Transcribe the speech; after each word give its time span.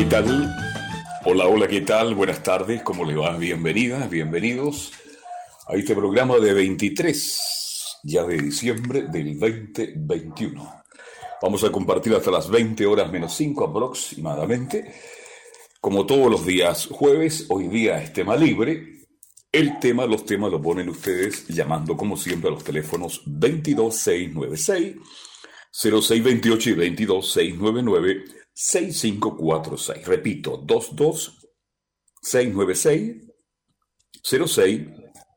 ¿Qué 0.00 0.06
tal? 0.06 0.56
Hola, 1.26 1.46
hola, 1.46 1.68
¿qué 1.68 1.82
tal? 1.82 2.14
Buenas 2.14 2.42
tardes, 2.42 2.82
¿cómo 2.82 3.04
le 3.04 3.14
va? 3.14 3.36
Bienvenidas, 3.36 4.08
bienvenidos 4.08 4.92
a 5.66 5.74
este 5.74 5.94
programa 5.94 6.38
de 6.38 6.54
23, 6.54 7.98
ya 8.04 8.24
de 8.24 8.38
diciembre 8.38 9.02
del 9.02 9.38
2021. 9.38 10.82
Vamos 11.42 11.64
a 11.64 11.70
compartir 11.70 12.14
hasta 12.14 12.30
las 12.30 12.48
20 12.48 12.86
horas 12.86 13.12
menos 13.12 13.34
5 13.34 13.62
aproximadamente. 13.62 14.90
Como 15.82 16.06
todos 16.06 16.30
los 16.30 16.46
días 16.46 16.88
jueves, 16.90 17.44
hoy 17.50 17.68
día 17.68 18.02
es 18.02 18.14
tema 18.14 18.36
libre. 18.36 19.02
El 19.52 19.78
tema, 19.80 20.06
los 20.06 20.24
temas 20.24 20.50
lo 20.50 20.62
ponen 20.62 20.88
ustedes 20.88 21.46
llamando 21.46 21.94
como 21.94 22.16
siempre 22.16 22.48
a 22.48 22.54
los 22.54 22.64
teléfonos 22.64 23.20
22696, 23.26 24.96
0628 25.70 26.70
y 26.70 26.72
22699 26.72 28.39
6546. 28.62 30.06
Repito, 30.06 30.58
22 30.58 31.38
696 32.20 33.16
06 34.22 34.80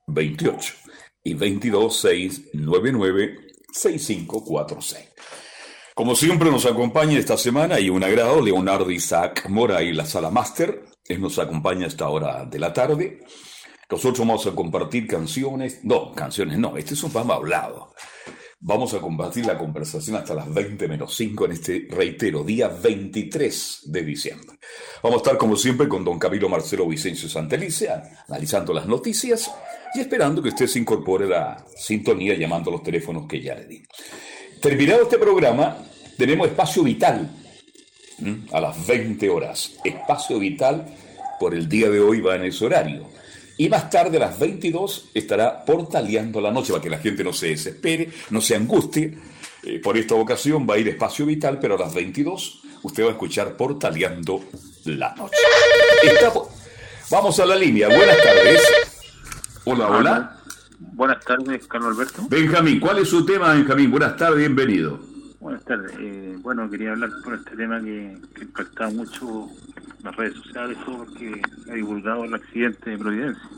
28 0.08 0.74
y 1.24 1.34
22 1.34 1.96
699 1.96 3.38
6546. 3.72 5.10
Como 5.96 6.16
siempre 6.16 6.52
nos 6.52 6.66
acompaña 6.66 7.18
esta 7.18 7.38
semana 7.38 7.80
y 7.80 7.90
un 7.90 8.04
agrado 8.04 8.42
Leonardo 8.42 8.92
Isaac 8.92 9.48
Mora 9.48 9.82
y 9.84 9.94
la 9.94 10.06
sala 10.06 10.30
máster. 10.30 10.84
Él 11.06 11.22
nos 11.22 11.40
acompaña 11.40 11.86
a 11.86 11.88
esta 11.88 12.10
hora 12.10 12.46
de 12.46 12.60
la 12.60 12.74
tarde. 12.74 13.24
Nosotros 13.90 14.20
vamos 14.20 14.46
a 14.48 14.52
compartir 14.52 15.08
canciones, 15.08 15.80
no, 15.84 16.12
canciones 16.12 16.58
no, 16.58 16.76
este 16.76 16.94
es 16.96 17.04
un 17.04 17.12
programa 17.12 17.36
hablado. 17.36 17.94
Vamos 18.66 18.94
a 18.94 19.02
compartir 19.02 19.46
la 19.46 19.58
conversación 19.58 20.16
hasta 20.16 20.34
las 20.34 20.52
20 20.54 20.88
menos 20.88 21.14
5 21.18 21.46
en 21.46 21.52
este, 21.52 21.86
reitero, 21.90 22.46
día 22.46 22.70
23 22.70 23.82
de 23.88 24.04
diciembre. 24.04 24.58
Vamos 25.02 25.18
a 25.18 25.24
estar 25.24 25.38
como 25.38 25.58
siempre 25.58 25.90
con 25.90 26.06
don 26.06 26.18
Camilo 26.18 26.48
Marcelo 26.48 26.88
Vicencio 26.88 27.28
Santelice, 27.28 27.90
analizando 28.30 28.72
las 28.72 28.86
noticias 28.86 29.52
y 29.94 30.00
esperando 30.00 30.42
que 30.42 30.48
usted 30.48 30.68
se 30.68 30.80
incorpore 30.80 31.26
a 31.26 31.28
la 31.28 31.66
sintonía 31.76 32.36
llamando 32.36 32.70
a 32.70 32.76
los 32.76 32.84
teléfonos 32.84 33.28
que 33.28 33.42
ya 33.42 33.54
le 33.54 33.66
di. 33.66 33.84
Terminado 34.62 35.04
este 35.04 35.18
programa, 35.18 35.80
tenemos 36.18 36.48
Espacio 36.48 36.84
Vital 36.84 37.30
a 38.50 38.62
las 38.62 38.88
20 38.88 39.30
horas. 39.30 39.74
Espacio 39.84 40.40
Vital 40.40 40.86
por 41.38 41.54
el 41.54 41.68
día 41.68 41.90
de 41.90 42.00
hoy 42.00 42.22
va 42.22 42.38
en 42.38 42.46
ese 42.46 42.66
horario. 42.66 43.10
Y 43.58 43.70
más 43.70 43.90
tarde, 43.90 44.18
a 44.18 44.22
las 44.22 44.40
22, 44.40 45.10
estará 45.14 45.64
portaleando 45.64 46.42
la 46.42 46.52
noche, 46.52 46.72
para 46.72 46.82
que 46.82 46.90
la 46.90 46.98
gente 46.98 47.24
no 47.24 47.34
se 47.34 47.48
desespere, 47.48 48.10
no 48.30 48.42
se 48.42 48.56
angustie. 48.56 49.18
Eh, 49.64 49.80
por 49.80 49.98
esta 49.98 50.16
ocasión 50.16 50.68
va 50.70 50.76
a 50.76 50.78
ir 50.78 50.88
Espacio 50.88 51.26
Vital, 51.26 51.60
pero 51.60 51.76
a 51.76 51.80
las 51.80 51.94
22 51.94 52.62
usted 52.82 53.04
va 53.04 53.10
a 53.10 53.12
escuchar 53.12 53.56
portaleando 53.56 54.44
la 54.86 55.14
noche. 55.16 55.38
Vamos 57.10 57.40
a 57.40 57.46
la 57.46 57.56
línea. 57.56 57.88
Buenas 57.88 58.18
tardes. 58.18 58.62
Hola, 59.66 59.88
hola. 59.88 60.40
Buenas 60.80 61.24
tardes, 61.24 61.66
Carlos 61.68 61.96
Alberto. 61.96 62.24
Benjamín, 62.30 62.80
¿cuál 62.80 63.00
es 63.00 63.10
su 63.10 63.26
tema, 63.26 63.54
Benjamín? 63.54 63.90
Buenas 63.90 64.18
tardes, 64.18 64.40
bienvenido. 64.40 65.13
Buenas 65.44 65.66
tardes. 65.66 65.92
Eh, 66.00 66.38
bueno, 66.42 66.70
quería 66.70 66.92
hablar 66.94 67.12
por 67.22 67.34
este 67.34 67.58
tema 67.58 67.78
que, 67.82 68.18
que 68.34 68.44
impacta 68.44 68.90
mucho 68.92 69.50
las 70.02 70.16
redes 70.16 70.36
sociales, 70.36 70.78
porque 70.86 71.42
ha 71.70 71.74
divulgado 71.74 72.24
el 72.24 72.34
accidente 72.34 72.92
de 72.92 72.98
Providencia. 72.98 73.50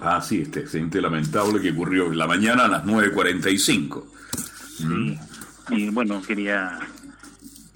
Ah, 0.00 0.22
sí, 0.22 0.40
este 0.40 0.60
accidente 0.60 1.02
lamentable 1.02 1.60
que 1.60 1.72
ocurrió 1.72 2.06
en 2.06 2.16
la 2.16 2.26
mañana 2.26 2.64
a 2.64 2.68
las 2.68 2.86
9.45. 2.86 4.02
Sí, 4.78 5.18
y 5.68 5.90
bueno, 5.90 6.22
quería, 6.22 6.78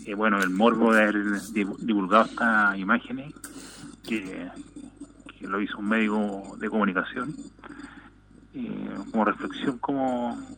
eh, 0.06 0.14
bueno, 0.14 0.42
el 0.42 0.48
morbo 0.48 0.94
de 0.94 1.02
haber 1.02 1.42
divulgado 1.52 2.24
estas 2.24 2.78
imágenes, 2.78 3.34
que, 4.04 4.48
que 5.38 5.46
lo 5.46 5.60
hizo 5.60 5.76
un 5.76 5.88
médico 5.90 6.56
de 6.58 6.70
comunicación, 6.70 7.36
eh, 8.54 8.88
como 9.10 9.26
reflexión, 9.26 9.76
como 9.80 10.57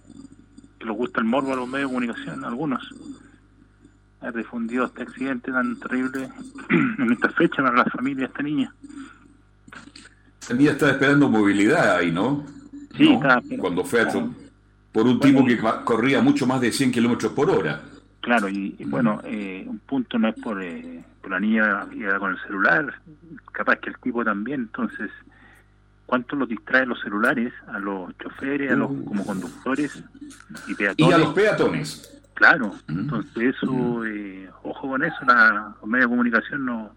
que 0.81 0.87
les 0.87 0.97
gusta 0.97 1.21
el 1.21 1.27
morbo 1.27 1.53
a 1.53 1.57
los 1.57 1.69
medios 1.69 1.91
de 1.91 1.95
comunicación, 1.95 2.45
algunos 2.45 2.83
ha 4.23 4.31
difundido 4.33 4.87
este 4.87 5.03
accidente 5.03 5.53
tan 5.53 5.79
terrible 5.79 6.29
en 6.99 7.13
esta 7.13 7.29
fecha 7.31 7.63
para 7.63 7.77
la 7.77 7.85
familia 7.85 8.27
de 8.27 8.27
esta 8.27 8.43
niña. 8.43 8.75
Esta 10.41 10.55
niña 10.55 10.73
estaba 10.73 10.93
esperando 10.93 11.29
movilidad 11.29 11.97
ahí, 11.97 12.11
¿no? 12.11 12.45
Sí, 12.97 13.13
Estaba 13.13 13.41
Cuando 13.59 13.85
fue 13.85 14.07
por 14.93 15.07
un 15.07 15.21
tipo 15.21 15.45
que 15.45 15.59
corría 15.85 16.21
mucho 16.21 16.47
más 16.47 16.61
de 16.61 16.73
100 16.73 16.93
kilómetros 16.93 17.33
por 17.33 17.51
hora. 17.51 17.81
Claro, 18.21 18.49
y, 18.49 18.77
bueno, 18.87 19.21
eh, 19.25 19.65
un 19.67 19.79
punto 19.79 20.19
no 20.19 20.29
es 20.29 20.35
por, 20.35 20.63
eh, 20.63 21.03
por 21.23 21.31
la 21.31 21.41
niña 21.41 21.87
iba 21.93 22.19
con 22.19 22.33
el 22.33 22.39
celular, 22.43 23.01
capaz 23.53 23.77
que 23.77 23.91
el 23.91 23.99
tipo 23.99 24.25
también, 24.25 24.63
entonces, 24.63 25.11
¿cuánto 26.11 26.35
los 26.35 26.49
distrae 26.49 26.85
los 26.87 27.01
celulares 27.01 27.53
a 27.69 27.79
los 27.79 28.19
choferes, 28.19 28.73
a 28.73 28.75
los 28.75 28.89
como 28.89 29.25
conductores 29.25 30.03
y 30.67 30.75
peatones? 30.75 31.09
Y 31.09 31.13
a 31.13 31.19
los 31.19 31.33
peatones. 31.33 32.21
Claro, 32.35 32.75
entonces 32.89 33.55
eso, 33.55 34.05
eh, 34.05 34.51
ojo 34.65 34.89
con 34.89 35.05
eso, 35.05 35.25
la, 35.25 35.73
los 35.81 35.89
medios 35.89 36.07
de 36.07 36.11
comunicación 36.11 36.65
no, 36.65 36.93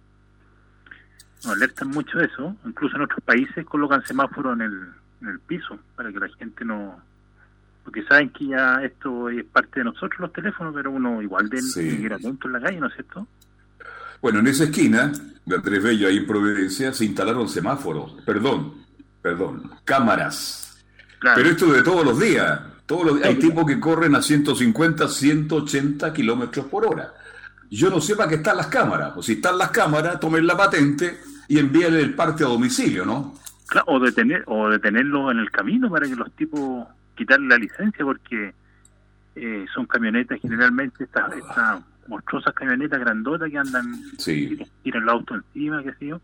no 1.46 1.51
alertan 1.51 1.90
mucho 1.90 2.18
de 2.18 2.25
eso, 2.25 2.56
incluso 2.66 2.96
en 2.96 3.03
otros 3.03 3.19
países 3.24 3.63
colocan 3.68 4.03
semáforos 4.03 4.53
en 4.53 4.62
el, 4.62 4.88
en 5.22 5.28
el 5.28 5.40
piso 5.41 5.78
para 5.95 6.12
que 6.12 6.19
la 6.19 6.30
gente 6.30 6.66
no, 6.66 7.00
porque 7.84 8.01
saben 8.06 8.31
que 8.31 8.47
ya 8.47 8.81
esto 8.84 9.30
es 9.30 9.45
parte 9.45 9.81
de 9.81 9.84
nosotros 9.84 10.22
los 10.22 10.34
teléfonos, 10.34 10.74
pero 10.74 10.90
uno 10.90 11.22
igual 11.22 11.50
de 11.50 11.62
sí. 11.62 12.03
atento 12.12 12.47
en 12.47 12.53
la 12.53 12.62
calle, 12.62 12.80
¿no 12.80 12.88
es 12.88 12.94
cierto? 12.95 13.28
Bueno, 14.24 14.40
en 14.40 14.47
esa 14.47 14.63
esquina 14.63 15.12
de 15.45 15.56
Andrés 15.56 15.84
Bello, 15.84 16.07
ahí 16.07 16.18
en 16.18 16.25
Providencia, 16.25 16.94
se 16.94 17.06
instalaron 17.06 17.47
semáforos, 17.47 18.13
perdón, 18.25 18.82
perdón, 19.23 19.72
cámaras. 19.85 20.85
Claro. 21.17 21.38
Pero 21.38 21.50
esto 21.50 21.73
de 21.73 21.81
todos 21.81 22.06
los 22.06 22.19
días. 22.19 22.61
Todos 22.85 23.06
los, 23.06 23.23
hay 23.23 23.35
tipos 23.35 23.66
que 23.66 23.79
corren 23.79 24.13
a 24.13 24.22
150, 24.22 25.07
180 25.07 26.13
kilómetros 26.13 26.66
por 26.66 26.85
hora. 26.85 27.13
Yo 27.72 27.89
no 27.89 28.01
sé 28.01 28.16
para 28.16 28.29
qué 28.29 28.35
están 28.35 28.57
las 28.57 28.67
cámaras. 28.67 29.13
O 29.16 29.23
si 29.23 29.33
están 29.33 29.57
las 29.57 29.72
cámaras, 29.72 30.19
tomen 30.19 30.45
la 30.45 30.57
patente 30.57 31.17
y 31.47 31.57
envíenle 31.57 32.01
el 32.01 32.13
parte 32.13 32.44
a 32.44 32.47
domicilio, 32.47 33.06
¿no? 33.06 33.33
Claro, 33.67 33.85
o, 33.88 34.00
detener, 34.00 34.44
o 34.47 34.69
detenerlo 34.69 35.31
en 35.31 35.39
el 35.39 35.50
camino 35.50 35.89
para 35.89 36.06
que 36.06 36.16
los 36.16 36.31
tipos 36.33 36.85
quitarle 37.16 37.47
la 37.47 37.57
licencia, 37.57 38.03
porque 38.03 38.53
eh, 39.35 39.66
son 39.73 39.85
camionetas 39.85 40.39
generalmente, 40.41 41.06
estas, 41.06 41.33
estas 41.38 41.81
monstruosas 42.07 42.53
camionetas 42.53 43.00
grandotas 43.00 43.50
que 43.50 43.57
andan, 43.57 43.95
sí. 44.17 44.59
tiran 44.83 45.03
el 45.03 45.09
auto 45.09 45.35
encima, 45.35 45.81
qué 45.81 45.94
sé 45.94 46.07
yo. 46.07 46.21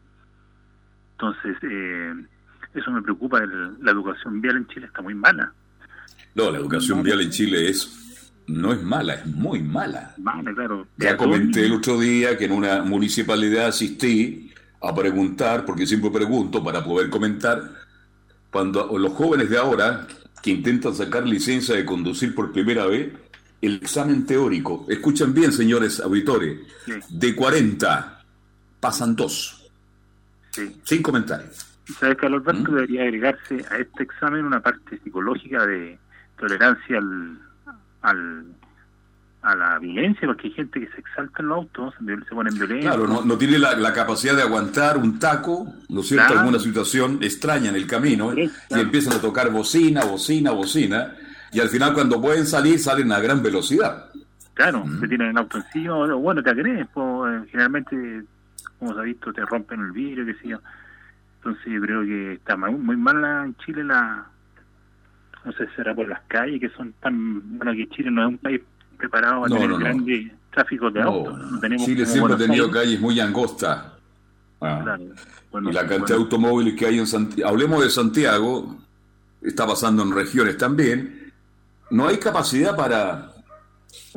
Entonces, 1.14 1.58
eh, 1.64 2.14
eso 2.74 2.92
me 2.92 3.02
preocupa. 3.02 3.40
El, 3.40 3.84
la 3.84 3.92
educación 3.92 4.42
vial 4.42 4.58
en 4.58 4.68
Chile 4.68 4.86
está 4.88 5.02
muy 5.02 5.16
mala. 5.16 5.52
No, 6.36 6.52
la 6.52 6.60
educación 6.60 7.02
vial 7.04 7.22
en 7.22 7.30
Chile 7.32 7.70
es 7.70 7.96
no 8.48 8.74
es 8.74 8.82
mala, 8.82 9.14
es 9.16 9.26
muy 9.28 9.62
mala. 9.62 10.14
Mala, 10.18 10.54
claro. 10.54 10.88
Ya 10.98 11.16
comenté 11.18 11.66
el 11.66 11.74
otro 11.74 12.00
día 12.00 12.36
que 12.38 12.46
en 12.46 12.52
una 12.52 12.82
municipalidad 12.84 13.68
asistí 13.68 14.52
a 14.82 14.96
preguntar, 14.96 15.66
porque 15.66 15.86
siempre 15.86 16.10
pregunto 16.10 16.64
para 16.64 16.84
poder 16.84 17.10
comentar, 17.10 17.62
cuando 18.52 18.98
los 18.98 19.14
jóvenes 19.14 19.50
de 19.52 19.58
ahora 19.58 20.08
que 20.42 20.52
intentan 20.52 20.96
sacar 20.96 21.28
licencia 21.28 21.76
de 21.76 21.86
conducir 21.86 22.34
por 22.34 22.52
primera 22.52 22.86
vez, 22.88 23.12
el 23.62 23.76
examen 23.76 24.26
teórico, 24.26 24.86
escuchen 24.90 25.34
bien 25.34 25.52
señores 25.52 26.00
auditores, 26.00 26.60
Sí. 26.86 26.94
de 27.10 27.36
40 27.36 28.24
pasan 28.80 29.16
dos, 29.16 29.70
Sí. 30.52 30.76
sin 30.86 31.04
comentarios. 31.04 31.68
Y 31.90 31.94
sabes 31.94 32.18
que 32.18 32.26
Alberto 32.28 32.72
¿Mm? 32.72 32.76
debería 32.76 33.04
agregarse 33.04 33.66
a 33.72 33.78
este 33.78 34.04
examen 34.04 34.46
una 34.46 34.62
parte 34.62 35.00
psicológica 35.04 35.66
de 35.66 35.98
tolerancia 36.38 37.00
al, 37.00 37.40
al 38.02 38.46
a 39.42 39.56
la 39.56 39.80
violencia, 39.80 40.28
porque 40.28 40.48
hay 40.48 40.54
gente 40.54 40.82
que 40.82 40.88
se 40.90 41.00
exalta 41.00 41.42
en 41.42 41.48
los 41.48 41.58
autos, 41.60 41.94
se 41.98 42.26
se 42.26 42.36
ponen 42.36 42.54
violentos. 42.56 42.94
Claro, 42.94 43.08
no, 43.08 43.24
no 43.24 43.38
tiene 43.38 43.58
la, 43.58 43.76
la 43.76 43.94
capacidad 43.94 44.36
de 44.36 44.42
aguantar 44.42 44.98
un 44.98 45.18
taco, 45.18 45.74
¿no 45.88 46.02
es 46.02 46.08
cierto? 46.08 46.28
Claro. 46.28 46.42
Alguna 46.42 46.60
situación 46.60 47.20
extraña 47.22 47.70
en 47.70 47.76
el 47.76 47.88
camino 47.88 48.34
Sí, 48.34 48.52
y 48.70 48.80
empiezan 48.80 49.14
a 49.14 49.22
tocar 49.22 49.50
bocina, 49.50 50.04
bocina, 50.04 50.52
bocina 50.52 51.16
y 51.52 51.60
al 51.60 51.70
final 51.70 51.94
cuando 51.94 52.22
pueden 52.22 52.46
salir 52.46 52.80
salen 52.80 53.12
a 53.12 53.20
gran 53.20 53.42
velocidad. 53.42 54.10
Claro, 54.54 54.84
te 55.00 55.08
tienen 55.08 55.30
el 55.30 55.38
auto 55.38 55.58
encima, 55.58 55.96
bueno, 56.16 56.44
te 56.44 56.50
agredes, 56.50 56.86
pues, 56.94 57.50
generalmente, 57.50 58.24
como 58.78 58.94
se 58.94 59.00
ha 59.00 59.04
visto, 59.04 59.32
te 59.32 59.46
rompen 59.46 59.80
el 59.80 59.92
vidrio, 59.94 60.26
qué 60.26 60.34
sé 60.34 60.50
yo. 60.50 60.60
Entonces 61.50 61.74
yo 61.74 61.82
creo 61.82 62.04
que 62.04 62.34
está 62.34 62.56
muy, 62.56 62.96
mala 62.96 63.46
en 63.46 63.56
Chile 63.58 63.84
la, 63.84 64.28
no 65.44 65.52
sé, 65.54 65.68
será 65.76 65.96
por 65.96 66.08
las 66.08 66.22
calles 66.28 66.60
que 66.60 66.70
son 66.70 66.94
tan, 67.02 67.58
bueno, 67.58 67.74
que 67.74 67.90
Chile 67.90 68.12
no 68.12 68.22
es 68.22 68.28
un 68.30 68.38
país 68.38 68.62
preparado 68.98 69.42
para 69.42 69.56
tener 69.56 69.80
grandes 69.80 70.32
tráfico 70.52 70.92
de 70.92 71.02
autos. 71.02 71.40
Chile 71.78 72.06
siempre 72.06 72.36
ha 72.36 72.38
tenido 72.38 72.70
calles 72.70 73.00
muy 73.00 73.20
angostas. 73.20 73.94
Ah. 74.62 74.98
y 75.54 75.72
la 75.72 75.88
cantidad 75.88 76.18
de 76.18 76.24
automóviles 76.24 76.76
que 76.76 76.86
hay 76.86 77.00
en 77.00 77.08
Santiago, 77.08 77.50
hablemos 77.50 77.82
de 77.82 77.90
Santiago, 77.90 78.78
está 79.42 79.66
pasando 79.66 80.04
en 80.04 80.14
regiones 80.14 80.58
también, 80.58 81.32
no 81.90 82.08
hay 82.08 82.18
capacidad 82.18 82.76
para 82.76 83.29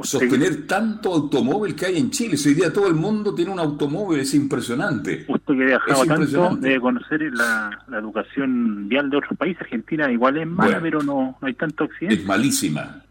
sostener 0.03 0.67
tanto 0.67 1.13
automóvil 1.13 1.75
que 1.75 1.87
hay 1.87 1.99
en 1.99 2.11
Chile. 2.11 2.37
Hoy 2.45 2.55
día 2.55 2.73
todo 2.73 2.87
el 2.87 2.95
mundo 2.95 3.35
tiene 3.35 3.51
un 3.51 3.59
automóvil, 3.59 4.21
es 4.21 4.35
impresionante. 4.35 5.25
Usted 5.29 5.55
que 5.55 5.63
ha 5.63 5.67
viajado 5.67 6.07
tanto 6.07 6.57
debe 6.57 6.81
conocer 6.81 7.21
la, 7.33 7.79
educación 7.93 8.89
vial 8.89 9.11
de 9.11 9.19
otros 9.19 9.37
países. 9.37 9.63
Argentina 9.63 10.11
igual 10.11 10.39
es 10.39 10.47
mala, 10.47 10.81
pero 10.81 11.03
no, 11.03 11.37
no 11.41 11.47
hay 11.47 11.55
tanto 11.55 11.85
accidente. 11.85 12.23
Es 12.23 12.25
malísima. 12.27 13.03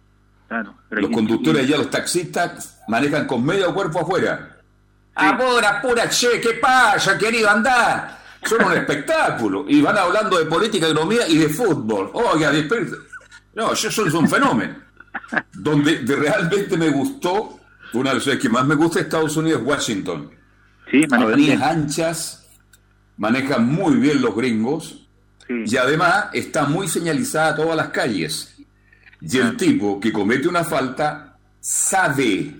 los 0.90 1.12
conductores 1.12 1.64
allá, 1.64 1.78
los 1.78 1.90
taxistas, 1.90 2.82
manejan 2.88 3.28
con 3.28 3.46
medio 3.46 3.74
cuerpo 3.74 4.00
afuera. 4.00 4.58
Ahora, 5.14 5.82
pura 5.82 6.10
che, 6.10 6.40
¿qué 6.42 6.54
pasa, 6.62 7.18
querido? 7.18 7.50
Andar. 7.50 8.18
Son 8.44 8.64
un 8.64 8.74
espectáculo. 8.78 9.66
Y 9.68 9.82
van 9.82 9.98
hablando 9.98 10.38
de 10.38 10.46
política, 10.46 10.88
economía 10.88 11.28
y 11.28 11.38
de 11.38 11.50
fútbol. 11.50 12.10
Oiga, 12.14 12.52
no, 13.54 13.74
eso 13.74 13.88
es 13.88 14.14
un 14.14 14.30
fenómeno. 14.30 14.91
Donde 15.54 16.00
realmente 16.16 16.78
me 16.78 16.90
gustó, 16.90 17.60
una 17.94 18.10
de 18.10 18.16
las 18.16 18.24
ciudades 18.24 18.42
que 18.42 18.50
más 18.50 18.66
me 18.66 18.76
gusta 18.76 19.00
de 19.00 19.04
Estados 19.04 19.36
Unidos 19.38 19.62
es 19.62 19.68
Washington. 19.68 20.32
Sí, 20.90 21.06
Avenidas 21.10 21.62
anchas, 21.62 22.48
manejan 23.18 23.66
muy 23.66 23.96
bien 23.96 24.22
los 24.22 24.36
gringos 24.36 25.08
y 25.66 25.78
además 25.78 26.28
está 26.34 26.66
muy 26.66 26.88
señalizada 26.88 27.56
todas 27.56 27.76
las 27.76 27.90
calles. 27.90 28.56
Y 29.22 29.38
el 29.38 29.56
tipo 29.58 30.00
que 30.00 30.12
comete 30.12 30.48
una 30.48 30.64
falta 30.64 31.38
sabe 31.60 32.56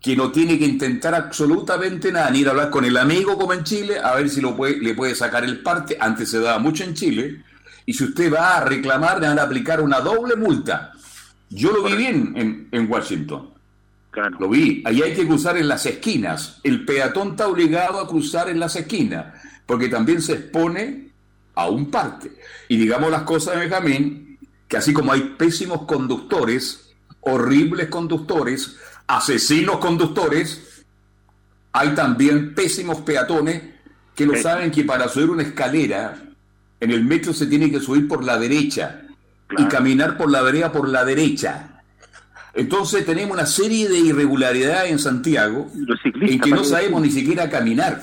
que 0.00 0.16
no 0.16 0.32
tiene 0.32 0.58
que 0.58 0.64
intentar 0.64 1.14
absolutamente 1.14 2.10
nada, 2.10 2.30
ni 2.30 2.40
ir 2.40 2.48
a 2.48 2.52
hablar 2.52 2.70
con 2.70 2.84
el 2.84 2.96
amigo 2.96 3.36
como 3.36 3.52
en 3.52 3.64
Chile, 3.64 3.98
a 4.02 4.14
ver 4.14 4.30
si 4.30 4.40
lo 4.40 4.56
puede, 4.56 4.78
le 4.78 4.94
puede 4.94 5.14
sacar 5.14 5.44
el 5.44 5.60
parte. 5.60 5.96
Antes 6.00 6.30
se 6.30 6.40
daba 6.40 6.58
mucho 6.58 6.84
en 6.84 6.94
Chile. 6.94 7.44
Y 7.84 7.92
si 7.92 8.04
usted 8.04 8.32
va 8.32 8.56
a 8.56 8.64
reclamar, 8.64 9.20
le 9.20 9.28
van 9.28 9.38
a 9.38 9.42
aplicar 9.42 9.80
una 9.80 10.00
doble 10.00 10.36
multa. 10.36 10.92
Yo 11.50 11.72
lo 11.72 11.82
vi 11.82 11.96
bien 11.96 12.68
en, 12.70 12.90
Washington. 12.90 13.50
Lo 14.38 14.48
vi. 14.48 14.82
Ahí 14.86 15.02
hay 15.02 15.14
que 15.14 15.26
cruzar 15.26 15.56
en 15.56 15.68
las 15.68 15.84
esquinas. 15.84 16.60
El 16.62 16.84
peatón 16.84 17.30
está 17.30 17.48
obligado 17.48 18.00
a 18.00 18.08
cruzar 18.08 18.48
en 18.48 18.60
las 18.60 18.76
esquinas, 18.76 19.34
porque 19.66 19.88
también 19.88 20.22
se 20.22 20.34
expone 20.34 21.08
a 21.56 21.68
un 21.68 21.90
parte. 21.90 22.30
Y 22.68 22.76
digamos 22.76 23.10
las 23.10 23.22
cosas 23.22 23.54
de 23.54 23.60
Benjamín, 23.62 24.38
que 24.68 24.76
así 24.76 24.92
como 24.92 25.12
hay 25.12 25.34
pésimos 25.36 25.82
conductores, 25.82 26.94
horribles 27.20 27.88
conductores, 27.88 28.76
asesinos 29.08 29.78
conductores, 29.78 30.84
hay 31.72 31.94
también 31.96 32.54
pésimos 32.54 33.00
peatones 33.00 33.62
que 34.14 34.26
no 34.26 34.36
saben 34.36 34.70
que 34.70 34.84
para 34.84 35.08
subir 35.08 35.30
una 35.30 35.42
escalera 35.42 36.22
en 36.78 36.90
el 36.90 37.04
metro 37.04 37.32
se 37.32 37.46
tiene 37.46 37.70
que 37.70 37.80
subir 37.80 38.06
por 38.06 38.24
la 38.24 38.38
derecha 38.38 39.02
y 39.58 39.64
caminar 39.64 40.16
por 40.16 40.30
la 40.30 40.42
vereda 40.42 40.72
por 40.72 40.88
la 40.88 41.04
derecha. 41.04 41.82
Entonces 42.54 43.06
tenemos 43.06 43.32
una 43.34 43.46
serie 43.46 43.88
de 43.88 43.98
irregularidades 43.98 44.90
en 44.90 44.98
Santiago 44.98 45.70
en 45.74 46.40
que 46.40 46.50
no 46.50 46.64
sabemos 46.64 47.00
ni 47.02 47.10
siquiera 47.10 47.48
caminar. 47.48 48.02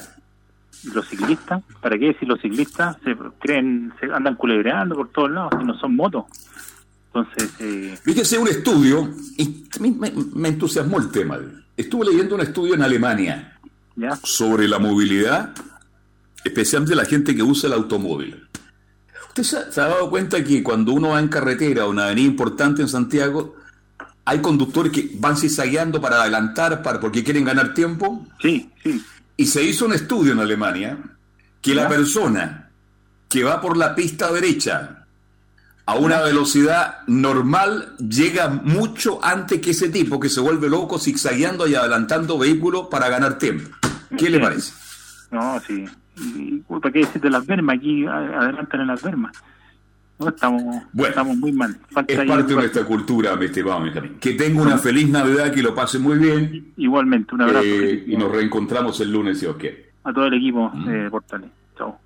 Los 0.93 1.07
ciclistas, 1.07 1.63
¿para 1.81 1.97
qué 1.97 2.07
decir 2.07 2.27
los 2.27 2.39
ciclistas? 2.39 2.97
Se 3.03 3.15
creen, 3.39 3.91
se 3.99 4.05
andan 4.05 4.35
culebreando 4.35 4.95
por 4.95 5.09
todos 5.09 5.31
lados, 5.31 5.53
y 5.61 5.65
no 5.65 5.77
son 5.77 5.95
motos. 5.95 6.25
Entonces, 7.07 7.51
eh... 7.59 7.97
fíjese 8.01 8.37
un 8.37 8.47
estudio, 8.47 9.09
y 9.37 9.65
me, 9.79 10.11
me, 10.33 10.47
entusiasmó 10.49 10.99
el 10.99 11.09
tema. 11.09 11.39
Estuve 11.75 12.05
leyendo 12.05 12.35
un 12.35 12.41
estudio 12.41 12.75
en 12.75 12.83
Alemania 12.83 13.59
sobre 14.23 14.67
la 14.67 14.79
movilidad, 14.79 15.53
especialmente 16.43 16.95
la 16.95 17.05
gente 17.05 17.35
que 17.35 17.43
usa 17.43 17.67
el 17.67 17.73
automóvil. 17.73 18.46
¿Usted 19.41 19.69
se 19.71 19.81
ha, 19.81 19.87
dado 19.87 20.09
cuenta 20.09 20.43
que 20.43 20.63
cuando 20.63 20.93
uno 20.93 21.09
va 21.09 21.19
en 21.19 21.27
carretera 21.27 21.85
o 21.85 21.89
una 21.89 22.05
avenida 22.05 22.27
importante 22.27 22.81
en 22.81 22.89
Santiago, 22.89 23.55
hay 24.25 24.39
conductores 24.39 24.91
que 24.91 25.11
van 25.15 25.37
zigzagueando 25.37 26.01
para 26.01 26.21
adelantar 26.21 26.81
para, 26.81 26.99
porque 26.99 27.23
quieren 27.23 27.45
ganar 27.45 27.73
tiempo? 27.73 28.25
Sí, 28.41 28.71
sí. 28.83 29.03
Y 29.35 29.45
se 29.45 29.63
hizo 29.63 29.85
un 29.85 29.93
estudio 29.93 30.33
en 30.33 30.39
Alemania 30.39 30.97
que 31.61 31.75
la 31.75 31.87
persona 31.87 32.69
que 33.29 33.43
va 33.43 33.61
por 33.61 33.77
la 33.77 33.93
pista 33.93 34.31
derecha 34.31 35.05
a 35.85 35.95
una 35.95 36.21
velocidad 36.21 36.99
normal 37.07 37.95
llega 37.97 38.49
mucho 38.49 39.23
antes 39.23 39.61
que 39.61 39.71
ese 39.71 39.89
tipo 39.89 40.19
que 40.19 40.29
se 40.29 40.39
vuelve 40.39 40.69
loco 40.69 40.97
zigzagueando 40.97 41.67
y 41.67 41.75
adelantando 41.75 42.37
vehículos 42.37 42.87
para 42.89 43.09
ganar 43.09 43.37
tiempo. 43.37 43.69
¿Qué 44.17 44.29
le 44.29 44.39
parece? 44.39 44.73
No, 45.31 45.61
sí 45.65 45.85
y 46.17 46.63
¿para 46.67 46.91
qué 46.91 46.99
decir 46.99 47.21
de 47.21 47.29
las 47.29 47.45
vermas? 47.45 47.77
Aquí 47.77 48.05
adelantan 48.05 48.81
en 48.81 48.87
las 48.87 49.01
vermas. 49.01 49.37
No, 50.19 50.29
estamos, 50.29 50.63
estamos 51.07 51.37
muy 51.37 51.51
mal. 51.51 51.77
es 51.89 51.93
parte 51.93 52.15
de 52.15 52.55
nuestra 52.55 52.83
cultura, 52.85 53.35
me 53.35 53.47
Benjamín. 53.47 54.17
Que 54.19 54.33
tenga 54.33 54.61
una 54.63 54.77
feliz 54.79 55.07
Navidad, 55.09 55.53
que 55.53 55.61
lo 55.61 55.75
pase 55.75 55.99
muy 55.99 56.17
bien. 56.17 56.73
Igualmente, 56.75 57.35
un 57.35 57.41
abrazo. 57.41 57.63
Eh, 57.63 58.05
y 58.07 58.17
nos 58.17 58.31
reencontramos 58.31 58.99
el 58.99 59.11
lunes, 59.11 59.39
si 59.39 59.45
os 59.45 59.57
quiere. 59.57 59.91
A 60.03 60.11
todo 60.11 60.25
el 60.25 60.33
equipo 60.33 60.71
mm. 60.73 60.85
de 60.87 61.11
Portales. 61.11 61.51
Chao. 61.77 61.99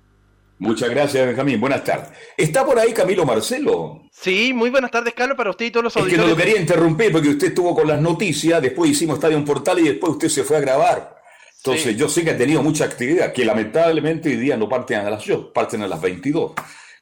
Muchas 0.58 0.90
gracias, 0.90 1.26
Benjamín. 1.26 1.58
Buenas 1.58 1.84
tardes. 1.84 2.10
¿Está 2.36 2.66
por 2.66 2.78
ahí 2.78 2.92
Camilo 2.92 3.24
Marcelo? 3.24 4.02
Sí, 4.10 4.52
muy 4.52 4.68
buenas 4.68 4.90
tardes, 4.90 5.14
Carlos, 5.14 5.36
para 5.36 5.48
usted 5.48 5.66
y 5.66 5.70
todos 5.70 5.84
los 5.84 5.96
auditores. 5.96 6.18
Es 6.18 6.24
que 6.24 6.30
no 6.30 6.36
lo 6.36 6.36
quería 6.36 6.60
interrumpir 6.60 7.12
porque 7.12 7.30
usted 7.30 7.48
estuvo 7.48 7.74
con 7.74 7.88
las 7.88 8.00
noticias, 8.00 8.60
después 8.60 8.90
hicimos 8.90 9.16
Estadio 9.16 9.38
en 9.38 9.44
Portal 9.44 9.78
y 9.78 9.84
después 9.84 10.12
usted 10.12 10.28
se 10.28 10.44
fue 10.44 10.58
a 10.58 10.60
grabar. 10.60 11.21
Entonces, 11.64 11.96
yo 11.96 12.08
sé 12.08 12.24
que 12.24 12.30
ha 12.30 12.36
tenido 12.36 12.60
mucha 12.60 12.84
actividad, 12.84 13.32
que 13.32 13.44
lamentablemente 13.44 14.30
hoy 14.30 14.36
día 14.36 14.56
no 14.56 14.68
parten 14.68 14.98
a 14.98 15.10
las 15.10 15.22
8, 15.22 15.52
parten 15.52 15.82
a 15.82 15.86
las 15.86 16.00
22, 16.00 16.52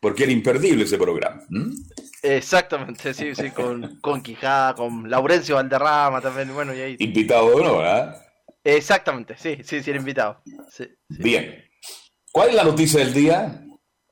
porque 0.00 0.24
era 0.24 0.32
imperdible 0.32 0.84
ese 0.84 0.98
programa. 0.98 1.42
Exactamente, 2.22 3.14
sí, 3.14 3.34
sí, 3.34 3.50
con, 3.52 3.98
con 4.02 4.22
Quijada, 4.22 4.74
con 4.74 5.08
Laurencio 5.08 5.54
Valderrama 5.54 6.20
también, 6.20 6.52
bueno, 6.52 6.74
y 6.74 6.80
ahí... 6.80 6.96
Invitado 6.98 7.48
de 7.48 7.54
honor, 7.54 7.84
¿eh? 7.86 8.14
Exactamente, 8.62 9.34
sí, 9.38 9.56
sí, 9.64 9.82
sí, 9.82 9.90
era 9.90 9.98
invitado. 9.98 10.42
Bien. 11.08 11.64
¿Cuál 12.30 12.50
es 12.50 12.54
la 12.54 12.64
noticia 12.64 13.00
del 13.00 13.14
día? 13.14 13.64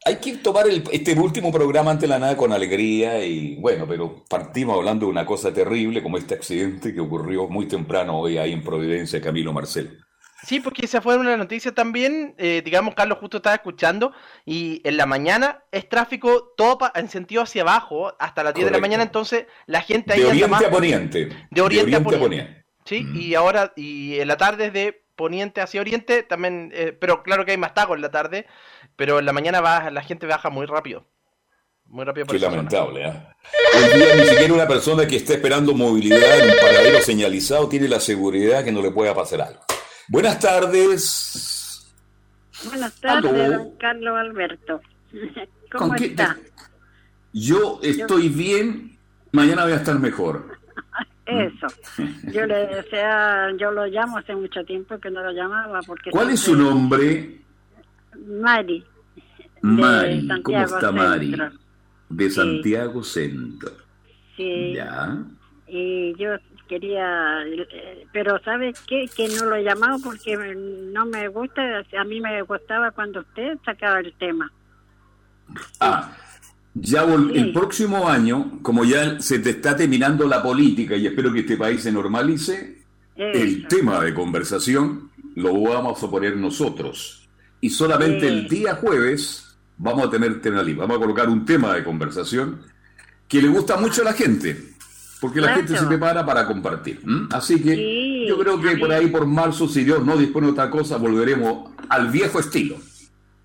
Hay 0.07 0.17
que 0.17 0.39
tomar 0.39 0.65
este 0.67 1.13
último 1.13 1.53
programa 1.53 1.91
ante 1.91 2.07
la 2.07 2.19
nada 2.19 2.39
con 2.39 2.55
alegría 2.55 3.23
y 3.23 3.57
bueno, 3.61 3.87
pero 3.87 4.25
partimos 4.31 4.79
hablando 4.79 5.05
de 5.05 5.13
una 5.13 5.27
cosa 5.27 5.53
terrible 5.53 6.03
como 6.03 6.17
este 6.17 6.35
accidente 6.35 6.95
que 6.95 7.01
ocurrió 7.01 7.49
muy 7.49 7.69
temprano 7.69 8.19
hoy 8.19 8.39
ahí 8.39 8.53
en 8.53 8.65
Providencia, 8.65 9.21
Camilo 9.21 9.53
Marcelo. 9.53 9.91
Sí, 10.43 10.61
porque 10.61 10.85
esa 10.85 11.01
fue 11.01 11.17
una 11.17 11.37
noticia 11.37 11.75
también, 11.75 12.35
eh, 12.39 12.63
digamos, 12.65 12.95
Carlos 12.95 13.19
justo 13.19 13.39
estaba 13.39 13.57
escuchando, 13.57 14.13
y 14.45 14.81
en 14.85 14.97
la 14.97 15.05
mañana 15.05 15.65
es 15.73 15.89
tráfico 15.89 16.55
todo 16.57 16.91
en 16.95 17.09
sentido 17.09 17.43
hacia 17.43 17.63
abajo, 17.63 18.15
hasta 18.21 18.45
las 18.45 18.55
10 18.55 18.67
de 18.67 18.73
la 18.73 18.79
mañana, 18.79 19.03
entonces 19.03 19.47
la 19.67 19.81
gente 19.81 20.13
ahí... 20.13 20.21
De 20.21 20.29
oriente 20.29 20.67
a 20.67 20.71
poniente. 20.71 21.29
De 21.51 21.61
oriente, 21.61 21.97
a 21.97 22.03
poniente. 22.03 22.65
Sí, 22.85 23.05
y 23.15 23.35
ahora, 23.35 23.73
y 23.75 24.19
en 24.21 24.29
la 24.29 24.37
tarde 24.37 24.67
es 24.67 24.73
de 24.73 25.03
poniente 25.17 25.61
hacia 25.61 25.81
oriente, 25.81 26.23
también, 26.23 26.71
eh, 26.73 26.97
pero 26.99 27.25
claro 27.25 27.45
que 27.45 27.51
hay 27.51 27.59
más 27.59 27.75
tacos 27.75 27.97
en 27.97 28.03
la 28.03 28.11
tarde, 28.11 28.47
pero 28.95 29.19
en 29.19 29.27
la 29.27 29.33
mañana 29.33 29.61
va, 29.61 29.91
la 29.91 30.03
gente 30.03 30.27
baja 30.27 30.51
muy 30.51 30.67
rápido. 30.67 31.05
Muy 31.87 32.05
rápido 32.05 32.27
Qué 32.27 32.39
lamentable, 32.39 33.07
¿eh? 33.07 33.13
Hoy 33.75 33.99
día 33.99 34.15
ni 34.15 34.27
siquiera 34.27 34.53
una 34.53 34.69
persona 34.69 35.07
que 35.07 35.17
esté 35.17 35.35
esperando 35.35 35.75
movilidad 35.75 36.39
en 36.39 36.51
un 36.51 36.57
paradero 36.61 37.01
señalizado 37.01 37.69
tiene 37.69 37.89
la 37.89 37.99
seguridad 37.99 38.63
que 38.63 38.71
no 38.71 38.83
le 38.83 38.91
pueda 38.91 39.15
pasar 39.15 39.41
algo. 39.41 39.61
Buenas 40.09 40.41
tardes. 40.41 41.95
Buenas 42.65 42.95
tardes, 43.01 43.51
don 43.51 43.77
Carlos 43.77 44.17
Alberto. 44.17 44.81
¿Cómo 45.73 45.95
está? 45.95 46.37
Yo 47.33 47.79
estoy 47.83 48.31
bien, 48.31 48.97
mañana 49.33 49.65
voy 49.65 49.73
a 49.73 49.77
estar 49.77 49.99
mejor. 49.99 50.59
Eso. 51.27 51.67
Yo 52.33 52.47
le 52.47 52.67
desea, 52.69 53.51
yo 53.59 53.71
lo 53.71 53.87
llamo 53.87 54.17
hace 54.17 54.35
mucho 54.35 54.65
tiempo 54.65 54.99
que 54.99 55.11
no 55.11 55.23
lo 55.23 55.31
llamaba 55.31 55.81
porque 55.87 56.11
¿Cuál 56.11 56.31
es 56.31 56.41
su 56.41 56.57
nombre? 56.57 57.43
Mari. 58.27 58.83
Mari, 59.61 60.27
¿cómo 60.43 60.59
está 60.59 60.91
Mari? 60.91 61.37
De 62.09 62.31
Santiago 62.31 63.05
Centro. 63.05 63.73
Sí. 64.37 64.73
Ya. 64.75 65.19
Y 65.67 66.15
yo 66.17 66.31
quería, 66.69 67.43
eh, 67.45 68.07
pero 68.13 68.39
¿sabe 68.45 68.73
qué? 68.87 69.11
Que 69.15 69.29
no 69.29 69.47
lo 69.47 69.57
he 69.57 69.65
llamado 69.65 69.99
porque 70.05 70.37
no 70.37 71.07
me 71.07 71.27
gusta, 71.29 71.63
a 71.99 72.05
mí 72.05 72.21
me 72.21 72.43
gustaba 72.43 72.93
cuando 72.93 73.21
usted 73.21 73.59
sacaba 73.65 73.99
el 74.01 74.13
tema. 74.19 74.53
Ah, 75.81 76.13
Ya 76.75 77.03
el 77.03 77.53
próximo 77.53 78.09
año, 78.09 78.61
como 78.63 78.85
ya 78.85 79.19
se 79.19 79.41
te 79.41 79.51
está 79.51 79.77
terminando 79.77 80.29
la 80.29 80.43
política 80.43 80.95
y 80.95 81.07
espero 81.07 81.33
que 81.33 81.41
este 81.41 81.57
país 81.57 81.83
se 81.83 81.91
normalice, 81.91 82.85
el 83.17 83.67
tema 83.67 84.01
de 84.05 84.15
conversación 84.15 85.11
lo 85.35 85.61
vamos 85.63 86.03
a 86.03 86.11
poner 86.11 86.37
nosotros. 86.37 87.29
Y 87.61 87.71
solamente 87.71 88.29
el 88.29 88.47
día 88.47 88.77
jueves 88.77 89.57
vamos 89.79 90.07
a 90.07 90.11
tener 90.11 90.41
tema 90.41 90.63
libre. 90.63 90.83
Vamos 90.83 90.99
a 90.99 91.01
colocar 91.01 91.29
un 91.29 91.45
tema 91.45 91.75
de 91.75 91.83
conversación 91.83 92.63
que 93.27 93.43
le 93.43 93.49
gusta 93.49 93.77
mucho 93.77 94.03
a 94.03 94.07
la 94.07 94.13
gente, 94.13 94.75
porque 95.21 95.41
la 95.41 95.55
gente 95.55 95.77
se 95.77 95.87
prepara 95.87 96.25
para 96.25 96.47
compartir. 96.47 97.01
Así 97.33 97.63
que 97.63 98.27
yo 98.29 98.39
creo 98.39 98.61
que 98.61 98.77
por 98.77 98.93
ahí, 98.93 99.09
por 99.09 99.27
marzo, 99.27 99.69
si 99.69 99.85
Dios 99.85 100.05
no 100.05 100.17
dispone 100.17 100.47
de 100.47 100.53
otra 100.53 100.71
cosa, 100.71 100.97
volveremos 100.97 101.71
al 101.89 102.09
viejo 102.09 102.39
estilo. 102.39 102.77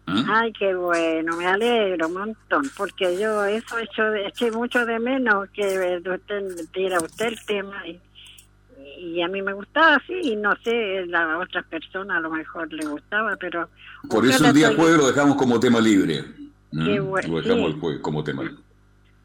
¿Mm? 0.05 0.29
Ay, 0.29 0.51
qué 0.51 0.75
bueno, 0.75 1.37
me 1.37 1.47
alegro 1.47 2.07
un 2.07 2.13
montón, 2.13 2.69
porque 2.75 3.17
yo 3.17 3.45
eso 3.45 3.79
hecho, 3.79 4.13
eché 4.13 4.51
mucho 4.51 4.85
de 4.85 4.99
menos 4.99 5.49
que 5.51 6.01
usted 6.05 6.69
tira 6.73 6.99
usted 6.99 7.27
el 7.27 7.45
tema 7.45 7.81
y, 7.87 9.21
a 9.21 9.27
mí 9.27 9.41
me 9.41 9.53
gustaba 9.53 9.95
así 9.95 10.13
y 10.13 10.35
no 10.35 10.55
sé, 10.63 11.05
a 11.13 11.37
otras 11.37 11.65
personas 11.65 12.17
a 12.17 12.19
lo 12.21 12.29
mejor 12.29 12.71
le 12.71 12.85
gustaba, 12.85 13.35
pero... 13.37 13.69
Por 14.09 14.25
eso 14.25 14.45
el 14.45 14.53
día 14.53 14.73
jueves 14.75 14.97
lo 14.97 15.07
dejamos 15.07 15.35
como 15.35 15.59
tema 15.59 15.79
libre. 15.79 16.23
¿Mm? 16.71 16.85
Qué 16.85 16.99
bueno, 16.99 17.27
lo 17.27 17.41
dejamos 17.41 17.73
el 17.73 17.79
jueves 17.79 18.01
como 18.01 18.23
tema 18.23 18.43
libre. 18.43 18.62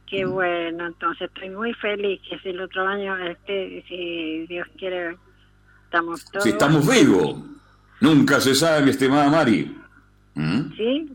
Qué 0.08 0.24
bueno, 0.24 0.86
entonces 0.86 1.28
estoy 1.28 1.50
muy 1.50 1.74
feliz 1.74 2.20
que 2.28 2.38
si 2.38 2.48
el 2.48 2.60
otro 2.60 2.86
año, 2.86 3.16
este, 3.18 3.84
si 3.88 4.46
Dios 4.46 4.66
quiere, 4.78 5.16
estamos 5.84 6.24
todos... 6.30 6.44
Si 6.44 6.50
estamos 6.50 6.88
vivos, 6.88 7.36
nunca 8.00 8.40
se 8.40 8.54
sabe, 8.54 8.82
mi 8.82 8.90
estimada 8.90 9.28
Mari. 9.28 9.76
¿Mm? 10.34 10.72
Sí, 10.76 11.14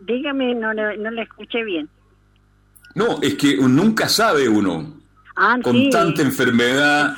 dígame, 0.00 0.54
no, 0.54 0.72
no 0.72 1.10
le 1.10 1.22
escuché 1.22 1.62
bien. 1.62 1.88
No, 2.94 3.20
es 3.20 3.34
que 3.34 3.56
nunca 3.56 4.08
sabe 4.08 4.48
uno. 4.48 5.02
Ah, 5.36 5.58
con 5.62 5.88
tanta 5.90 6.22
enfermedad, 6.22 7.14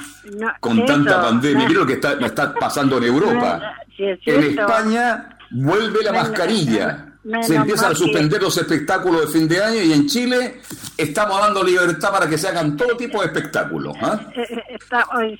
con 0.60 0.84
tanta 0.84 1.20
pandemia. 1.20 1.66
Mira 1.66 1.80
lo 1.80 1.86
que 1.86 1.94
está, 1.94 2.12
está 2.12 2.54
pasando 2.54 2.98
en 2.98 3.04
Europa. 3.04 3.76
en 3.98 4.42
España 4.42 5.36
vuelve 5.50 6.02
la 6.02 6.12
mascarilla. 6.12 7.13
Se 7.42 7.56
empiezan 7.56 7.92
a 7.92 7.94
suspender 7.94 8.42
los 8.42 8.56
espectáculos 8.58 9.22
de 9.22 9.38
fin 9.38 9.48
de 9.48 9.62
año 9.62 9.82
y 9.82 9.92
en 9.92 10.06
Chile 10.06 10.60
estamos 10.96 11.40
dando 11.40 11.62
libertad 11.62 12.10
para 12.10 12.28
que 12.28 12.36
se 12.36 12.48
hagan 12.48 12.76
todo 12.76 12.96
tipo 12.96 13.20
de 13.20 13.26
espectáculos. 13.26 13.96
¿ah? 14.02 14.20
Eh, 14.34 14.46
eh, 14.50 15.38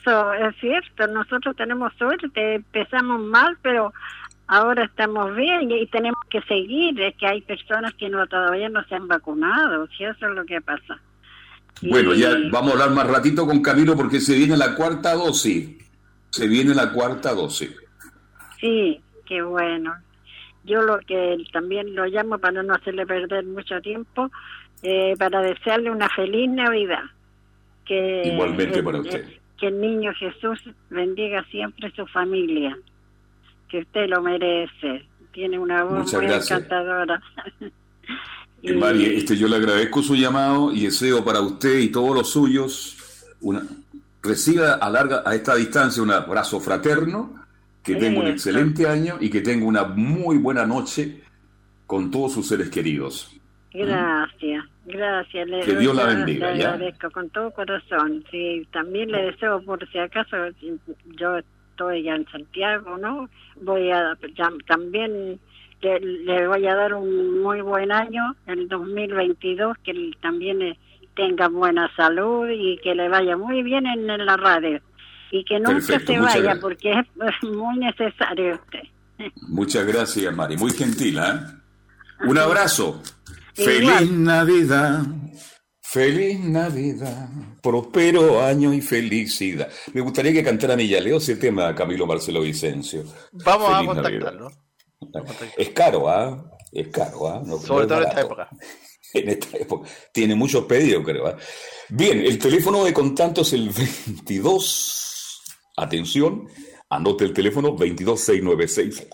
eso 0.00 0.32
es 0.32 0.56
cierto. 0.60 1.06
Nosotros 1.08 1.54
tenemos 1.56 1.92
suerte. 1.98 2.54
Empezamos 2.54 3.20
mal, 3.20 3.58
pero 3.60 3.92
ahora 4.46 4.84
estamos 4.84 5.34
bien 5.34 5.70
y 5.70 5.86
tenemos 5.86 6.20
que 6.30 6.40
seguir, 6.42 7.00
es 7.00 7.14
que 7.16 7.26
hay 7.26 7.42
personas 7.42 7.94
que 7.94 8.08
no 8.08 8.26
todavía 8.26 8.68
no 8.68 8.84
se 8.84 8.94
han 8.94 9.08
vacunado, 9.08 9.88
si 9.88 10.04
eso 10.04 10.26
es 10.28 10.34
lo 10.34 10.44
que 10.44 10.60
pasa. 10.60 11.00
Bueno, 11.82 12.14
ya 12.14 12.30
vamos 12.50 12.70
a 12.70 12.72
hablar 12.72 12.90
más 12.92 13.06
ratito 13.06 13.46
con 13.46 13.60
Camilo 13.60 13.96
porque 13.96 14.20
se 14.20 14.34
viene 14.34 14.56
la 14.56 14.74
cuarta 14.74 15.14
dosis, 15.14 15.76
se 16.30 16.48
viene 16.48 16.74
la 16.74 16.92
cuarta 16.92 17.34
dosis. 17.34 17.70
Sí, 18.60 19.00
qué 19.26 19.42
bueno. 19.42 19.94
Yo 20.66 20.82
lo 20.82 20.98
que 20.98 21.36
también 21.52 21.94
lo 21.94 22.06
llamo 22.06 22.38
para 22.38 22.62
no 22.62 22.74
hacerle 22.74 23.06
perder 23.06 23.44
mucho 23.44 23.80
tiempo, 23.80 24.30
eh, 24.82 25.14
para 25.18 25.40
desearle 25.40 25.90
una 25.90 26.08
feliz 26.10 26.50
Navidad. 26.50 27.04
Que, 27.84 28.22
Igualmente 28.26 28.82
para 28.82 28.98
usted. 28.98 29.24
que 29.58 29.68
el 29.68 29.80
niño 29.80 30.12
Jesús 30.14 30.58
bendiga 30.90 31.44
siempre 31.50 31.90
su 31.92 32.04
familia 32.06 32.76
que 33.68 33.78
usted 33.78 34.08
lo 34.08 34.22
merece. 34.22 35.06
Tiene 35.32 35.58
una 35.58 35.84
voz 35.84 36.12
muy 36.14 36.26
encantadora. 36.26 37.20
y... 38.62 38.72
María, 38.72 39.08
este, 39.08 39.36
yo 39.36 39.48
le 39.48 39.56
agradezco 39.56 40.02
su 40.02 40.16
llamado 40.16 40.72
y 40.72 40.84
deseo 40.84 41.24
para 41.24 41.40
usted 41.40 41.78
y 41.78 41.88
todos 41.88 42.14
los 42.14 42.30
suyos 42.30 42.96
una 43.40 43.62
reciba 44.22 44.74
a 44.74 44.90
larga 44.90 45.22
a 45.24 45.34
esta 45.34 45.54
distancia 45.54 46.02
un 46.02 46.10
abrazo 46.10 46.58
fraterno, 46.58 47.45
que 47.86 47.94
tenga 47.94 48.20
un 48.20 48.26
excelente 48.26 48.86
año 48.86 49.16
y 49.20 49.30
que 49.30 49.40
tenga 49.40 49.64
una 49.64 49.84
muy 49.84 50.38
buena 50.38 50.66
noche 50.66 51.22
con 51.86 52.10
todos 52.10 52.32
sus 52.32 52.48
seres 52.48 52.68
queridos. 52.68 53.32
Gracias, 53.72 54.64
gracias. 54.86 55.48
Le 55.48 55.60
que 55.60 55.76
Dios 55.76 55.94
la 55.94 56.06
bendiga. 56.06 56.52
Le 56.52 56.64
agradezco 56.64 57.10
con 57.10 57.30
todo 57.30 57.50
corazón. 57.52 58.24
Sí, 58.30 58.66
también 58.72 59.12
le 59.12 59.22
deseo, 59.22 59.62
por 59.62 59.86
si 59.90 59.98
acaso, 59.98 60.36
yo 61.18 61.38
estoy 61.38 62.02
ya 62.02 62.16
en 62.16 62.26
Santiago, 62.26 62.96
¿no? 62.98 63.28
Voy 63.62 63.90
a 63.90 64.16
también 64.66 65.38
le, 65.82 66.48
voy 66.48 66.66
a 66.66 66.74
dar 66.74 66.94
un 66.94 67.42
muy 67.42 67.60
buen 67.60 67.92
año, 67.92 68.34
el 68.46 68.68
2022, 68.68 69.76
que 69.84 70.10
también 70.20 70.76
tenga 71.14 71.48
buena 71.48 71.90
salud 71.96 72.48
y 72.50 72.78
que 72.78 72.94
le 72.94 73.08
vaya 73.08 73.36
muy 73.36 73.62
bien 73.62 73.86
en, 73.86 74.06
la 74.06 74.36
radio. 74.36 74.80
Y 75.30 75.44
que 75.44 75.58
nunca 75.58 75.98
se 75.98 76.18
vaya, 76.18 76.56
porque 76.60 76.92
es 76.92 77.06
muy 77.42 77.78
necesario 77.78 78.54
usted. 78.54 79.32
Muchas 79.48 79.86
gracias, 79.86 80.34
Mari. 80.34 80.56
Muy 80.56 80.72
gentil, 80.72 81.18
¿eh? 81.18 81.40
Un 82.26 82.38
abrazo. 82.38 83.02
Feliz 83.54 84.10
Navidad. 84.10 85.02
Feliz 85.88 86.40
Navidad, 86.40 87.28
prospero 87.62 88.44
año 88.44 88.74
y 88.74 88.80
felicidad. 88.80 89.70
Me 89.94 90.00
gustaría 90.00 90.32
que 90.32 90.42
cantara 90.42 90.74
Leo 90.74 91.18
ese 91.18 91.36
tema 91.36 91.74
Camilo 91.74 92.06
Marcelo 92.06 92.40
Vicencio. 92.40 93.04
Vamos 93.32 93.70
a 93.72 93.86
contactarlo. 93.86 94.50
Es 95.56 95.70
caro, 95.70 96.08
¿ah? 96.08 96.44
Es 96.72 96.88
caro, 96.88 97.28
¿ah? 97.28 97.42
Sobre 97.64 97.86
todo 97.86 98.02
en 98.02 98.08
esta 98.08 98.20
época. 98.20 98.48
En 99.14 99.28
esta 99.30 99.56
época. 99.56 99.88
Tiene 100.12 100.34
muchos 100.34 100.64
pedidos, 100.66 101.02
creo. 101.02 101.28
¿ah? 101.28 101.36
Bien, 101.88 102.18
el 102.18 102.38
teléfono 102.38 102.84
de 102.84 102.92
contacto 102.92 103.40
es 103.40 103.52
el 103.54 103.70
22. 103.70 105.15
Atención, 105.76 106.48
anote 106.88 107.24
el 107.24 107.32
teléfono 107.32 107.68
22696 107.70 109.06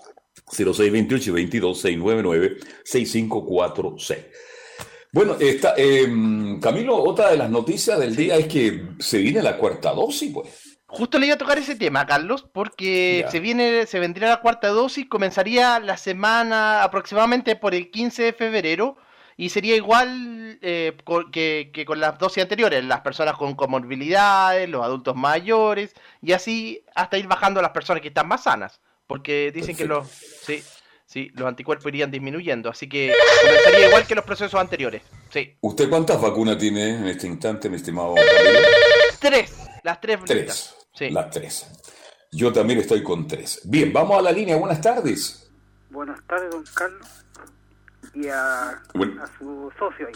0628 0.51 1.37
y 1.37 1.59
22699 1.59 2.57
6546. 2.83 4.19
Bueno, 5.11 5.35
está, 5.39 5.75
em, 5.77 6.59
Camilo, 6.59 6.95
otra 6.95 7.29
de 7.29 7.37
las 7.37 7.49
noticias 7.49 7.99
del 7.99 8.15
día 8.15 8.35
es 8.35 8.47
que 8.47 8.81
se 8.99 9.19
viene 9.19 9.43
la 9.43 9.57
cuarta 9.57 9.91
dosis, 9.91 10.31
pues. 10.33 10.79
Justo 10.87 11.19
le 11.19 11.27
iba 11.27 11.35
a 11.35 11.39
tocar 11.39 11.57
ese 11.57 11.75
tema, 11.75 12.05
Carlos, 12.05 12.47
porque 12.51 13.25
se 13.29 13.39
viene, 13.39 13.85
se 13.85 13.99
vendría 13.99 14.29
la 14.29 14.41
cuarta 14.41 14.69
dosis, 14.69 15.07
comenzaría 15.07 15.79
la 15.79 15.97
semana 15.97 16.83
aproximadamente 16.83 17.55
por 17.55 17.73
el 17.73 17.89
15 17.91 18.23
de 18.23 18.33
febrero 18.33 18.95
y 19.37 19.49
sería 19.49 19.75
igual 19.75 20.59
eh, 20.61 20.95
que, 21.31 21.83
con 21.85 21.99
las 21.99 22.17
dosis 22.17 22.43
anteriores, 22.43 22.83
las 22.83 23.01
personas 23.01 23.35
con 23.35 23.55
comorbilidades, 23.55 24.69
los 24.69 24.83
adultos 24.83 25.15
mayores 25.15 25.93
y 26.21 26.33
así 26.33 26.83
hasta 26.95 27.17
ir 27.17 27.27
bajando 27.27 27.59
a 27.59 27.63
las 27.63 27.71
personas 27.71 28.01
que 28.01 28.09
están 28.09 28.27
más 28.27 28.43
sanas, 28.43 28.79
porque 29.07 29.51
dicen 29.53 29.75
que 29.75 29.85
los 29.85 30.07
sí, 30.09 30.63
Sí, 31.05 31.29
los 31.35 31.47
anticuerpos 31.47 31.85
irían 31.87 32.09
disminuyendo, 32.09 32.71
así 32.71 32.89
que 32.89 33.13
comenzaría 33.43 33.87
igual 33.87 34.07
que 34.07 34.15
los 34.15 34.25
procesos 34.25 34.59
anteriores. 34.59 35.03
Sí. 35.31 35.55
¿Usted 35.61 35.87
cuántas 35.87 36.19
vacunas 36.19 36.57
tiene 36.57 36.89
en 36.89 37.07
este 37.07 37.27
instante, 37.27 37.69
mi 37.69 37.75
estimado? 37.75 38.15
Tres, 39.19 39.55
las 39.83 40.01
tres. 40.01 40.19
Tres, 40.25 40.75
sí. 40.91 41.11
las 41.11 41.29
tres. 41.29 41.67
Yo 42.31 42.51
también 42.51 42.79
estoy 42.79 43.03
con 43.03 43.27
tres. 43.27 43.61
Bien, 43.63 43.93
vamos 43.93 44.17
a 44.17 44.21
la 44.23 44.31
línea. 44.31 44.55
Buenas 44.55 44.81
tardes. 44.81 45.51
Buenas 45.91 46.19
tardes, 46.25 46.49
don 46.49 46.63
Carlos. 46.73 47.22
Y 48.15 48.27
a, 48.27 48.81
su 49.37 49.71
socio 49.77 50.07
ahí. 50.07 50.13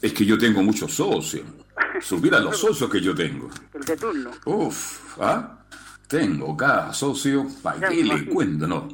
Es 0.00 0.12
que 0.12 0.24
yo 0.24 0.38
tengo 0.38 0.62
muchos 0.62 0.92
socios. 0.92 1.44
Supiera 2.00 2.40
los 2.40 2.56
socios 2.60 2.90
que 2.90 3.00
yo 3.00 3.14
tengo. 3.14 3.50
El 3.72 3.82
de 3.82 3.96
turno. 3.96 4.30
Uf, 4.44 5.20
¿ah? 5.20 5.58
Tengo 6.06 6.56
cada 6.56 6.92
socio, 6.94 7.46
¿para 7.62 7.88
qué 7.88 8.02
le 8.02 8.24
cuento? 8.26 8.66
No, 8.66 8.88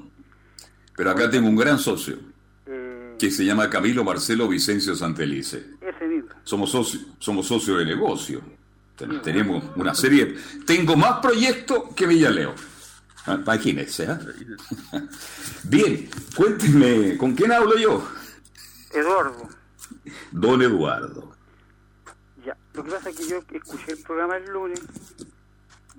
pero 0.97 1.11
acá 1.11 1.30
tengo 1.30 1.49
un 1.49 1.56
gran 1.56 1.78
socio 1.78 2.18
eh, 2.66 3.14
que 3.18 3.30
se 3.30 3.44
llama 3.44 3.71
Camilo 3.71 4.04
Marcelo 4.04 4.49
Vicencio 4.49 4.94
Santelice. 4.94 5.64
Ese 5.80 6.06
mismo. 6.06 6.30
Somos 6.42 6.71
socios 6.71 7.06
somos 7.18 7.47
socios 7.47 7.78
de 7.78 7.85
negocio. 7.85 8.42
tenemos 9.23 9.64
una 9.76 9.94
serie. 9.94 10.35
Tengo 10.66 10.97
más 10.97 11.21
proyectos 11.21 11.94
que 11.94 12.06
Villaleo. 12.06 12.54
Ah, 13.26 13.35
imagínense. 13.35 14.04
¿eh? 14.04 14.19
Bien, 15.64 16.09
cuéntenme, 16.37 17.16
¿con 17.16 17.35
quién 17.35 17.52
hablo 17.52 17.76
yo? 17.76 18.07
Eduardo. 18.93 19.49
Don 20.31 20.62
Eduardo. 20.62 21.35
Ya, 22.45 22.57
lo 22.75 22.85
que 22.85 22.90
pasa 22.90 23.11
es 23.11 23.16
que 23.16 23.28
yo 23.28 23.38
escuché 23.50 23.93
el 23.93 24.02
programa 24.02 24.37
el 24.37 24.50
lunes. 24.52 24.81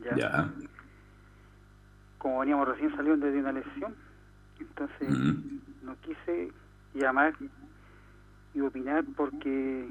Ya. 0.03 0.15
ya. 0.15 0.53
Como 2.17 2.39
veníamos 2.39 2.67
recién 2.67 2.95
saliendo 2.95 3.25
de 3.25 3.39
una 3.39 3.51
lección 3.51 3.95
entonces, 4.59 5.09
no 5.83 5.95
quise 6.01 6.51
llamar 6.93 7.33
y 8.53 8.61
opinar 8.61 9.03
porque 9.15 9.87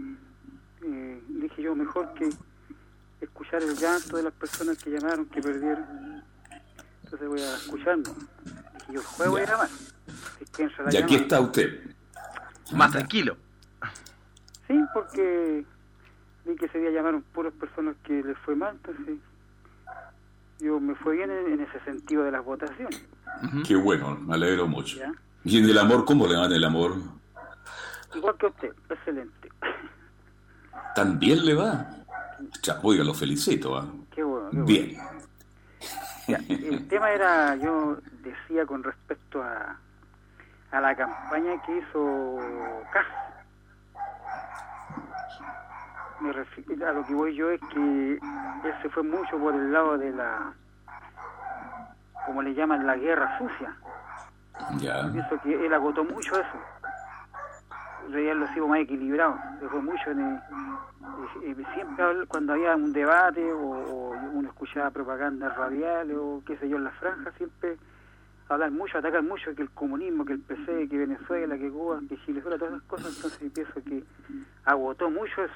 eh, 0.82 1.22
dije 1.28 1.62
yo 1.62 1.74
mejor 1.74 2.14
que 2.14 2.30
escuchar 3.20 3.62
el 3.62 3.76
llanto 3.76 4.16
de 4.16 4.24
las 4.24 4.32
personas 4.32 4.82
que 4.82 4.90
llamaron, 4.90 5.26
que 5.26 5.40
perdieron. 5.40 6.22
Entonces 7.04 7.28
voy 7.28 7.40
a 7.40 7.54
escucharlo. 7.56 8.02
Dije 8.04 8.92
yo, 8.92 9.02
juego 9.02 9.32
voy 9.32 9.42
a 9.42 9.46
llamar. 9.46 9.68
y 10.90 10.96
aquí 10.96 11.14
está 11.16 11.40
usted. 11.40 11.80
Más 12.72 12.92
tranquilo. 12.92 13.36
Sí, 14.66 14.80
porque 14.92 15.64
vi 16.44 16.56
que 16.56 16.68
se 16.68 16.78
había 16.78 16.90
llamaron 16.90 17.22
puras 17.22 17.52
personas 17.54 17.96
que 18.04 18.22
les 18.22 18.36
fue 18.38 18.56
mal, 18.56 18.76
entonces 18.76 19.16
yo 20.60 20.80
me 20.80 20.94
fue 20.94 21.16
bien 21.16 21.30
en, 21.30 21.60
ese 21.60 21.80
sentido 21.84 22.24
de 22.24 22.30
las 22.30 22.44
votaciones. 22.44 23.04
Qué 23.66 23.76
bueno, 23.76 24.16
me 24.20 24.34
alegro 24.34 24.66
mucho. 24.66 24.98
¿Y 25.44 25.58
en 25.58 25.68
el 25.68 25.78
amor 25.78 26.04
cómo 26.04 26.26
le 26.26 26.36
van 26.36 26.52
el 26.52 26.64
amor? 26.64 26.96
Igual 28.14 28.36
que 28.38 28.46
usted, 28.46 28.72
excelente. 28.88 29.50
¿También 30.94 31.44
le 31.44 31.54
va? 31.54 31.90
Oiga, 32.82 33.04
lo 33.04 33.14
felicito. 33.14 33.76
¿ah? 33.76 33.86
Qué 34.14 34.22
bueno. 34.22 34.64
bien. 34.64 34.96
El 36.28 36.88
tema 36.88 37.10
era, 37.10 37.56
yo 37.56 37.98
decía 38.22 38.66
con 38.66 38.82
respecto 38.82 39.42
a, 39.42 39.76
a 40.72 40.80
la 40.80 40.94
campaña 40.94 41.60
que 41.62 41.78
hizo 41.78 42.38
CAS. 42.92 43.06
Me 46.20 46.30
a 46.84 46.92
lo 46.92 47.04
que 47.04 47.14
voy 47.14 47.34
yo 47.34 47.50
es 47.50 47.60
que 47.72 48.12
él 48.14 48.74
se 48.80 48.88
fue 48.88 49.02
mucho 49.02 49.36
por 49.38 49.54
el 49.54 49.72
lado 49.72 49.98
de 49.98 50.10
la, 50.12 50.52
como 52.24 52.40
le 52.42 52.54
llaman, 52.54 52.86
la 52.86 52.96
guerra 52.96 53.38
sucia. 53.38 53.74
Ya. 54.78 55.10
Pienso 55.12 55.38
que 55.42 55.66
él 55.66 55.74
agotó 55.74 56.04
mucho 56.04 56.40
eso. 56.40 56.73
Real 58.10 58.38
lo 58.38 58.46
sigo 58.54 58.68
más 58.68 58.80
equilibrado. 58.80 59.38
Fue 59.70 59.82
mucho 59.82 60.10
en 60.10 60.40
siempre 61.74 62.04
cuando 62.28 62.52
había 62.52 62.74
un 62.76 62.92
debate 62.92 63.52
o, 63.52 64.14
uno 64.32 64.48
escuchaba 64.48 64.90
propaganda 64.90 65.48
radial 65.50 66.10
o 66.12 66.42
qué 66.46 66.56
sé 66.58 66.68
yo 66.68 66.76
en 66.76 66.84
la 66.84 66.90
franja, 66.92 67.32
siempre 67.36 67.76
hablan 68.48 68.74
mucho, 68.74 68.98
atacan 68.98 69.26
mucho 69.26 69.54
que 69.54 69.62
el 69.62 69.70
comunismo, 69.70 70.24
que 70.24 70.34
el 70.34 70.40
PC, 70.40 70.88
que 70.88 70.98
Venezuela, 70.98 71.56
que 71.56 71.70
Cuba, 71.70 72.00
que 72.08 72.18
Chile, 72.24 72.40
todas 72.40 72.62
esas 72.62 72.82
cosas. 72.82 73.14
Entonces 73.16 73.52
pienso 73.52 73.74
que 73.84 74.04
agotó 74.64 75.10
mucho 75.10 75.44
eso. 75.44 75.54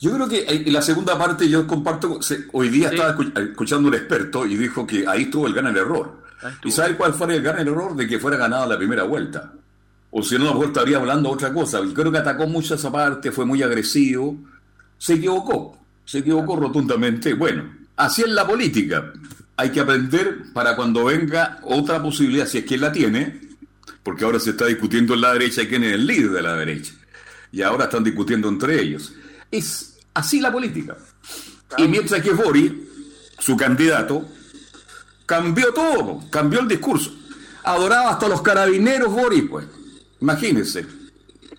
Yo 0.00 0.14
creo 0.14 0.28
que 0.28 0.44
en 0.48 0.72
la 0.72 0.82
segunda 0.82 1.16
parte 1.16 1.48
yo 1.48 1.66
comparto, 1.66 2.18
hoy 2.52 2.68
día 2.68 2.88
estaba 2.88 3.16
escuchando 3.36 3.88
un 3.88 3.94
experto 3.94 4.44
y 4.44 4.56
dijo 4.56 4.86
que 4.86 5.06
ahí 5.06 5.22
estuvo 5.22 5.46
el 5.46 5.54
gran 5.54 5.76
error. 5.76 6.24
¿Y 6.64 6.70
sabe 6.70 6.96
cuál 6.96 7.14
fue 7.14 7.34
el 7.34 7.42
gran 7.42 7.58
error? 7.60 7.94
De 7.94 8.06
que 8.06 8.18
fuera 8.18 8.36
ganada 8.36 8.66
la 8.66 8.76
primera 8.76 9.04
vuelta. 9.04 9.52
O 10.10 10.22
si 10.22 10.36
no, 10.38 10.44
a 10.44 10.46
lo 10.46 10.52
mejor 10.54 10.66
estaría 10.68 10.96
hablando 10.96 11.30
otra 11.30 11.52
cosa. 11.52 11.80
Y 11.80 11.92
creo 11.92 12.10
que 12.10 12.18
atacó 12.18 12.46
mucho 12.46 12.74
esa 12.74 12.90
parte, 12.90 13.32
fue 13.32 13.44
muy 13.44 13.62
agresivo. 13.62 14.36
Se 14.98 15.14
equivocó, 15.14 15.78
se 16.04 16.18
equivocó 16.18 16.56
rotundamente. 16.56 17.34
Bueno, 17.34 17.70
así 17.96 18.22
es 18.22 18.28
la 18.28 18.46
política. 18.46 19.12
Hay 19.56 19.70
que 19.70 19.80
aprender 19.80 20.52
para 20.52 20.76
cuando 20.76 21.04
venga 21.04 21.58
otra 21.62 22.02
posibilidad, 22.02 22.46
si 22.46 22.58
es 22.58 22.64
que 22.64 22.78
la 22.78 22.92
tiene, 22.92 23.40
porque 24.02 24.24
ahora 24.24 24.38
se 24.38 24.50
está 24.50 24.66
discutiendo 24.66 25.14
en 25.14 25.20
la 25.22 25.32
derecha 25.32 25.66
quién 25.68 25.84
es 25.84 25.92
el 25.92 26.06
líder 26.06 26.30
de 26.30 26.42
la 26.42 26.54
derecha. 26.54 26.92
Y 27.52 27.62
ahora 27.62 27.84
están 27.84 28.04
discutiendo 28.04 28.48
entre 28.48 28.80
ellos. 28.80 29.12
Es 29.50 29.98
así 30.14 30.40
la 30.40 30.52
política. 30.52 30.96
Y 31.78 31.88
mientras 31.88 32.22
que 32.22 32.30
Boris, 32.30 32.72
su 33.38 33.56
candidato, 33.56 34.26
cambió 35.26 35.72
todo, 35.74 36.22
cambió 36.30 36.60
el 36.60 36.68
discurso. 36.68 37.14
Adoraba 37.64 38.10
hasta 38.10 38.28
los 38.28 38.42
carabineros 38.42 39.12
Boris, 39.12 39.44
pues. 39.50 39.66
Imagínense. 40.20 40.86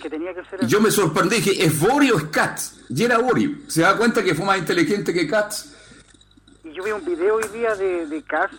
que 0.02 0.10
tenía 0.10 0.34
que 0.34 0.44
ser 0.46 0.66
Yo 0.68 0.80
me 0.82 0.92
sorprendí, 0.92 1.38
dije, 1.38 1.66
¿es 1.66 1.80
Boris 1.80 2.12
o 2.12 2.18
es 2.18 2.24
Katz? 2.26 2.74
Y 2.90 3.04
era 3.04 3.18
Boris. 3.18 3.52
¿Se 3.68 3.82
da 3.82 3.98
cuenta 3.98 4.24
que 4.24 4.36
fue 4.36 4.46
más 4.46 4.58
inteligente 4.58 5.14
que 5.14 5.28
Katz? 5.28 5.74
Y 6.64 6.74
yo 6.74 6.84
vi 6.84 6.92
un 6.92 7.06
video 7.06 7.36
hoy 7.36 7.48
día 7.54 7.76
de, 7.76 8.06
de 8.08 8.22
Katz 8.24 8.54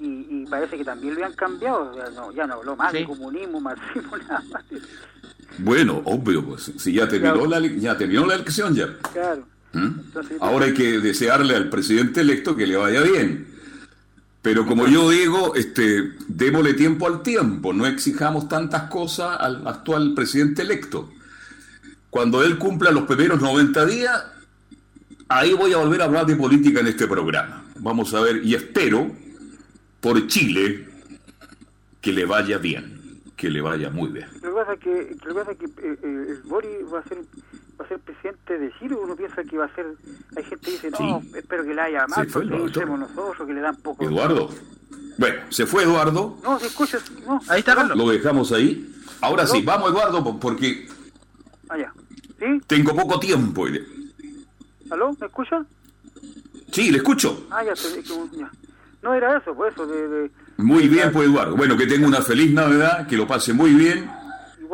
y, 0.00 0.46
parece 0.46 0.76
que 0.76 0.84
también 0.84 1.14
lo 1.14 1.24
han 1.24 1.32
cambiado. 1.32 1.96
Ya 1.96 2.10
no, 2.10 2.32
ya 2.32 2.46
no 2.46 2.54
habló 2.54 2.76
más 2.76 2.92
de 2.92 3.04
comunismo, 3.04 3.60
marxismo, 3.60 4.16
nada 4.16 4.42
más. 4.50 4.64
Bueno, 5.58 6.02
obvio, 6.04 6.44
pues 6.44 6.72
si 6.78 6.94
ya 6.94 7.06
terminó, 7.06 7.46
la, 7.46 7.60
ya 7.60 7.96
terminó 7.96 8.26
la 8.26 8.34
elección 8.34 8.74
ya. 8.74 8.88
Claro. 9.12 9.46
¿Mm? 9.72 10.00
Ahora 10.40 10.66
hay 10.66 10.74
que 10.74 10.98
desearle 10.98 11.54
al 11.54 11.70
presidente 11.70 12.22
electo 12.22 12.56
que 12.56 12.66
le 12.66 12.76
vaya 12.76 13.02
bien. 13.02 13.53
Pero 14.44 14.66
como 14.66 14.86
yo 14.86 15.08
digo, 15.08 15.54
este, 15.54 16.12
démosle 16.28 16.74
tiempo 16.74 17.06
al 17.06 17.22
tiempo, 17.22 17.72
no 17.72 17.86
exijamos 17.86 18.46
tantas 18.46 18.90
cosas 18.90 19.38
al 19.40 19.66
actual 19.66 20.12
presidente 20.12 20.60
electo. 20.60 21.10
Cuando 22.10 22.44
él 22.44 22.58
cumpla 22.58 22.90
los 22.90 23.04
primeros 23.04 23.40
90 23.40 23.86
días, 23.86 24.22
ahí 25.30 25.54
voy 25.54 25.72
a 25.72 25.78
volver 25.78 26.02
a 26.02 26.04
hablar 26.04 26.26
de 26.26 26.36
política 26.36 26.80
en 26.80 26.88
este 26.88 27.08
programa. 27.08 27.64
Vamos 27.78 28.12
a 28.12 28.20
ver, 28.20 28.44
y 28.44 28.54
espero 28.54 29.10
por 30.02 30.26
Chile 30.26 30.88
que 32.02 32.12
le 32.12 32.26
vaya 32.26 32.58
bien, 32.58 33.22
que 33.36 33.48
le 33.48 33.62
vaya 33.62 33.88
muy 33.88 34.10
bien. 34.10 34.28
Lo 34.42 34.50
que 34.50 34.54
pasa 34.54 34.74
es 34.74 34.80
que, 34.80 35.16
que, 35.26 35.34
pasa 35.34 35.52
es 35.52 35.56
que 35.56 35.64
eh, 35.64 35.98
eh, 36.02 36.38
Boris 36.44 36.92
va 36.92 36.98
a 36.98 37.04
ser 37.04 37.22
va 37.78 37.84
a 37.84 37.88
ser 37.88 37.98
presidente 38.00 38.58
de 38.58 38.72
Chile, 38.78 38.94
uno 38.94 39.16
piensa 39.16 39.42
que 39.42 39.56
va 39.56 39.66
a 39.66 39.74
ser, 39.74 39.86
hay 40.36 40.44
gente 40.44 40.64
que 40.64 40.70
dice, 40.72 40.90
no, 40.90 41.22
espero 41.34 41.64
que 41.64 41.74
le 41.74 41.80
haya 41.80 42.06
mal, 42.06 42.26
porque 42.32 42.48
nosotros, 42.48 43.46
que 43.46 43.52
le 43.52 43.60
dan 43.60 43.76
poco. 43.76 44.04
Eduardo. 44.04 44.50
Bueno, 45.18 45.42
se 45.50 45.66
fue 45.66 45.84
Eduardo. 45.84 46.38
No, 46.42 46.58
se 46.58 46.66
escucha, 46.66 46.98
no. 47.26 47.40
Ahí 47.48 47.60
está 47.60 47.74
Carlos. 47.74 47.96
Lo 47.96 48.08
dejamos 48.08 48.52
ahí. 48.52 48.92
Ahora 49.20 49.46
sí, 49.46 49.62
vamos 49.62 49.90
Eduardo, 49.90 50.38
porque 50.38 50.88
Allá. 51.68 51.92
Ah, 51.96 52.00
¿Sí? 52.38 52.60
tengo 52.66 52.94
poco 52.94 53.18
tiempo. 53.20 53.66
¿Aló? 54.90 55.16
¿Me 55.18 55.26
escucha? 55.26 55.64
Sí, 56.72 56.90
le 56.90 56.98
escucho. 56.98 57.46
Ah, 57.50 57.62
ya, 57.64 57.74
ya. 57.74 58.50
No 59.02 59.14
era 59.14 59.38
eso, 59.38 59.54
pues 59.54 59.72
eso 59.74 59.86
de... 59.86 60.30
muy 60.56 60.88
bien, 60.88 61.12
pues 61.12 61.28
Eduardo. 61.28 61.56
Bueno, 61.56 61.76
que 61.76 61.86
tenga 61.86 62.06
una 62.06 62.22
feliz 62.22 62.52
Navidad, 62.52 63.06
que 63.06 63.16
lo 63.16 63.26
pase 63.26 63.52
muy 63.52 63.74
bien 63.74 64.10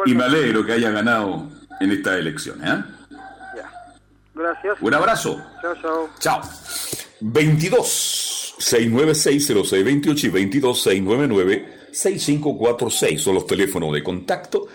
y 0.07 0.15
me 0.15 0.25
alegro 0.25 0.65
que 0.65 0.73
haya 0.73 0.91
ganado 0.91 1.49
en 1.81 1.91
esta 1.91 2.17
elección. 2.17 2.61
¿eh? 2.63 2.85
Ya. 3.57 3.71
Gracias. 4.35 4.77
Un 4.81 4.95
abrazo. 4.95 5.43
Chao, 5.61 5.75
chao. 5.81 6.11
Chao. 6.19 6.41
22 7.21 8.55
696 8.59 9.47
0628 9.47 10.27
y 10.27 10.31
22 10.31 10.83
699 10.83 11.81
6546 11.93 13.21
son 13.21 13.35
los 13.35 13.47
teléfonos 13.47 13.93
de 13.93 14.03
contacto 14.03 14.69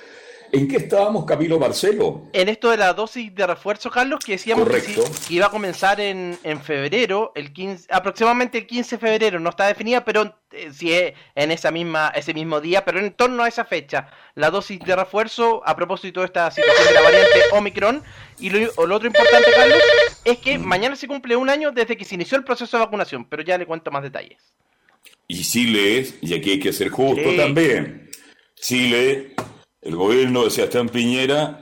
¿En 0.51 0.67
qué 0.67 0.77
estábamos, 0.77 1.25
Camilo 1.25 1.60
Marcelo? 1.60 2.23
En 2.34 2.49
esto 2.49 2.69
de 2.69 2.77
la 2.77 2.93
dosis 2.93 3.34
de 3.34 3.47
refuerzo, 3.47 3.89
Carlos, 3.89 4.19
que 4.23 4.34
decíamos 4.34 4.67
que, 4.69 5.34
iba 5.34 5.47
a 5.47 5.49
comenzar 5.49 5.99
en, 5.99 6.38
febrero, 6.63 7.31
el 7.36 7.51
15, 7.51 7.88
aproximadamente 7.91 8.60
el 8.60 8.67
15 8.67 8.95
de 8.95 8.99
febrero, 8.99 9.39
no 9.39 9.49
está 9.49 9.67
definida, 9.67 10.05
pero 10.05 10.38
eh, 10.51 10.69
si 10.71 10.93
es 10.93 11.13
en 11.36 11.51
esa 11.51 11.71
misma, 11.71 12.12
ese 12.15 12.34
mismo 12.34 12.62
día, 12.62 12.86
pero 12.86 12.99
en 12.99 13.12
torno 13.12 13.43
a 13.43 13.47
esa 13.47 13.65
fecha, 13.65 14.08
la 14.36 14.49
dosis 14.51 14.79
de 14.79 14.95
refuerzo, 14.95 15.62
a 15.65 15.75
propósito 15.75 16.21
de 16.21 16.27
esta 16.27 16.49
situación 16.51 16.88
de 16.88 16.93
la 16.93 17.01
variante 17.01 17.39
Omicron, 17.53 18.03
y 18.39 18.49
lo, 18.49 18.86
lo 18.86 18.95
otro 18.95 19.08
importante, 19.08 19.51
Carlos, 19.55 19.79
es 20.23 20.38
que 20.38 20.58
mañana 20.58 20.95
se 20.95 21.08
cumple 21.08 21.36
un 21.36 21.49
año 21.49 21.71
desde 21.71 21.97
que 21.97 22.05
se 22.05 22.15
inició 22.15 22.38
el 22.38 22.43
proceso 22.43 22.77
de 22.77 22.84
vacunación, 22.84 23.25
pero 23.25 23.43
ya 23.43 23.58
le 23.58 23.65
cuento 23.65 23.91
más 23.91 24.03
detalles. 24.03 24.41
Y 25.27 25.41
Chile 25.43 25.99
es, 25.99 26.15
y 26.21 26.34
aquí 26.34 26.51
hay 26.51 26.60
que 26.60 26.71
ser 26.71 26.89
justo 26.89 27.36
también, 27.36 28.10
Chile 28.55 29.36
el 29.86 29.95
gobierno 29.95 30.43
de 30.43 30.50
Sebastián 30.50 30.89
Piñera, 30.89 31.60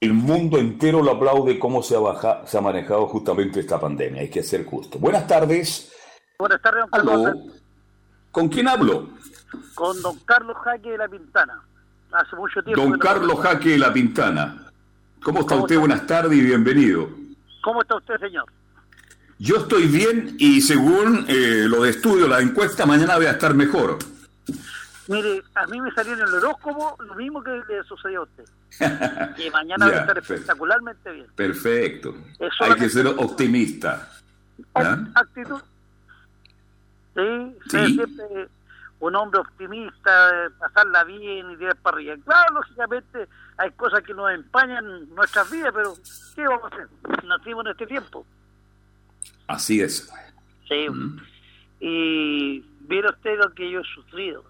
el 0.00 0.12
mundo 0.12 0.58
entero 0.58 1.02
lo 1.02 1.10
aplaude 1.10 1.58
cómo 1.58 1.82
se 1.82 1.96
ha, 1.96 2.46
se 2.46 2.56
ha 2.56 2.60
manejado 2.60 3.08
justamente 3.08 3.58
esta 3.58 3.80
pandemia, 3.80 4.22
hay 4.22 4.30
que 4.30 4.44
ser 4.44 4.64
justo. 4.64 4.98
Buenas 4.98 5.26
tardes. 5.26 5.92
Buenas 6.38 6.62
tardes, 6.62 6.82
don 6.82 6.90
Carlos. 6.90 7.36
¿Con 8.30 8.48
quién 8.48 8.68
hablo? 8.68 9.08
Con 9.74 10.00
don 10.02 10.16
Carlos 10.20 10.56
Jaque 10.62 10.90
de 10.90 10.98
la 10.98 11.08
Pintana. 11.08 11.60
Hace 12.12 12.36
mucho 12.36 12.62
tiempo. 12.62 12.80
Don 12.80 12.96
Carlos 12.96 13.40
Jaque 13.40 13.70
de 13.70 13.78
la 13.78 13.92
Pintana. 13.92 14.70
¿Cómo 15.20 15.40
está 15.40 15.56
usted? 15.56 15.80
Buenas 15.80 16.06
tardes 16.06 16.38
y 16.38 16.42
bienvenido. 16.42 17.08
¿Cómo 17.64 17.82
está 17.82 17.96
usted, 17.96 18.20
señor? 18.20 18.44
Yo 19.40 19.56
estoy 19.56 19.88
bien 19.88 20.36
y 20.38 20.60
según 20.60 21.26
eh, 21.28 21.66
lo 21.66 21.82
de 21.82 21.90
estudio, 21.90 22.28
la 22.28 22.40
encuesta, 22.40 22.86
mañana 22.86 23.16
voy 23.16 23.26
a 23.26 23.32
estar 23.32 23.52
mejor. 23.54 23.98
Mire, 25.08 25.42
a 25.54 25.66
mí 25.66 25.80
me 25.80 25.90
salió 25.92 26.12
en 26.12 26.20
el 26.20 26.34
horóscopo 26.34 26.96
lo 27.02 27.14
mismo 27.14 27.42
que 27.42 27.50
le 27.66 27.82
sucedió 27.84 28.20
a 28.20 28.22
usted. 28.24 28.44
Y 29.38 29.50
mañana 29.50 29.88
va 29.88 29.96
a 29.96 30.00
estar 30.00 30.18
espectacularmente 30.18 31.10
bien. 31.10 31.26
Perfecto. 31.34 32.14
Hay 32.60 32.74
que 32.74 32.90
ser 32.90 33.06
optimista. 33.06 34.10
¿Ah? 34.74 34.98
Actitud. 35.14 35.60
Sí, 37.14 37.56
¿Sí? 37.70 37.94
siempre 37.94 38.48
un 39.00 39.16
hombre 39.16 39.40
optimista, 39.40 40.50
pasarla 40.58 41.04
bien 41.04 41.52
y 41.52 41.56
tirar 41.56 41.76
para 41.76 41.96
arriba. 41.96 42.16
Claro, 42.24 42.54
lógicamente 42.54 43.28
hay 43.56 43.70
cosas 43.72 44.02
que 44.02 44.12
nos 44.12 44.30
empañan 44.30 45.08
nuestras 45.14 45.50
vidas, 45.50 45.72
pero 45.74 45.94
¿qué 46.34 46.42
vamos 46.46 46.64
a 46.64 46.74
hacer? 46.74 46.88
Nacimos 47.24 47.64
en 47.64 47.70
este 47.72 47.86
tiempo. 47.86 48.26
Así 49.46 49.80
es. 49.80 50.12
Sí. 50.68 50.86
Y 51.80 52.64
mire 52.88 53.08
usted 53.08 53.38
lo 53.38 53.54
que 53.54 53.70
yo 53.70 53.80
he 53.80 53.94
sufrido 53.94 54.44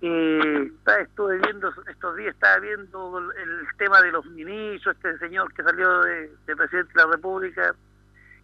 eh, 0.00 0.72
estuve 1.00 1.38
viendo 1.38 1.72
estos 1.90 2.16
días 2.16 2.34
estaba 2.34 2.58
viendo 2.60 3.18
el, 3.18 3.66
tema 3.78 4.00
de 4.00 4.12
los 4.12 4.24
ministros 4.26 4.94
este 4.96 5.18
señor 5.18 5.52
que 5.52 5.62
salió 5.62 6.02
de, 6.02 6.30
presidente 6.46 6.92
de 6.94 7.04
la 7.04 7.10
república 7.10 7.74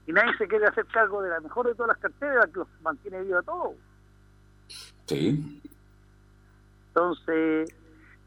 y 0.06 0.12
nadie 0.12 0.36
se 0.36 0.48
quiere 0.48 0.66
hacer 0.66 0.84
cargo 0.86 1.22
de 1.22 1.30
la 1.30 1.40
mejor 1.40 1.68
de 1.68 1.74
todas 1.74 1.90
las 1.90 1.98
carteras 1.98 2.46
que 2.46 2.58
los 2.58 2.68
mantiene 2.82 3.22
vivo 3.22 3.38
a 3.38 3.42
todos 3.42 3.74
sí 5.06 5.60
Entonces, 6.88 7.74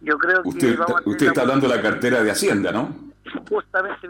yo 0.02 0.18
creo 0.18 0.44
que... 0.44 0.50
Usted, 0.50 0.80
usted 1.06 1.28
está 1.28 1.42
hablando 1.42 1.68
de 1.68 1.76
la 1.76 1.82
cartera 1.82 2.24
de 2.24 2.32
Hacienda, 2.32 2.72
¿no? 2.72 3.08
Justamente. 3.50 4.08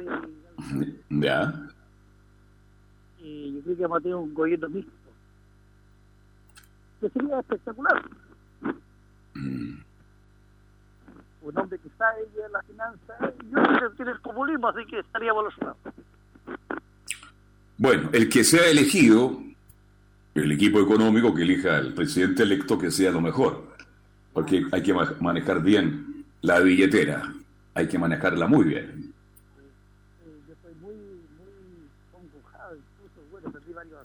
Ya. 1.10 1.54
Y 3.20 3.56
yo 3.56 3.64
creo 3.64 3.76
que 3.76 3.82
vamos 3.84 3.98
a 3.98 4.02
tener 4.02 4.16
un 4.16 4.34
gobierno 4.34 4.70
mixto. 4.70 4.92
Que 7.02 7.10
sería 7.10 7.40
espectacular. 7.40 8.04
Un 11.42 11.58
hombre 11.58 11.80
que 11.80 11.90
sabe 11.98 12.28
en 12.46 12.52
la 12.52 12.62
finanza. 12.64 13.34
Yo 13.50 13.64
creo 13.78 13.96
que 13.96 14.04
el 14.04 14.20
populismo, 14.20 14.68
así 14.68 14.86
que 14.86 15.00
estaría 15.00 15.30
evolucionado. 15.30 15.78
Bueno, 17.78 18.10
el 18.12 18.28
que 18.28 18.44
sea 18.44 18.68
elegido, 18.68 19.40
el 20.34 20.52
equipo 20.52 20.82
económico 20.82 21.34
que 21.34 21.44
elija 21.44 21.78
al 21.78 21.94
presidente 21.94 22.44
electo, 22.44 22.78
que 22.78 22.92
sea 22.92 23.12
lo 23.12 23.22
mejor. 23.22 23.68
Porque 24.34 24.66
hay 24.72 24.84
que 24.84 24.94
manejar 24.94 25.62
bien 25.62 26.26
la 26.42 26.60
billetera. 26.60 27.34
Hay 27.76 27.88
que 27.88 27.98
manejarla 27.98 28.48
muy 28.48 28.66
bien. 28.66 29.14
Yo 30.48 30.56
soy 30.62 30.74
muy, 30.82 30.96
muy 31.38 31.88
congojado, 32.12 32.76
incluso, 32.76 33.22
bueno, 33.32 33.52
perdí 33.52 33.74
varios 33.74 34.00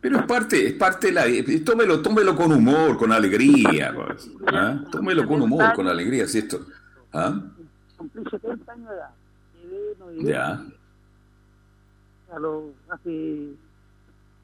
pero 0.00 0.18
es 0.18 0.26
parte, 0.26 0.66
es 0.66 0.72
parte 0.74 1.12
de 1.12 1.12
la 1.12 1.64
tómelo, 1.64 2.00
tómelo 2.00 2.34
con 2.34 2.52
humor, 2.52 2.96
con 2.96 3.12
alegría, 3.12 3.92
pues, 3.94 4.30
¿ah? 4.46 4.82
tómelo 4.90 5.26
con 5.26 5.42
humor, 5.42 5.72
con 5.74 5.86
alegría, 5.88 6.26
si 6.26 6.38
esto. 6.38 6.66
¿ah? 7.12 7.40
Cumplí 7.96 8.22
70 8.30 8.72
años 8.72 8.88
de 8.88 8.94
edad. 8.96 9.10
Ya 10.22 10.64
a 12.32 12.38
lo, 12.38 12.72
hace 12.88 13.54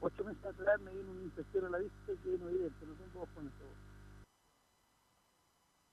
ocho 0.01 0.23
meses 0.23 0.45
atrás 0.45 0.79
me 0.81 0.91
vino 0.91 1.11
una 1.11 1.23
infección 1.23 1.65
a 1.65 1.69
la 1.69 1.77
vista 1.79 1.95
que 2.05 2.37
no 2.37 2.49
evidente, 2.49 2.85
no 2.85 2.93
tengo 2.93 3.23
ojos 3.23 3.29
con 3.35 3.45
eso. 3.45 3.55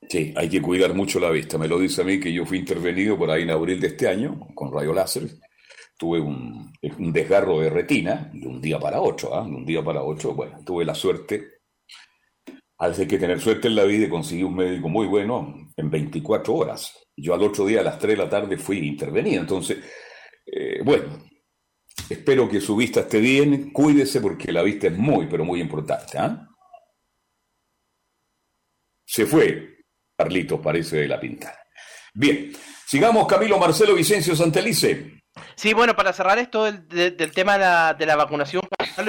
Sí, 0.09 0.33
hay 0.37 0.49
que 0.49 0.61
cuidar 0.61 0.93
mucho 0.93 1.19
la 1.19 1.31
vista. 1.31 1.57
Me 1.57 1.67
lo 1.67 1.79
dice 1.79 2.01
a 2.01 2.05
mí 2.05 2.19
que 2.19 2.31
yo 2.31 2.45
fui 2.45 2.59
intervenido 2.59 3.17
por 3.17 3.31
ahí 3.31 3.43
en 3.43 3.49
abril 3.49 3.79
de 3.79 3.87
este 3.87 4.07
año 4.07 4.39
con 4.53 4.71
rayo 4.71 4.93
láser. 4.93 5.23
Tuve 5.97 6.19
un, 6.19 6.73
desgarro 7.13 7.59
de 7.59 7.69
retina 7.69 8.29
de 8.33 8.47
un 8.47 8.61
día 8.61 8.79
para 8.79 9.01
otro, 9.01 9.35
¿ah? 9.35 9.45
de 9.45 9.55
un 9.55 9.65
día 9.65 9.83
para 9.83 10.03
otro. 10.03 10.33
Bueno, 10.33 10.59
tuve 10.65 10.85
la 10.85 10.95
suerte. 10.95 11.59
A 12.77 12.89
veces 12.89 13.07
que 13.07 13.17
tener 13.17 13.39
suerte 13.39 13.69
en 13.69 13.75
la 13.75 13.85
vida 13.85 14.09
conseguí 14.09 14.43
un 14.43 14.55
médico 14.55 14.89
muy 14.89 15.07
bueno 15.07 15.71
en 15.75 15.89
24 15.89 16.53
horas. 16.53 16.93
Yo 17.15 17.33
al 17.33 17.43
otro 17.43 17.65
día 17.65 17.79
a 17.79 17.83
las 17.83 17.97
3 17.97 18.17
de 18.17 18.23
la 18.23 18.29
tarde 18.29 18.57
fui 18.57 18.79
intervenido. 18.79 19.39
Entonces, 19.39 19.77
eh, 20.45 20.81
bueno, 20.83 21.17
Espero 22.09 22.47
que 22.47 22.61
su 22.61 22.75
vista 22.75 23.01
esté 23.01 23.19
bien. 23.19 23.71
Cuídese 23.71 24.21
porque 24.21 24.51
la 24.51 24.61
vista 24.61 24.87
es 24.87 24.97
muy, 24.97 25.27
pero 25.27 25.43
muy 25.43 25.59
importante. 25.59 26.17
¿ah? 26.17 26.47
Se 29.05 29.25
fue. 29.25 29.79
Carlitos 30.17 30.59
parece 30.59 30.97
de 30.97 31.07
la 31.07 31.19
pinta. 31.19 31.57
Bien. 32.13 32.51
Sigamos, 32.85 33.27
Camilo 33.27 33.57
Marcelo 33.57 33.95
Vicencio 33.95 34.35
Santelice. 34.35 35.23
Sí, 35.55 35.73
bueno, 35.73 35.95
para 35.95 36.13
cerrar 36.13 36.37
esto 36.37 36.63
del, 36.63 37.31
tema 37.33 37.53
de 37.53 37.59
la, 37.59 37.93
de 37.93 38.05
la, 38.05 38.15
vacunación, 38.15 38.63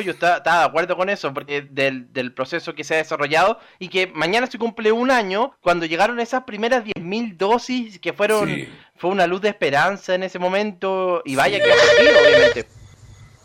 yo 0.05 0.13
estaba, 0.13 0.41
de 0.41 0.65
acuerdo 0.65 0.97
con 0.97 1.09
eso, 1.09 1.33
porque 1.33 1.63
del, 1.63 2.13
del, 2.13 2.33
proceso 2.35 2.75
que 2.75 2.85
se 2.85 2.95
ha 2.95 2.99
desarrollado 2.99 3.59
y 3.79 3.89
que 3.89 4.07
mañana 4.09 4.47
se 4.47 4.59
cumple 4.59 4.93
un 4.93 5.11
año 5.11 5.57
cuando 5.61 5.87
llegaron 5.87 6.21
esas 6.21 6.45
primeras 6.45 6.85
10.000 6.85 7.37
dosis 7.37 7.99
que 8.01 8.13
fueron, 8.13 8.67
fue 8.97 9.11
una 9.11 9.27
luz 9.27 9.41
de 9.41 9.49
esperanza 9.49 10.15
en 10.15 10.23
ese 10.25 10.39
momento 10.39 11.23
y 11.25 11.37
vaya 11.37 11.59
que 11.59 11.71
ha 11.71 11.77
servido, 11.77 12.19
obviamente. 12.21 12.67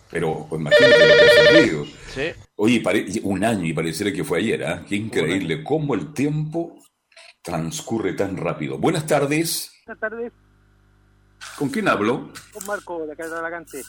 Pero 0.10 0.46
pues, 0.50 0.60
imagínate 0.60 1.08
lo 1.08 1.16
que 1.16 1.88
ha. 1.88 2.14
Sí. 2.14 2.42
Oye, 2.56 2.84
un 3.24 3.44
año 3.44 3.66
y 3.66 3.74
pareciera 3.74 4.12
que 4.12 4.24
fue 4.24 4.40
ayer, 4.40 4.66
¿ah? 4.66 4.84
Qué 4.88 4.96
increíble 4.98 5.64
cómo 5.64 5.96
el 5.96 6.14
tiempo 6.14 6.78
transcurre 7.42 8.14
tan 8.14 8.38
rápido. 8.38 8.78
Buenas 8.78 9.08
tardes. 9.08 9.72
Buenas 9.86 10.00
tardes. 10.00 10.34
¿Con 11.58 11.70
quién 11.70 11.88
hablo? 11.88 12.32
Con 12.54 12.66
Marco, 12.66 13.06
de 13.06 13.14
acá 13.14 13.26
de 13.26 13.30
Talagante. 13.32 13.84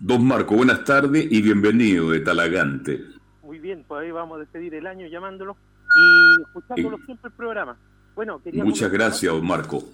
Don 0.00 0.26
Marco, 0.26 0.54
buenas 0.54 0.84
tardes 0.84 1.26
y 1.30 1.42
bienvenido 1.42 2.10
de 2.10 2.20
Talagante. 2.20 3.04
Muy 3.42 3.58
bien, 3.58 3.84
pues 3.86 4.02
ahí 4.02 4.10
vamos 4.10 4.36
a 4.36 4.40
despedir 4.40 4.74
el 4.74 4.86
año 4.86 5.06
llamándolo 5.06 5.56
y 5.94 6.42
escuchándolo 6.42 6.98
siempre 7.04 7.28
el 7.28 7.34
programa. 7.34 7.76
Bueno, 8.14 8.40
quería 8.42 8.64
Muchas 8.64 8.90
gracias, 8.90 9.32
don 9.32 9.46
Marco. 9.46 9.84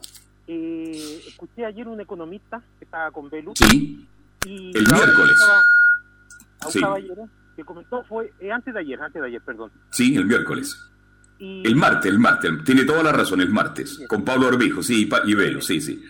Eh, 0.47 1.23
escuché 1.27 1.65
ayer 1.65 1.89
un 1.89 2.01
economista 2.01 2.63
que 2.79 2.85
estaba 2.85 3.11
con 3.11 3.31
Belu. 3.31 3.53
Sí, 3.57 4.07
y 4.47 4.77
el 4.77 4.87
miércoles. 4.87 5.37
A 6.61 6.67
un 6.67 6.73
sí. 6.73 6.81
caballero 6.81 7.29
que 7.57 7.65
comentó, 7.65 8.05
fue 8.05 8.33
eh, 8.41 8.51
antes 8.51 8.75
de 8.75 8.81
ayer, 8.81 9.01
antes 9.01 9.21
de 9.21 9.29
ayer, 9.29 9.41
perdón. 9.41 9.71
Sí, 9.91 10.17
el 10.17 10.27
miércoles. 10.27 10.91
El 11.39 11.77
martes, 11.77 12.11
el 12.11 12.19
martes, 12.19 12.51
tiene 12.65 12.85
toda 12.85 13.03
la 13.03 13.13
razón, 13.13 13.41
el 13.41 13.51
martes, 13.51 14.01
con 14.09 14.25
Pablo 14.25 14.47
Orbijo, 14.47 14.83
sí, 14.83 15.09
y, 15.27 15.35
Velo, 15.35 15.61
sí, 15.61 15.81
sí. 15.81 16.03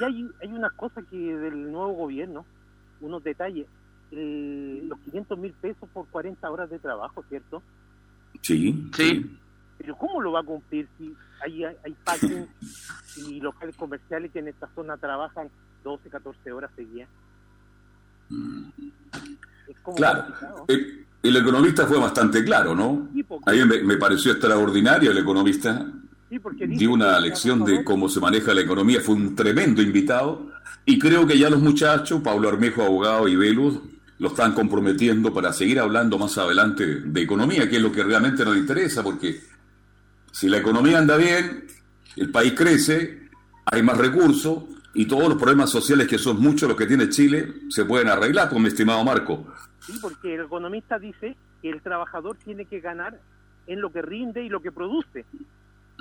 Y 0.00 0.04
hay, 0.04 0.28
hay 0.42 0.48
una 0.48 0.70
cosa 0.70 1.02
que 1.02 1.16
del 1.16 1.70
nuevo 1.70 1.92
gobierno, 1.92 2.44
unos 3.00 3.22
detalles, 3.22 3.66
los 4.10 4.98
500 5.00 5.38
mil 5.38 5.52
pesos 5.52 5.88
por 5.92 6.06
40 6.08 6.50
horas 6.50 6.70
de 6.70 6.78
trabajo, 6.78 7.22
¿cierto? 7.28 7.62
Sí, 8.42 8.90
sí. 8.94 9.38
Pero 9.78 9.96
¿cómo 9.96 10.20
lo 10.20 10.32
va 10.32 10.40
a 10.40 10.44
cumplir 10.44 10.88
si 10.98 11.14
hay, 11.42 11.64
hay 11.64 11.96
y 13.28 13.40
locales 13.40 13.76
comerciales 13.76 14.30
que 14.30 14.40
en 14.40 14.48
esta 14.48 14.68
zona 14.74 14.96
trabajan 14.96 15.48
12, 15.84 16.08
14 16.10 16.52
horas 16.52 16.70
seguidas? 16.76 17.08
Claro. 19.96 20.24
El, 20.68 21.36
economista 21.36 21.86
fue 21.86 21.98
bastante 21.98 22.44
claro, 22.44 22.74
¿no? 22.74 23.08
A 23.46 23.52
mí 23.52 23.64
me, 23.84 23.96
pareció 23.96 24.32
extraordinario 24.32 25.10
el 25.10 25.18
economista. 25.18 25.86
Dio 26.30 26.92
una 26.92 27.18
lección 27.18 27.64
de 27.64 27.82
cómo 27.82 28.08
se 28.08 28.20
maneja 28.20 28.54
la 28.54 28.60
economía. 28.60 29.00
Fue 29.00 29.16
un 29.16 29.34
tremendo 29.34 29.82
invitado. 29.82 30.48
Y 30.86 30.98
creo 30.98 31.26
que 31.26 31.36
ya 31.36 31.50
los 31.50 31.60
muchachos, 31.60 32.22
Pablo 32.22 32.48
Armejo, 32.48 32.82
abogado, 32.82 33.26
y 33.26 33.34
Velus, 33.34 33.80
lo 34.20 34.28
están 34.28 34.52
comprometiendo 34.52 35.32
para 35.34 35.52
seguir 35.52 35.80
hablando 35.80 36.18
más 36.18 36.38
adelante 36.38 37.00
de 37.00 37.20
economía, 37.20 37.68
que 37.68 37.76
es 37.76 37.82
lo 37.82 37.90
que 37.90 38.04
realmente 38.04 38.44
nos 38.44 38.56
interesa, 38.56 39.02
porque 39.02 39.40
si 40.30 40.48
la 40.48 40.58
economía 40.58 40.98
anda 40.98 41.16
bien, 41.16 41.66
el 42.16 42.30
país 42.30 42.52
crece, 42.52 43.30
hay 43.64 43.82
más 43.82 43.98
recursos, 43.98 44.64
y 44.92 45.06
todos 45.06 45.28
los 45.28 45.38
problemas 45.38 45.70
sociales, 45.70 46.06
que 46.06 46.18
son 46.18 46.40
muchos 46.40 46.68
los 46.68 46.76
que 46.76 46.86
tiene 46.86 47.08
Chile, 47.08 47.54
se 47.70 47.84
pueden 47.84 48.08
arreglar, 48.08 48.50
con 48.50 48.62
mi 48.62 48.68
estimado 48.68 49.02
Marco. 49.04 49.46
Sí, 49.80 49.94
porque 50.02 50.34
el 50.34 50.42
economista 50.42 50.98
dice 50.98 51.36
que 51.62 51.70
el 51.70 51.80
trabajador 51.80 52.36
tiene 52.44 52.66
que 52.66 52.80
ganar 52.80 53.18
en 53.66 53.80
lo 53.80 53.90
que 53.90 54.02
rinde 54.02 54.44
y 54.44 54.48
lo 54.48 54.60
que 54.60 54.72
produce. 54.72 55.24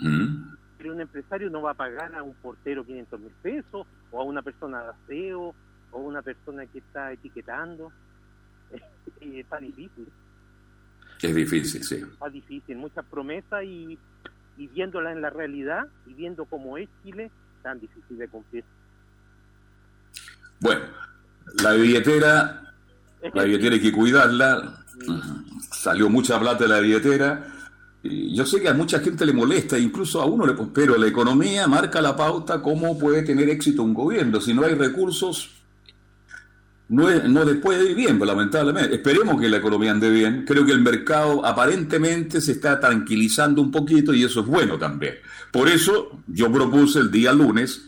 Mm. 0.02 0.56
Pero 0.78 0.94
un 0.94 1.02
empresario 1.02 1.50
no 1.50 1.62
va 1.62 1.72
a 1.72 1.76
pagar 1.76 2.16
a 2.16 2.24
un 2.24 2.34
portero 2.36 2.86
500 2.86 3.20
mil 3.20 3.34
pesos, 3.42 3.86
o 4.12 4.22
a 4.22 4.24
una 4.24 4.42
persona 4.42 4.84
de 4.84 4.90
aseo, 4.90 5.54
o 5.92 5.98
a 5.98 6.02
una 6.02 6.22
persona 6.22 6.66
que 6.66 6.80
está 6.80 7.12
etiquetando. 7.12 7.92
Está 9.22 9.58
difícil. 9.58 10.08
Es 11.22 11.36
difícil, 11.36 11.84
sí. 11.84 11.96
Está 11.96 12.30
difícil, 12.30 12.78
muchas 12.78 13.04
promesas 13.06 13.64
y, 13.64 13.98
y 14.58 14.68
viéndola 14.68 15.12
en 15.12 15.22
la 15.22 15.30
realidad 15.30 15.88
y 16.06 16.14
viendo 16.14 16.46
cómo 16.46 16.78
es 16.78 16.88
Chile, 17.04 17.30
tan 17.62 17.80
difícil 17.80 18.18
de 18.18 18.28
cumplir. 18.30 18.64
Bueno, 20.62 20.82
la 21.64 21.74
billetera, 21.74 22.74
la 23.34 23.44
billetera 23.44 23.76
hay 23.76 23.82
que 23.82 23.92
cuidarla. 23.92 24.84
Salió 25.72 26.10
mucha 26.10 26.40
plata 26.40 26.64
de 26.66 26.70
la 26.70 26.80
billetera. 26.80 27.48
Y 28.02 28.34
yo 28.36 28.46
sé 28.46 28.62
que 28.62 28.70
a 28.70 28.74
mucha 28.74 29.00
gente 29.00 29.26
le 29.26 29.34
molesta, 29.34 29.78
incluso 29.78 30.22
a 30.22 30.26
uno 30.26 30.46
le 30.46 30.54
pero 30.74 30.98
la 30.98 31.08
economía 31.08 31.68
marca 31.68 32.02
la 32.02 32.16
pauta 32.16 32.62
cómo 32.62 32.98
puede 32.98 33.24
tener 33.24 33.50
éxito 33.50 33.84
un 33.84 33.94
gobierno. 33.94 34.40
Si 34.40 34.54
no 34.54 34.64
hay 34.64 34.74
recursos, 34.74 35.50
no, 36.88 37.10
no 37.28 37.44
le 37.44 37.56
puede 37.56 37.92
ir 37.92 37.96
bien, 37.96 38.20
lamentablemente. 38.20 38.96
Esperemos 38.96 39.40
que 39.40 39.50
la 39.50 39.58
economía 39.58 39.92
ande 39.92 40.10
bien. 40.10 40.46
Creo 40.48 40.66
que 40.66 40.72
el 40.72 40.82
mercado 40.82 41.46
aparentemente 41.46 42.40
se 42.40 42.54
está 42.54 42.80
tranquilizando 42.80 43.62
un 43.62 43.72
poquito 43.72 44.14
y 44.14 44.24
eso 44.24 44.40
es 44.40 44.46
bueno 44.46 44.78
también. 44.78 45.16
Por 45.52 45.68
eso 45.68 46.22
yo 46.28 46.52
propuse 46.52 47.00
el 47.00 47.12
día 47.12 47.34
lunes 47.34 47.82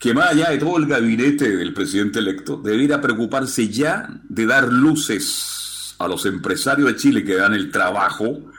que 0.00 0.14
más 0.14 0.30
allá 0.30 0.48
de 0.50 0.56
todo 0.56 0.78
el 0.78 0.86
gabinete 0.86 1.56
del 1.58 1.74
presidente 1.74 2.20
electo, 2.20 2.56
debiera 2.56 3.02
preocuparse 3.02 3.68
ya 3.68 4.08
de 4.28 4.46
dar 4.46 4.72
luces 4.72 5.94
a 5.98 6.08
los 6.08 6.24
empresarios 6.24 6.88
de 6.88 6.96
Chile 6.96 7.22
que 7.22 7.34
dan 7.34 7.52
el 7.52 7.70
trabajo, 7.70 8.50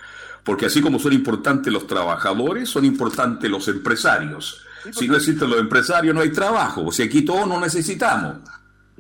porque 0.44 0.66
así 0.66 0.82
como 0.82 1.00
son 1.00 1.14
importantes 1.14 1.72
los 1.72 1.88
trabajadores, 1.88 2.70
son 2.70 2.86
importantes 2.86 3.50
los 3.50 3.68
empresarios. 3.68 4.66
Si 4.92 5.08
no 5.08 5.16
existen 5.16 5.50
los 5.50 5.60
empresarios, 5.60 6.16
no 6.16 6.22
hay 6.22 6.32
trabajo. 6.32 6.92
Si 6.92 7.04
aquí 7.04 7.24
todos 7.24 7.48
no 7.48 7.60
necesitamos. 7.60 8.38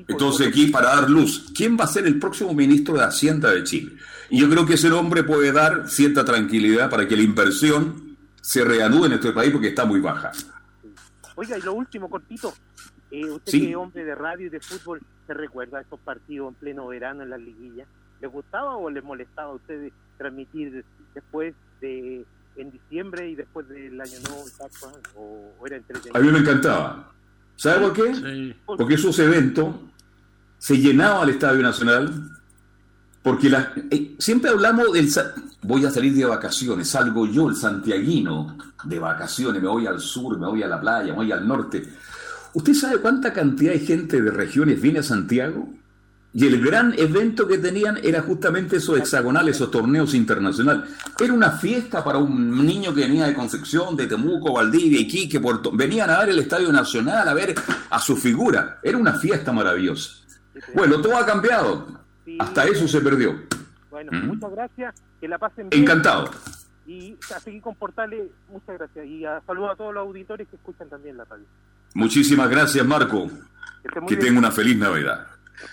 Entonces 0.08 0.48
aquí 0.48 0.68
para 0.68 0.96
dar 0.96 1.10
luz, 1.10 1.52
¿quién 1.56 1.78
va 1.80 1.86
a 1.86 1.88
ser 1.88 2.06
el 2.06 2.20
próximo 2.20 2.54
ministro 2.54 2.96
de 2.96 3.04
Hacienda 3.04 3.52
de 3.52 3.64
Chile? 3.64 3.94
Y 4.30 4.40
yo 4.40 4.50
creo 4.50 4.66
que 4.66 4.76
ese 4.76 4.92
hombre 4.92 5.24
puede 5.24 5.52
dar 5.52 5.90
cierta 5.90 6.24
tranquilidad 6.24 6.90
para 6.90 7.08
que 7.08 7.16
la 7.16 7.24
inversión 7.24 8.18
se 8.42 8.64
reanude 8.64 9.08
en 9.08 9.14
este 9.14 9.32
país 9.32 9.52
porque 9.52 9.70
está 9.70 9.86
muy 9.86 10.00
baja. 10.00 10.32
Oiga, 11.36 11.58
y 11.58 11.62
lo 11.62 11.74
último, 11.74 12.10
cortito. 12.10 12.54
Eh, 13.12 13.26
usted 13.26 13.52
que 13.52 13.70
es 13.72 13.76
hombre 13.76 14.06
de 14.06 14.16
radio 14.16 14.48
y 14.48 14.50
de 14.50 14.60
fútbol, 14.60 15.02
¿se 15.28 15.34
recuerda 15.34 15.82
esos 15.82 16.00
partidos 16.00 16.50
en 16.50 16.56
pleno 16.56 16.88
verano 16.88 17.24
en 17.24 17.30
las 17.30 17.42
liguillas? 17.42 17.88
¿Les 18.22 18.32
gustaba 18.32 18.78
o 18.78 18.90
les 18.90 19.04
molestaba 19.04 19.52
a 19.52 19.56
ustedes 19.56 19.92
transmitir 20.18 20.86
después 21.14 21.54
de 21.80 22.26
en 22.58 22.72
diciembre 22.72 23.30
y 23.30 23.36
después 23.36 23.68
del 23.70 24.00
año 24.00 24.20
nuevo 24.28 24.44
o, 25.16 25.66
era 25.66 25.78
entretenido? 25.78 26.18
A 26.18 26.20
mí 26.20 26.32
me 26.32 26.40
encantaba. 26.40 27.12
¿Sabe 27.56 27.88
por 27.88 27.94
qué? 27.94 28.56
Porque 28.66 28.96
esos 28.96 29.18
eventos 29.20 29.76
se 30.58 30.78
llenaban 30.78 31.24
el 31.24 31.36
Estadio 31.36 31.62
Nacional, 31.62 32.30
porque 33.24 33.50
la, 33.50 33.74
eh, 33.90 34.16
siempre 34.20 34.50
hablamos 34.50 34.94
del... 34.94 35.10
Voy 35.64 35.86
a 35.86 35.92
salir 35.92 36.14
de 36.14 36.26
vacaciones, 36.26 36.90
salgo 36.90 37.28
yo, 37.28 37.50
el 37.50 37.56
santiaguino, 37.56 38.58
de 38.84 38.98
vacaciones, 38.98 39.62
me 39.62 39.68
voy 39.68 39.86
al 39.86 40.00
sur, 40.00 40.40
me 40.40 40.48
voy 40.48 40.64
a 40.64 40.68
la 40.68 40.82
playa, 40.82 41.12
me 41.12 41.18
voy 41.18 41.32
al 41.32 41.48
norte. 41.48 41.84
¿Usted 42.54 42.74
sabe 42.74 42.98
cuánta 42.98 43.32
cantidad 43.32 43.72
de 43.74 43.80
gente 43.80 44.22
de 44.22 44.32
regiones 44.32 44.82
viene 44.82 45.00
a 45.00 45.04
Santiago? 45.04 45.70
Y 46.34 46.48
el 46.48 46.64
gran 46.64 46.94
evento 46.98 47.46
que 47.46 47.58
tenían 47.58 48.00
era 48.02 48.22
justamente 48.22 48.78
esos 48.78 48.98
hexagonales, 48.98 49.58
esos 49.58 49.70
torneos 49.70 50.14
internacionales. 50.14 50.90
Era 51.20 51.34
una 51.34 51.52
fiesta 51.52 52.04
para 52.04 52.20
un 52.20 52.66
niño 52.66 52.94
que 52.94 53.02
venía 53.02 53.28
de 53.28 53.34
Concepción, 53.34 53.98
de 53.98 54.08
Temuco, 54.08 54.54
Valdivia, 54.54 55.02
Iquique, 55.02 55.42
Puerto. 55.42 55.72
Venían 55.74 56.10
a 56.10 56.20
ver 56.20 56.30
el 56.30 56.40
Estadio 56.40 56.72
Nacional, 56.72 57.28
a 57.28 57.34
ver 57.34 57.54
a 57.90 58.00
su 58.00 58.16
figura. 58.16 58.80
Era 58.82 58.98
una 58.98 59.14
fiesta 59.14 59.52
maravillosa. 59.52 60.22
Bueno, 60.74 61.02
todo 61.02 61.18
ha 61.18 61.26
cambiado. 61.26 61.88
Hasta 62.40 62.66
eso 62.66 62.88
se 62.88 63.02
perdió. 63.02 63.36
Bueno, 63.90 64.12
¿Mm? 64.14 64.28
muchas 64.28 64.52
gracias. 64.52 64.96
Que 65.20 65.28
la 65.28 65.38
pasen 65.38 65.70
bien. 65.70 65.84
Encantado. 65.84 66.32
Y 66.88 67.16
a 67.36 67.40
seguir 67.40 67.62
con 67.62 67.76
Portales, 67.76 68.30
muchas 68.50 68.78
gracias. 68.78 69.06
Y 69.06 69.26
a, 69.26 69.42
saludo 69.46 69.72
a 69.72 69.76
todos 69.76 69.94
los 69.94 70.02
auditores 70.02 70.48
que 70.48 70.56
escuchan 70.56 70.90
también 70.90 71.18
la 71.18 71.26
radio. 71.26 71.46
Muchísimas 71.94 72.50
gracias, 72.50 72.86
Marco. 72.86 73.30
Que, 74.08 74.16
tenga 74.16 74.40
una 74.40 74.52
feliz 74.52 74.78
Navidad. 74.78 75.28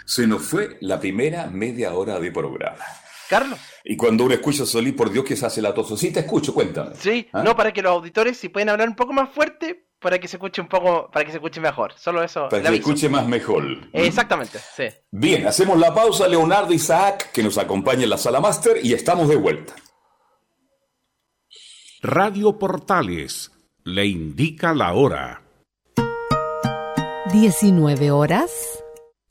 Se 0.04 0.26
nos 0.26 0.42
fue 0.42 0.78
la 0.80 0.98
primera 0.98 1.46
media 1.46 1.94
hora 1.94 2.18
de 2.18 2.30
programa. 2.30 2.84
Carlos. 3.28 3.58
Y 3.84 3.96
cuando 3.96 4.24
uno 4.24 4.34
escucha 4.34 4.64
Solí, 4.64 4.92
por 4.92 5.10
Dios 5.10 5.24
que 5.24 5.36
se 5.36 5.46
hace 5.46 5.60
la 5.62 5.74
tos. 5.74 5.98
Sí, 5.98 6.10
te 6.10 6.20
escucho, 6.20 6.54
cuéntame. 6.54 6.96
Sí, 6.96 7.28
¿Ah? 7.32 7.42
no, 7.42 7.54
para 7.54 7.72
que 7.72 7.82
los 7.82 7.92
auditores, 7.92 8.38
si 8.38 8.48
pueden 8.48 8.70
hablar 8.70 8.88
un 8.88 8.96
poco 8.96 9.12
más 9.12 9.30
fuerte, 9.30 9.88
para 10.00 10.18
que 10.18 10.28
se 10.28 10.36
escuche 10.36 10.60
un 10.62 10.68
poco, 10.68 11.10
para 11.10 11.24
que 11.24 11.30
se 11.30 11.36
escuche 11.36 11.60
mejor. 11.60 11.92
Solo 11.96 12.22
eso. 12.22 12.48
Para 12.48 12.62
que 12.62 12.68
se 12.68 12.74
escuche 12.76 13.08
más 13.08 13.26
mejor. 13.26 13.64
Exactamente, 13.92 14.58
sí. 14.76 14.84
Bien, 15.10 15.46
hacemos 15.46 15.78
la 15.78 15.92
pausa. 15.94 16.26
Leonardo 16.26 16.72
Isaac, 16.72 17.30
que 17.32 17.42
nos 17.42 17.58
acompaña 17.58 18.04
en 18.04 18.10
la 18.10 18.18
sala 18.18 18.40
máster, 18.40 18.78
y 18.82 18.94
estamos 18.94 19.28
de 19.28 19.36
vuelta. 19.36 19.74
Radio 22.00 22.58
Portales 22.58 23.50
le 23.84 24.06
indica 24.06 24.72
la 24.72 24.92
hora. 24.94 25.42
19 27.32 28.10
horas 28.10 28.77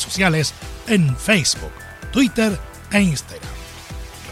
sociales 0.00 0.54
en 0.86 1.16
Facebook, 1.16 1.72
Twitter 2.12 2.56
e 2.92 3.00
Instagram. 3.00 3.50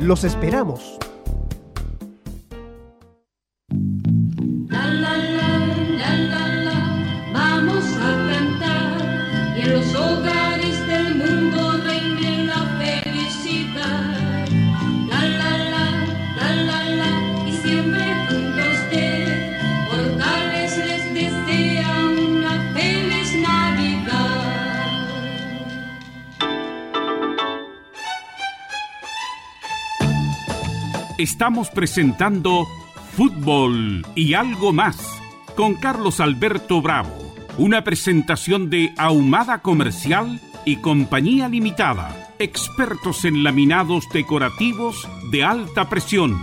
Los 0.00 0.24
esperamos. 0.24 0.98
Estamos 31.22 31.70
presentando 31.70 32.66
Fútbol 33.16 34.04
y 34.16 34.34
algo 34.34 34.72
más 34.72 35.22
con 35.54 35.76
Carlos 35.76 36.18
Alberto 36.18 36.82
Bravo, 36.82 37.16
una 37.58 37.84
presentación 37.84 38.70
de 38.70 38.92
Ahumada 38.98 39.62
Comercial 39.62 40.40
y 40.64 40.78
Compañía 40.78 41.48
Limitada, 41.48 42.34
expertos 42.40 43.24
en 43.24 43.44
laminados 43.44 44.08
decorativos 44.12 45.08
de 45.30 45.44
alta 45.44 45.88
presión. 45.88 46.40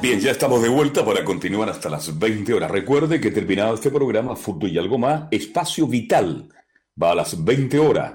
Bien, 0.00 0.18
ya 0.18 0.30
estamos 0.30 0.62
de 0.62 0.70
vuelta 0.70 1.04
para 1.04 1.26
continuar 1.26 1.68
hasta 1.68 1.90
las 1.90 2.18
20 2.18 2.54
horas. 2.54 2.70
Recuerde 2.70 3.20
que 3.20 3.30
terminado 3.30 3.74
este 3.74 3.90
programa, 3.90 4.34
Fútbol 4.34 4.70
y 4.70 4.78
algo 4.78 4.96
más, 4.96 5.24
Espacio 5.30 5.86
Vital 5.86 6.48
va 7.00 7.10
a 7.10 7.16
las 7.16 7.44
20 7.44 7.78
horas. 7.78 8.14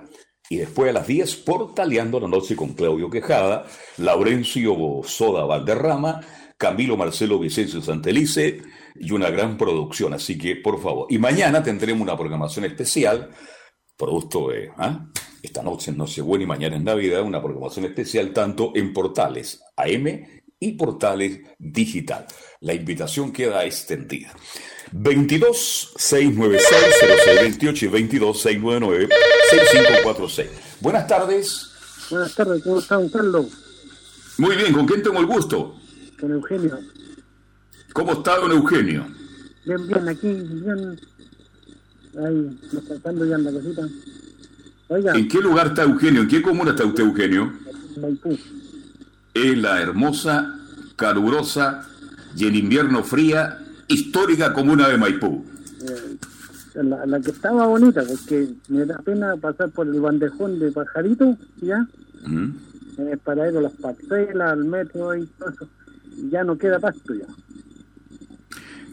Y 0.52 0.58
después 0.58 0.90
a 0.90 0.94
las 0.94 1.08
10, 1.08 1.38
Portaleando 1.38 2.20
la 2.20 2.28
Noche 2.28 2.58
con 2.58 2.74
Claudio 2.74 3.10
Quejada, 3.10 3.66
Laurencio 4.00 4.76
Soda 5.02 5.46
Valderrama, 5.46 6.20
Camilo 6.58 6.98
Marcelo 6.98 7.40
Vicencio 7.40 7.82
Santelice 7.82 8.60
y 8.96 9.14
una 9.14 9.30
gran 9.30 9.58
producción. 9.58 10.14
Así 10.14 10.38
que, 10.38 10.58
por 10.58 10.82
favor. 10.82 11.08
Y 11.10 11.20
mañana 11.20 11.64
tendremos 11.64 12.02
una 12.02 12.18
programación 12.18 12.66
especial, 12.66 13.30
producto 13.96 14.50
de 14.50 14.72
¿ah? 14.76 15.08
esta 15.42 15.64
noche 15.64 15.92
en 15.92 15.98
Nochebuena 15.98 16.44
y 16.44 16.48
mañana 16.48 16.76
en 16.76 16.84
Navidad, 16.84 17.22
una 17.22 17.42
programación 17.42 17.86
especial 17.86 18.34
tanto 18.34 18.74
en 18.76 18.92
portales 18.92 19.64
AM 19.78 20.06
y 20.60 20.74
portales 20.74 21.40
digital. 21.60 22.26
La 22.62 22.76
invitación 22.76 23.34
queda 23.34 23.66
extendida. 23.66 24.32
22 24.92 25.94
696 25.98 26.96
0628 27.26 27.86
y 27.86 27.88
22 27.88 28.40
699 28.40 29.10
6546. 29.50 30.50
Buenas 30.80 31.08
tardes. 31.08 31.72
Buenas 32.12 32.36
tardes, 32.36 32.62
¿cómo 32.62 32.78
está, 32.78 32.96
don 32.98 33.10
Carlos? 33.10 33.48
Muy 34.38 34.56
bien, 34.58 34.74
¿con 34.74 34.86
quién 34.86 35.02
tengo 35.02 35.20
el 35.20 35.26
gusto? 35.26 35.76
Con 36.20 36.34
Eugenio. 36.34 36.78
¿Cómo 37.94 38.12
está, 38.12 38.38
don 38.38 38.52
Eugenio? 38.52 39.08
Bien, 39.66 39.88
bien, 39.88 40.08
aquí, 40.08 40.28
bien. 40.28 41.00
Ahí, 42.24 42.60
descansando 42.72 43.26
ya 43.26 43.36
en 43.38 43.44
la 43.44 43.52
cosita. 43.54 43.82
Oiga, 44.90 45.14
¿En 45.18 45.28
qué 45.28 45.40
lugar 45.40 45.68
está 45.68 45.82
Eugenio? 45.82 46.22
¿En 46.22 46.28
qué 46.28 46.44
comuna 46.44 46.72
está 46.72 46.86
usted, 46.86 47.06
Eugenio? 47.06 47.54
Maipú. 48.00 48.38
Es 49.34 49.58
la 49.58 49.82
hermosa, 49.82 50.60
calurosa 50.96 51.88
y 52.36 52.48
en 52.48 52.56
invierno 52.56 53.04
fría, 53.04 53.60
histórica 53.88 54.54
comuna 54.54 54.88
de 54.88 54.98
Maipú. 54.98 55.46
eh, 55.88 56.18
la, 56.84 57.06
la 57.06 57.20
que 57.20 57.32
estaba 57.32 57.66
bonita, 57.68 58.02
porque 58.08 58.48
me 58.70 58.86
da 58.86 58.98
pena 59.00 59.36
pasar 59.38 59.70
por 59.72 59.88
el 59.88 60.00
bandejón 60.00 60.58
de 60.60 60.72
pajarito, 60.72 61.38
¿ya? 61.62 61.86
¿Mm? 62.26 62.50
Eh, 63.00 63.18
para 63.24 63.50
ir 63.50 63.58
a 63.58 63.62
las 63.62 63.74
parcelas, 63.74 64.52
al 64.54 64.64
metro 64.66 65.16
y 65.16 65.26
todo 65.26 65.50
eso. 65.50 65.68
Ya 66.30 66.44
no 66.44 66.58
queda 66.58 66.80
pasto 66.80 67.14
ya. 67.14 67.26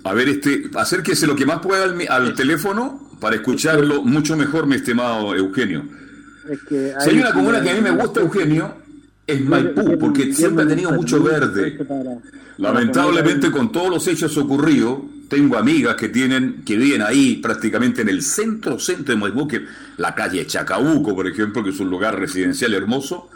A 0.04 0.14
ver, 0.14 0.28
este, 0.28 0.70
acérquese 0.74 1.26
lo 1.26 1.36
que 1.36 1.44
más 1.46 1.60
pueda 1.60 1.84
al, 1.84 2.06
al 2.08 2.34
teléfono 2.34 3.08
para 3.20 3.36
escucharlo 3.36 4.02
mucho 4.02 4.36
mejor, 4.36 4.66
mi 4.66 4.76
estimado 4.76 5.34
Eugenio. 5.34 5.84
Es 6.48 6.60
que 6.62 6.94
Si 7.00 7.10
hay 7.10 7.18
una 7.18 7.32
comuna 7.32 7.60
que 7.60 7.70
a 7.70 7.74
mí 7.74 7.80
me 7.80 7.90
gusta, 7.90 8.20
Eugenio, 8.20 8.74
es 9.28 9.44
Maipú, 9.44 9.96
porque 9.98 10.32
siempre 10.34 10.64
ha 10.64 10.68
tenido 10.68 10.90
mucho 10.92 11.22
verde. 11.22 11.78
Lamentablemente, 12.56 13.50
con 13.52 13.70
todos 13.70 13.90
los 13.90 14.06
hechos 14.08 14.36
ocurridos, 14.36 14.98
tengo 15.28 15.56
amigas 15.56 15.94
que 15.94 16.08
tienen, 16.08 16.62
que 16.64 16.76
viven 16.76 17.02
ahí 17.02 17.36
prácticamente 17.36 18.02
en 18.02 18.08
el 18.08 18.22
centro, 18.22 18.78
centro 18.80 19.14
de 19.14 19.20
Maipú, 19.20 19.46
que 19.46 19.64
la 19.98 20.14
calle 20.14 20.46
Chacabuco, 20.46 21.14
por 21.14 21.26
ejemplo, 21.28 21.62
que 21.62 21.70
es 21.70 21.78
un 21.80 21.90
lugar 21.90 22.18
residencial 22.18 22.72
hermoso, 22.74 23.28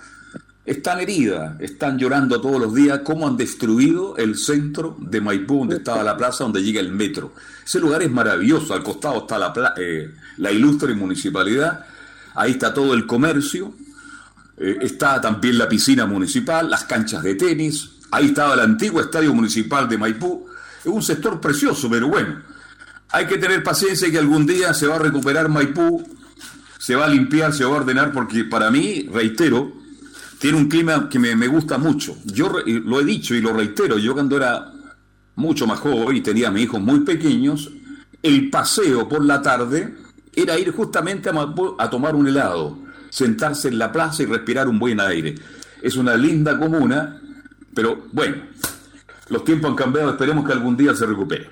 están 0.64 1.00
heridas, 1.00 1.60
están 1.60 1.98
llorando 1.98 2.40
todos 2.40 2.60
los 2.60 2.74
días 2.74 3.00
cómo 3.04 3.26
han 3.28 3.36
destruido 3.36 4.16
el 4.16 4.36
centro 4.36 4.96
de 5.00 5.20
Maipú, 5.20 5.58
donde 5.58 5.76
estaba 5.76 6.02
la 6.02 6.16
plaza, 6.16 6.44
donde 6.44 6.62
llega 6.62 6.80
el 6.80 6.92
metro. 6.92 7.34
Ese 7.64 7.80
lugar 7.80 8.02
es 8.02 8.10
maravilloso, 8.10 8.72
al 8.72 8.82
costado 8.82 9.18
está 9.18 9.38
la, 9.38 9.52
pla- 9.52 9.74
eh, 9.76 10.10
la 10.38 10.50
ilustre 10.50 10.94
municipalidad, 10.94 11.84
ahí 12.34 12.52
está 12.52 12.72
todo 12.72 12.94
el 12.94 13.06
comercio, 13.06 13.74
eh, 14.56 14.78
está 14.80 15.20
también 15.20 15.58
la 15.58 15.68
piscina 15.68 16.06
municipal, 16.06 16.70
las 16.70 16.84
canchas 16.84 17.22
de 17.22 17.34
tenis, 17.34 17.92
ahí 18.10 18.26
estaba 18.26 18.54
el 18.54 18.60
antiguo 18.60 19.00
estadio 19.00 19.34
municipal 19.34 19.88
de 19.88 19.98
Maipú. 19.98 20.46
Es 20.80 20.86
un 20.86 21.02
sector 21.02 21.40
precioso, 21.40 21.88
pero 21.90 22.08
bueno, 22.08 22.40
hay 23.10 23.26
que 23.26 23.38
tener 23.38 23.62
paciencia 23.62 24.10
que 24.10 24.18
algún 24.18 24.46
día 24.46 24.72
se 24.74 24.86
va 24.86 24.96
a 24.96 24.98
recuperar 24.98 25.48
Maipú, 25.48 26.02
se 26.78 26.94
va 26.94 27.06
a 27.06 27.08
limpiar, 27.08 27.52
se 27.52 27.64
va 27.64 27.74
a 27.76 27.80
ordenar, 27.80 28.12
porque 28.12 28.44
para 28.44 28.70
mí, 28.70 29.08
reitero, 29.12 29.72
tiene 30.38 30.58
un 30.58 30.68
clima 30.68 31.08
que 31.08 31.18
me, 31.18 31.46
gusta 31.46 31.78
mucho. 31.78 32.16
Yo 32.24 32.50
lo 32.66 33.00
he 33.00 33.04
dicho 33.04 33.34
y 33.34 33.40
lo 33.40 33.52
reitero, 33.52 33.98
yo 33.98 34.12
cuando 34.12 34.36
era 34.36 34.72
mucho 35.36 35.66
más 35.66 35.78
joven 35.78 36.16
y 36.16 36.20
tenía 36.20 36.48
a 36.48 36.50
mis 36.50 36.64
hijos 36.64 36.80
muy 36.80 37.00
pequeños, 37.00 37.70
el 38.22 38.50
paseo 38.50 39.08
por 39.08 39.24
la 39.24 39.40
tarde 39.40 39.96
era 40.34 40.58
ir 40.58 40.72
justamente 40.72 41.28
a, 41.28 41.32
Maipú 41.32 41.76
a 41.78 41.88
tomar 41.88 42.14
un 42.14 42.26
helado, 42.26 42.78
sentarse 43.12 43.68
en 43.68 43.78
la 43.78 43.92
plaza 43.92 44.22
y 44.22 44.26
respirar 44.26 44.68
un 44.68 44.78
buen 44.78 44.98
aire. 44.98 45.34
Es 45.82 45.96
una 45.96 46.16
linda 46.16 46.58
comuna, 46.58 47.20
pero 47.74 48.04
bueno, 48.10 48.36
los 49.28 49.44
tiempos 49.44 49.70
han 49.70 49.76
cambiado, 49.76 50.10
esperemos 50.12 50.46
que 50.46 50.52
algún 50.52 50.78
día 50.78 50.94
se 50.94 51.04
recupere. 51.04 51.50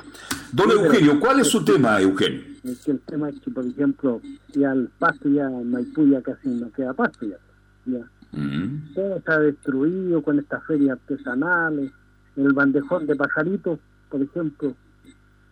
Don 0.52 0.70
Sí, 0.70 0.76
Eugenio, 0.78 1.20
¿cuál 1.20 1.40
es 1.40 1.48
su 1.48 1.62
tema, 1.62 2.00
Eugenio? 2.00 2.40
Es 2.64 2.78
que 2.78 2.92
el 2.92 3.00
tema 3.00 3.28
es 3.28 3.38
que, 3.40 3.50
por 3.50 3.66
ejemplo, 3.66 4.22
ya 4.54 4.72
el 4.72 4.88
pasto, 4.98 5.28
ya 5.28 5.44
en 5.44 5.70
Maipú 5.70 6.08
ya 6.08 6.22
casi 6.22 6.48
no 6.48 6.72
queda 6.72 6.94
pasto 6.94 7.26
ya. 7.26 7.36
ya. 7.84 8.06
Mm. 8.32 8.94
Todo 8.94 9.16
está 9.18 9.38
destruido 9.38 10.22
con 10.22 10.38
estas 10.38 10.64
ferias 10.66 10.98
artesanales, 10.98 11.92
el 12.36 12.52
bandejón 12.54 13.06
de 13.06 13.16
pajaritos, 13.16 13.78
por 14.08 14.22
ejemplo, 14.22 14.74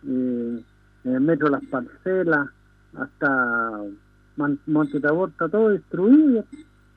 eh, 0.07 0.63
en 1.03 1.13
el 1.13 1.21
metro 1.21 1.49
Las 1.49 1.63
Parcelas, 1.65 2.47
hasta 2.97 3.83
Monte 4.65 4.99
Tabor, 4.99 5.29
está 5.29 5.49
todo 5.49 5.69
destruido, 5.69 6.45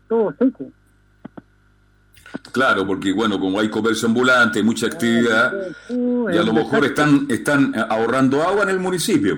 todo 0.09 0.35
seco. 0.39 0.71
Claro, 2.53 2.87
porque 2.87 3.13
bueno, 3.13 3.39
como 3.39 3.61
hay 3.61 3.69
comercio 3.69 4.09
ambulante, 4.09 4.63
mucha 4.63 4.87
actividad, 4.87 5.53
Uh, 5.91 6.31
y 6.31 6.39
a 6.39 6.43
lo 6.43 6.53
mejor 6.53 6.85
están, 6.85 7.27
están 7.29 7.75
ahorrando 7.75 8.43
agua 8.43 8.63
en 8.63 8.71
el 8.71 8.79
municipio. 8.79 9.37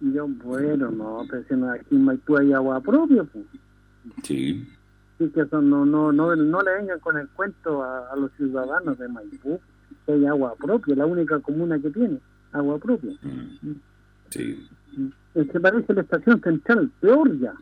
Yo, 0.00 0.26
bueno, 0.26 0.90
no, 0.90 1.24
pero 1.30 1.70
aquí 1.70 1.94
en 1.94 2.04
Maipú 2.04 2.36
hay 2.36 2.52
agua 2.52 2.80
propia, 2.80 3.24
pues. 3.24 3.44
Sí. 4.22 4.68
Sí, 5.18 5.28
que 5.30 5.40
eso 5.42 5.62
no, 5.62 5.86
no, 5.86 6.12
no, 6.12 6.34
no 6.36 6.60
le 6.62 6.74
vengan 6.74 7.00
con 7.00 7.16
el 7.16 7.28
cuento 7.28 7.82
a, 7.82 8.12
a 8.12 8.16
los 8.16 8.30
ciudadanos 8.32 8.98
de 8.98 9.08
Maipú, 9.08 9.58
que 10.04 10.12
hay 10.12 10.26
agua 10.26 10.54
propia, 10.56 10.96
la 10.96 11.06
única 11.06 11.38
comuna 11.38 11.78
que 11.78 11.90
tiene, 11.90 12.18
agua 12.52 12.78
propia. 12.78 13.12
Sí. 14.30 14.68
Es 15.34 15.50
que 15.50 15.60
parece 15.60 15.92
la 15.94 16.02
estación 16.02 16.40
central, 16.40 16.90
peor 17.00 17.38
ya. 17.40 17.52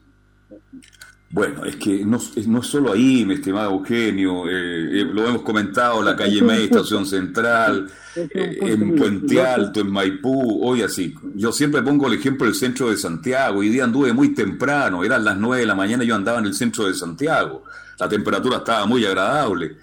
Bueno, 1.30 1.64
es 1.64 1.76
que 1.76 2.04
no, 2.04 2.18
es- 2.18 2.46
no 2.46 2.60
es 2.60 2.66
solo 2.66 2.92
ahí, 2.92 3.24
mi 3.24 3.34
estimado 3.34 3.70
Eugenio, 3.72 4.46
eh, 4.50 5.00
eh, 5.00 5.04
lo 5.10 5.26
hemos 5.26 5.40
comentado, 5.40 6.02
la 6.02 6.14
calle 6.14 6.42
May, 6.42 6.64
Estación 6.64 7.06
Central, 7.06 7.88
eh, 8.14 8.58
en 8.60 8.94
Puente 8.96 9.40
Alto, 9.40 9.80
en 9.80 9.90
Maipú, 9.90 10.60
hoy 10.62 10.82
así. 10.82 11.14
Yo 11.34 11.50
siempre 11.50 11.80
pongo 11.80 12.06
el 12.08 12.14
ejemplo 12.18 12.44
del 12.44 12.54
centro 12.54 12.90
de 12.90 12.98
Santiago, 12.98 13.60
hoy 13.60 13.70
día 13.70 13.84
anduve 13.84 14.12
muy 14.12 14.34
temprano, 14.34 15.02
eran 15.04 15.24
las 15.24 15.38
9 15.38 15.62
de 15.62 15.66
la 15.66 15.74
mañana, 15.74 16.04
yo 16.04 16.14
andaba 16.14 16.38
en 16.38 16.44
el 16.44 16.54
centro 16.54 16.86
de 16.86 16.92
Santiago, 16.92 17.64
la 17.98 18.06
temperatura 18.10 18.58
estaba 18.58 18.84
muy 18.84 19.02
agradable, 19.06 19.74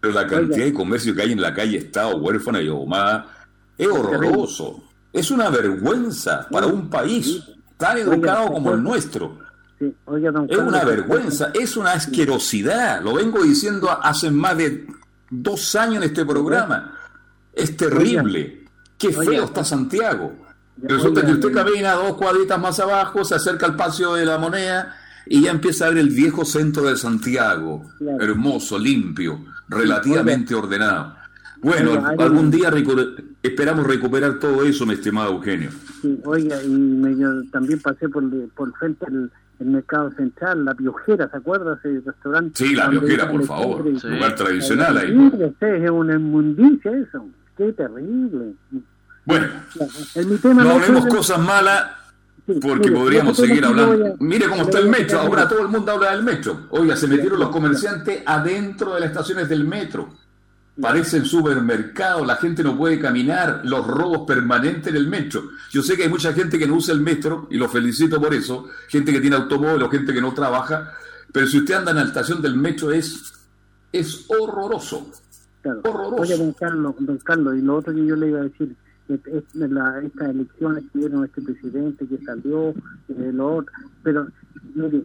pero 0.00 0.12
la 0.12 0.26
cantidad 0.26 0.64
de 0.64 0.74
comercio 0.74 1.14
que 1.14 1.22
hay 1.22 1.30
en 1.30 1.40
la 1.40 1.54
calle 1.54 1.76
Estado, 1.78 2.16
huérfana 2.16 2.60
y 2.60 2.68
Omar, 2.68 3.26
es 3.78 3.86
horroroso, 3.86 4.82
es 5.12 5.30
una 5.30 5.50
vergüenza 5.50 6.46
para 6.50 6.66
un 6.66 6.88
país 6.88 7.42
tan 7.76 7.98
educado 7.98 8.52
como 8.52 8.72
el 8.72 8.82
nuestro. 8.82 9.38
Sí, 9.78 9.94
oiga, 10.04 10.30
don 10.30 10.46
Es 10.48 10.58
una 10.58 10.84
vergüenza, 10.84 11.50
es 11.54 11.76
una 11.76 11.92
asquerosidad. 11.92 13.02
Lo 13.02 13.14
vengo 13.14 13.42
diciendo 13.42 13.90
hace 13.90 14.30
más 14.30 14.56
de 14.56 14.86
dos 15.30 15.74
años 15.74 15.96
en 15.96 16.02
este 16.04 16.24
programa. 16.24 16.98
Es 17.52 17.76
terrible. 17.76 18.66
Qué 18.98 19.12
feo 19.12 19.44
está 19.44 19.64
Santiago. 19.64 20.32
Resulta 20.82 21.24
que 21.24 21.32
usted 21.32 21.52
camina 21.52 21.94
dos 21.94 22.16
cuadritas 22.16 22.58
más 22.58 22.78
abajo, 22.80 23.24
se 23.24 23.34
acerca 23.34 23.66
al 23.66 23.76
Paseo 23.76 24.14
de 24.14 24.24
la 24.24 24.38
Moneda 24.38 24.96
y 25.26 25.42
ya 25.42 25.50
empieza 25.50 25.86
a 25.86 25.88
ver 25.90 25.98
el 25.98 26.10
viejo 26.10 26.44
centro 26.44 26.84
de 26.84 26.96
Santiago. 26.96 27.90
Hermoso, 28.20 28.78
limpio, 28.78 29.44
relativamente 29.68 30.54
ordenado. 30.54 31.16
Bueno, 31.62 32.06
algún 32.18 32.50
día 32.50 32.70
esperamos 33.42 33.86
recuperar 33.86 34.38
todo 34.38 34.64
eso, 34.64 34.86
mi 34.86 34.94
estimado 34.94 35.32
Eugenio. 35.32 35.70
Sí, 36.02 36.18
oiga, 36.24 36.62
y 36.62 36.68
me, 36.68 37.16
yo 37.16 37.42
también 37.50 37.80
pasé 37.80 38.08
por, 38.08 38.24
por 38.50 38.72
frente 38.76 39.06
el, 39.08 39.30
el 39.60 39.66
mercado 39.66 40.10
central, 40.12 40.64
la 40.64 40.74
Piojera, 40.74 41.28
¿se 41.30 41.36
acuerda 41.36 41.78
ese 41.82 42.00
restaurante? 42.04 42.64
Sí, 42.64 42.74
la 42.74 42.88
Piojera, 42.90 43.30
por 43.30 43.44
favor, 43.44 43.84
lugar 43.86 44.34
tradicional 44.34 44.96
ahí. 44.98 45.32
es 45.60 45.90
una 45.90 46.14
inmundicia 46.14 46.90
eso, 46.92 47.26
qué 47.56 47.72
terrible. 47.72 48.54
Bueno, 49.26 49.46
no 50.54 50.70
hablemos 50.70 51.06
cosas 51.06 51.38
malas 51.38 52.00
porque 52.60 52.90
podríamos 52.90 53.36
seguir 53.36 53.64
hablando. 53.64 54.16
Mire 54.18 54.48
cómo 54.48 54.62
está 54.62 54.78
el 54.78 54.88
metro, 54.88 55.20
ahora 55.20 55.46
todo 55.48 55.60
el 55.60 55.68
mundo 55.68 55.92
habla 55.92 56.12
del 56.12 56.24
metro. 56.24 56.66
Oiga, 56.70 56.96
se 56.96 57.06
metieron 57.06 57.38
los 57.38 57.50
comerciantes 57.50 58.22
adentro 58.26 58.94
de 58.94 59.00
las 59.00 59.10
estaciones 59.10 59.48
del 59.48 59.64
metro. 59.64 60.08
Parecen 60.80 61.24
supermercados, 61.24 62.26
la 62.26 62.36
gente 62.36 62.62
no 62.62 62.76
puede 62.76 62.98
caminar, 62.98 63.62
los 63.64 63.86
robos 63.86 64.26
permanentes 64.26 64.88
en 64.88 64.96
el 64.96 65.08
metro. 65.08 65.50
Yo 65.70 65.82
sé 65.82 65.96
que 65.96 66.04
hay 66.04 66.08
mucha 66.08 66.32
gente 66.32 66.58
que 66.58 66.66
no 66.66 66.76
usa 66.76 66.94
el 66.94 67.00
metro, 67.00 67.48
y 67.50 67.56
lo 67.56 67.68
felicito 67.68 68.20
por 68.20 68.32
eso, 68.34 68.68
gente 68.88 69.12
que 69.12 69.20
tiene 69.20 69.36
automóvil 69.36 69.82
o 69.82 69.90
gente 69.90 70.12
que 70.12 70.20
no 70.20 70.32
trabaja, 70.32 70.92
pero 71.32 71.46
si 71.46 71.58
usted 71.58 71.74
anda 71.74 71.90
en 71.90 71.98
la 71.98 72.04
estación 72.04 72.40
del 72.40 72.56
metro 72.56 72.90
es, 72.92 73.32
es 73.92 74.26
horroroso. 74.28 75.10
Horroroso. 75.64 76.22
Oye, 76.22 76.36
don 76.36 76.52
Carlos, 76.52 76.94
don 76.98 77.18
Carlos, 77.18 77.56
y 77.56 77.62
lo 77.62 77.76
otro 77.76 77.94
que 77.94 78.06
yo 78.06 78.16
le 78.16 78.28
iba 78.28 78.40
a 78.40 78.44
decir, 78.44 78.74
la, 79.54 80.00
estas 80.02 80.30
elecciones 80.30 80.84
que 80.92 80.98
dieron 80.98 81.24
este 81.24 81.42
presidente 81.42 82.06
que 82.06 82.24
salió, 82.24 82.70
eh, 82.70 83.30
lo 83.32 83.56
otro, 83.56 83.72
pero 84.02 84.28
mire, 84.74 85.04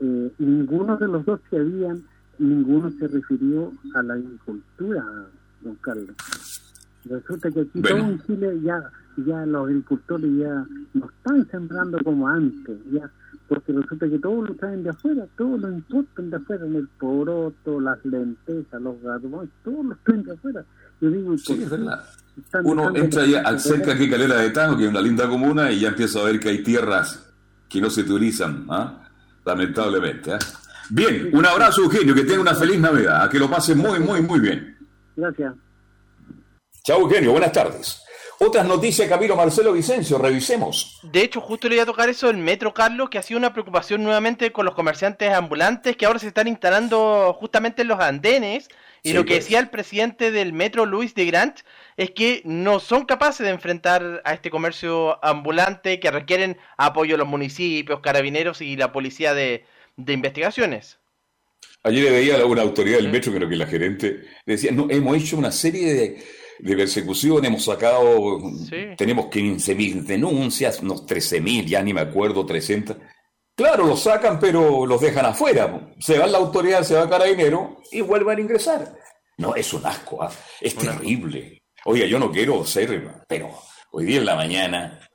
eh, 0.00 0.32
ninguno 0.38 0.96
de 0.96 1.08
los 1.08 1.24
dos 1.24 1.40
que 1.50 1.58
habían 1.58 2.04
ninguno 2.38 2.90
se 2.98 3.08
refirió 3.08 3.72
a 3.94 4.02
la 4.02 4.14
agricultura, 4.14 5.04
don 5.62 5.74
Carlos. 5.76 6.16
Resulta 7.04 7.50
que 7.50 7.60
aquí 7.60 7.80
todo 7.80 7.98
en 7.98 8.22
Chile 8.22 8.60
ya, 8.62 8.90
ya 9.18 9.44
los 9.46 9.66
agricultores 9.68 10.30
ya 10.38 10.66
no 10.94 11.10
están 11.10 11.46
sembrando 11.50 11.98
como 12.02 12.28
antes, 12.28 12.78
ya 12.90 13.10
porque 13.48 13.72
resulta 13.72 14.08
que 14.08 14.18
todos 14.18 14.48
lo 14.48 14.54
traen 14.54 14.82
de 14.82 14.90
afuera, 14.90 15.26
todos 15.36 15.60
lo 15.60 15.68
importan 15.68 16.30
de 16.30 16.36
afuera, 16.36 16.64
en 16.66 16.76
el 16.76 16.88
poroto, 16.88 17.80
las 17.80 18.02
lentejas, 18.04 18.80
los 18.80 19.00
garbanzos, 19.02 19.50
todos 19.62 19.84
los 19.84 19.98
traen 20.02 20.22
de 20.22 20.32
afuera. 20.32 20.64
Yo 21.00 21.10
digo, 21.10 21.36
sí, 21.36 21.62
es 21.62 21.70
verdad. 21.70 22.04
Uno 22.64 22.94
entra 22.96 23.26
ya 23.26 23.58
cerca 23.58 23.92
aquí 23.92 24.08
Calera 24.08 24.36
de 24.36 24.50
Tango, 24.50 24.76
que 24.76 24.84
es 24.84 24.90
una 24.90 25.02
linda 25.02 25.28
comuna, 25.28 25.70
y 25.70 25.80
ya 25.80 25.88
empieza 25.88 26.20
a 26.20 26.24
ver 26.24 26.40
que 26.40 26.48
hay 26.48 26.62
tierras 26.62 27.30
que 27.68 27.80
no 27.80 27.90
se 27.90 28.00
utilizan, 28.00 28.64
¿ah? 28.70 29.08
lamentablemente. 29.44 30.32
¿ah? 30.32 30.38
Bien, 30.90 31.30
un 31.32 31.46
abrazo, 31.46 31.82
Eugenio, 31.82 32.14
que 32.14 32.24
tenga 32.24 32.40
una 32.40 32.54
feliz 32.54 32.78
Navidad, 32.78 33.30
que 33.30 33.38
lo 33.38 33.48
pase 33.48 33.74
muy, 33.74 34.00
muy, 34.00 34.20
muy 34.20 34.40
bien. 34.40 34.76
Gracias. 35.16 35.54
Chao, 36.84 37.00
Eugenio, 37.00 37.32
buenas 37.32 37.52
tardes. 37.52 38.04
Otras 38.38 38.66
noticias, 38.66 39.08
Camilo 39.08 39.36
Marcelo 39.36 39.72
Vicencio, 39.72 40.18
revisemos. 40.18 41.00
De 41.04 41.22
hecho, 41.22 41.40
justo 41.40 41.68
le 41.68 41.76
iba 41.76 41.84
a 41.84 41.86
tocar 41.86 42.08
eso 42.08 42.28
el 42.28 42.36
Metro, 42.36 42.74
Carlos, 42.74 43.08
que 43.08 43.18
ha 43.18 43.22
sido 43.22 43.38
una 43.38 43.52
preocupación 43.52 44.02
nuevamente 44.02 44.52
con 44.52 44.66
los 44.66 44.74
comerciantes 44.74 45.32
ambulantes 45.32 45.96
que 45.96 46.04
ahora 46.04 46.18
se 46.18 46.28
están 46.28 46.48
instalando 46.48 47.34
justamente 47.38 47.82
en 47.82 47.88
los 47.88 48.00
andenes. 48.00 48.68
Y 49.02 49.12
lo 49.12 49.24
que 49.24 49.34
pues. 49.34 49.44
decía 49.44 49.60
el 49.60 49.68
presidente 49.68 50.30
del 50.30 50.52
Metro, 50.52 50.86
Luis 50.86 51.14
de 51.14 51.26
Grant, 51.26 51.60
es 51.96 52.10
que 52.10 52.40
no 52.44 52.80
son 52.80 53.04
capaces 53.04 53.44
de 53.44 53.52
enfrentar 53.52 54.22
a 54.24 54.32
este 54.32 54.50
comercio 54.50 55.22
ambulante 55.24 56.00
que 56.00 56.10
requieren 56.10 56.56
apoyo 56.78 57.14
de 57.14 57.18
los 57.18 57.28
municipios, 57.28 58.00
carabineros 58.00 58.62
y 58.62 58.76
la 58.76 58.92
policía 58.92 59.34
de, 59.34 59.66
de 59.96 60.12
investigaciones. 60.12 60.98
Ayer 61.82 62.04
le 62.04 62.10
veía 62.10 62.40
a 62.40 62.46
una 62.46 62.62
autoridad 62.62 62.96
del 62.98 63.10
metro, 63.10 63.32
creo 63.32 63.48
que 63.48 63.56
la 63.56 63.66
gerente, 63.66 64.22
decía, 64.46 64.72
no, 64.72 64.86
hemos 64.88 65.16
hecho 65.16 65.36
una 65.36 65.52
serie 65.52 65.92
de, 65.92 66.24
de 66.58 66.76
persecución, 66.76 67.44
hemos 67.44 67.64
sacado, 67.64 68.40
tenemos 68.96 69.26
15.000 69.26 70.04
denuncias, 70.04 70.80
unos 70.80 71.06
13.000, 71.06 71.66
ya 71.66 71.82
ni 71.82 71.92
me 71.92 72.00
acuerdo, 72.00 72.46
300. 72.46 72.96
Claro, 73.54 73.86
los 73.86 74.02
sacan, 74.02 74.40
pero 74.40 74.86
los 74.86 75.00
dejan 75.00 75.26
afuera. 75.26 75.92
Se 75.98 76.18
va 76.18 76.26
la 76.26 76.38
autoridad, 76.38 76.82
se 76.82 76.94
va 76.94 77.08
carabinero 77.08 77.82
y 77.92 78.00
vuelven 78.00 78.38
a 78.38 78.40
ingresar. 78.40 78.96
No, 79.36 79.54
es 79.54 79.72
un 79.72 79.84
asco, 79.86 80.22
¿ah? 80.22 80.32
es 80.60 80.74
terrible. 80.74 81.62
Oiga, 81.84 82.06
yo 82.06 82.18
no 82.18 82.32
quiero 82.32 82.64
ser, 82.64 83.24
pero 83.28 83.50
hoy 83.92 84.06
día 84.06 84.18
en 84.18 84.26
la 84.26 84.36
mañana, 84.36 85.08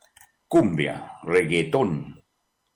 cumbia, 0.48 1.14
reggaetón, 1.24 2.19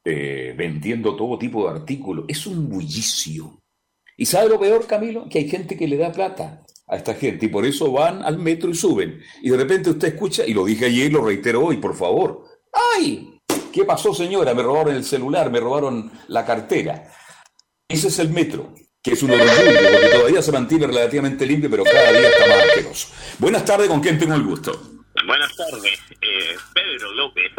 eh, 0.06 0.54
vendiendo 0.58 1.16
todo 1.16 1.38
tipo 1.38 1.64
de 1.64 1.80
artículos. 1.80 2.26
Es 2.28 2.46
un 2.46 2.70
bullicio. 2.70 3.62
¿Y 4.18 4.26
sabe 4.26 4.50
lo 4.50 4.60
peor, 4.60 4.86
Camilo? 4.86 5.28
Que 5.30 5.40
hay 5.40 5.50
gente 5.50 5.78
que 5.78 5.88
le 5.88 5.98
da 5.98 6.12
plata 6.12 6.64
a 6.88 6.96
esta 6.98 7.16
gente 7.16 7.46
y 7.46 7.50
por 7.50 7.66
eso 7.66 7.92
van 7.92 8.24
al 8.24 8.38
metro 8.38 8.70
y 8.70 8.76
suben. 8.76 9.22
Y 9.42 9.50
de 9.50 9.58
repente 9.58 9.90
usted 9.90 10.10
escucha, 10.10 10.46
y 10.46 10.54
lo 10.54 10.66
dije 10.66 10.86
ayer 10.86 11.08
y 11.08 11.14
lo 11.14 11.24
reitero 11.24 11.66
hoy, 11.66 11.78
por 11.78 11.96
favor. 11.96 12.44
¡Ay! 12.96 13.40
¿Qué 13.72 13.86
pasó, 13.86 14.14
señora? 14.14 14.54
Me 14.54 14.62
robaron 14.62 14.96
el 14.96 15.04
celular, 15.04 15.50
me 15.50 15.60
robaron 15.60 16.12
la 16.28 16.46
cartera. 16.46 17.12
Ese 17.88 18.10
es 18.10 18.20
el 18.20 18.30
metro, 18.30 18.74
que 19.02 19.14
es 19.14 19.24
uno 19.24 19.36
de 19.36 19.46
los 19.46 19.56
porque 19.56 20.10
todavía 20.10 20.42
se 20.42 20.52
mantiene 20.52 20.88
relativamente 20.88 21.46
limpio, 21.46 21.70
pero 21.70 21.84
cada 21.84 22.12
día 22.12 22.30
está 22.30 22.48
más 22.48 22.64
asqueroso. 22.66 23.08
Buenas 23.40 23.66
tardes, 23.66 23.88
¿con 23.88 24.00
quién 24.00 24.20
tengo 24.20 24.36
el 24.36 24.44
gusto? 24.44 24.72
Buenas 25.26 25.56
tardes, 25.56 26.00
eh, 26.22 26.56
Pedro 26.74 27.12
López. 27.14 27.52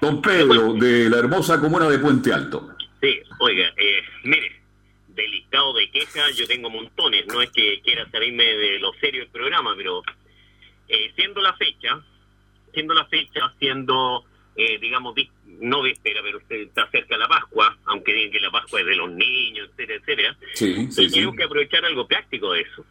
Don 0.00 0.22
Pedro, 0.22 0.74
de 0.74 1.10
la 1.10 1.18
hermosa 1.18 1.60
comuna 1.60 1.88
de 1.88 1.98
Puente 1.98 2.32
Alto. 2.32 2.70
Sí, 3.00 3.20
oiga, 3.38 3.68
eh, 3.76 4.02
mire, 4.24 4.60
del 5.08 5.30
listado 5.30 5.74
de 5.74 5.90
quejas 5.90 6.34
yo 6.36 6.46
tengo 6.46 6.70
montones, 6.70 7.26
no 7.26 7.42
es 7.42 7.50
que 7.50 7.80
quiera 7.82 8.08
salirme 8.10 8.44
de 8.44 8.78
lo 8.78 8.92
serio 8.94 9.20
del 9.20 9.30
programa, 9.30 9.74
pero 9.76 10.02
eh, 10.88 11.12
siendo 11.16 11.40
la 11.40 11.54
fecha, 11.54 12.00
siendo 12.72 12.94
la 12.94 13.04
fecha, 13.06 13.52
siendo, 13.58 14.24
eh, 14.56 14.78
digamos, 14.80 15.14
no 15.46 15.82
víspera, 15.82 16.20
pero 16.22 16.38
usted 16.38 16.56
está 16.62 16.90
cerca 16.90 17.18
la 17.18 17.28
Pascua, 17.28 17.76
aunque 17.86 18.14
digan 18.14 18.32
que 18.32 18.40
la 18.40 18.50
Pascua 18.50 18.80
es 18.80 18.86
de 18.86 18.96
los 18.96 19.10
niños, 19.10 19.68
etcétera, 19.70 20.00
etcétera, 20.00 20.36
sí, 20.54 20.90
sí, 20.90 21.10
tenemos 21.10 21.36
que 21.36 21.44
aprovechar 21.44 21.84
algo 21.84 22.06
práctico 22.06 22.52
de 22.52 22.60
eso. 22.62 22.84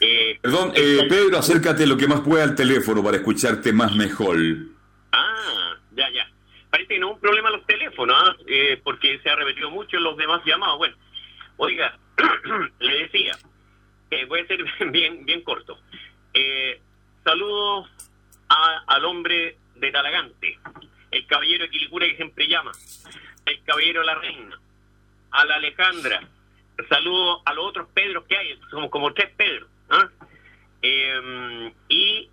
Eh, 0.00 0.38
Perdón, 0.40 0.72
Pedro, 0.72 1.38
acércate 1.38 1.86
lo 1.86 1.96
que 1.96 2.08
más 2.08 2.20
pueda 2.20 2.42
al 2.44 2.54
teléfono 2.54 3.04
para 3.04 3.18
escucharte 3.18 3.72
más 3.72 3.94
mejor. 3.94 4.38
Ah, 5.12 5.59
ya, 6.00 6.10
ya. 6.10 6.30
Parece 6.70 6.94
que 6.94 6.98
no 7.00 7.08
es 7.08 7.14
un 7.14 7.20
problema 7.20 7.50
los 7.50 7.66
teléfonos, 7.66 8.16
¿ah? 8.16 8.36
eh, 8.46 8.80
porque 8.82 9.18
se 9.20 9.28
ha 9.28 9.36
repetido 9.36 9.70
mucho 9.70 9.98
los 9.98 10.16
demás 10.16 10.42
llamados. 10.44 10.78
Bueno, 10.78 10.96
oiga, 11.56 11.98
le 12.78 12.98
decía, 13.02 13.36
eh, 14.10 14.24
voy 14.26 14.40
a 14.40 14.46
ser 14.46 14.64
bien, 14.90 15.24
bien 15.26 15.42
corto. 15.42 15.78
Eh, 16.32 16.80
saludos 17.24 17.88
al 18.48 19.04
hombre 19.04 19.56
de 19.76 19.90
Talagante, 19.92 20.58
el 21.10 21.26
caballero 21.26 21.64
de 21.64 21.70
Quilicura 21.70 22.06
que 22.06 22.16
siempre 22.16 22.48
llama, 22.48 22.72
el 23.46 23.62
caballero 23.62 24.00
de 24.00 24.06
la 24.06 24.14
reina, 24.16 24.60
a 25.30 25.44
la 25.44 25.54
Alejandra, 25.56 26.20
saludos 26.88 27.42
a 27.44 27.54
los 27.54 27.66
otros 27.66 27.88
Pedros 27.94 28.24
que 28.24 28.36
hay, 28.36 28.58
somos 28.70 28.90
como 28.90 29.12
tres 29.12 29.30
Pedros. 29.36 29.68
¿ah? 29.90 30.08
y, 31.88 32.28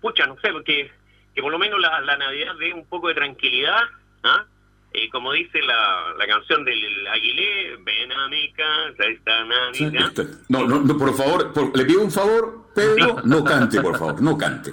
pucha, 0.00 0.26
no 0.26 0.38
sé, 0.40 0.52
porque 0.52 0.90
que 1.36 1.42
por 1.42 1.52
lo 1.52 1.58
menos 1.58 1.78
la, 1.78 2.16
Navidad 2.16 2.54
dé 2.58 2.72
un 2.72 2.86
poco 2.86 3.08
de 3.08 3.14
tranquilidad, 3.14 3.82
¿ah? 4.22 4.46
Eh, 4.90 5.10
como 5.10 5.32
dice 5.32 5.60
la, 5.60 6.14
la 6.16 6.26
canción 6.26 6.64
del 6.64 7.06
Aguilé, 7.08 7.76
ven 7.84 8.10
a 8.10 8.26
mi 8.28 8.50
casa 8.52 9.04
esta 9.04 9.44
Navidad. 9.44 10.12
no, 10.48 10.66
no, 10.66 10.96
por 10.96 11.14
favor, 11.14 11.52
le 11.76 11.84
pido 11.84 12.00
un 12.00 12.10
favor, 12.10 12.70
Pedro, 12.74 13.20
no 13.24 13.44
cante, 13.44 13.82
por 13.82 13.98
favor, 13.98 14.22
no 14.22 14.38
cante. 14.38 14.72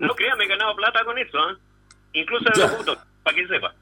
No 0.00 0.12
crea, 0.16 0.34
me 0.34 0.44
he 0.44 0.48
ganado 0.48 0.74
plata 0.74 1.04
con 1.04 1.16
eso, 1.16 1.38
¿ah? 1.38 1.56
Incluso 2.12 2.44
en 2.52 2.60
los 2.60 2.70
putos, 2.72 2.98
para 3.22 3.36
que 3.36 3.46
sepa. 3.46 3.72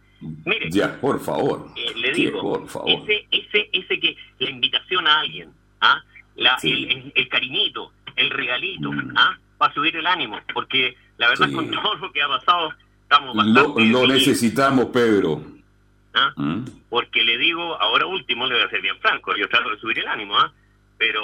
Mire, 0.44 0.70
ya, 0.70 1.00
por 1.00 1.18
favor. 1.18 1.68
Eh, 1.76 1.94
le 1.96 2.12
digo, 2.12 2.42
por 2.42 2.68
favor. 2.68 2.90
Ese, 2.90 3.26
ese, 3.30 3.70
ese 3.72 3.98
que 3.98 4.14
la 4.38 4.50
invitación 4.50 5.06
a 5.06 5.20
alguien, 5.20 5.50
¿ah? 5.80 6.02
La, 6.36 6.58
el, 6.62 7.10
el, 7.14 7.28
cariñito, 7.30 7.90
el 8.16 8.28
regalito, 8.28 8.92
mm. 8.92 9.14
¿ah? 9.16 9.38
Para 9.64 9.72
subir 9.72 9.96
el 9.96 10.06
ánimo, 10.06 10.38
porque 10.52 10.94
la 11.16 11.30
verdad, 11.30 11.50
con 11.54 11.70
todo 11.70 11.94
lo 11.94 12.12
que 12.12 12.20
ha 12.20 12.28
pasado, 12.28 12.70
estamos 13.02 13.34
bastante. 13.34 13.86
Lo, 13.86 14.06
necesitamos, 14.06 14.86
Pedro. 14.86 15.40
¿Ah? 16.12 16.34
¿Mm? 16.36 16.64
Porque 16.90 17.24
le 17.24 17.38
digo, 17.38 17.80
ahora 17.80 18.04
último, 18.04 18.46
le 18.46 18.56
voy 18.56 18.64
a 18.64 18.68
ser 18.68 18.82
bien 18.82 18.98
franco, 18.98 19.34
yo 19.34 19.48
trato 19.48 19.70
de 19.70 19.78
subir 19.78 20.00
el 20.00 20.08
ánimo, 20.08 20.38
¿ah? 20.38 20.52
pero 20.98 21.22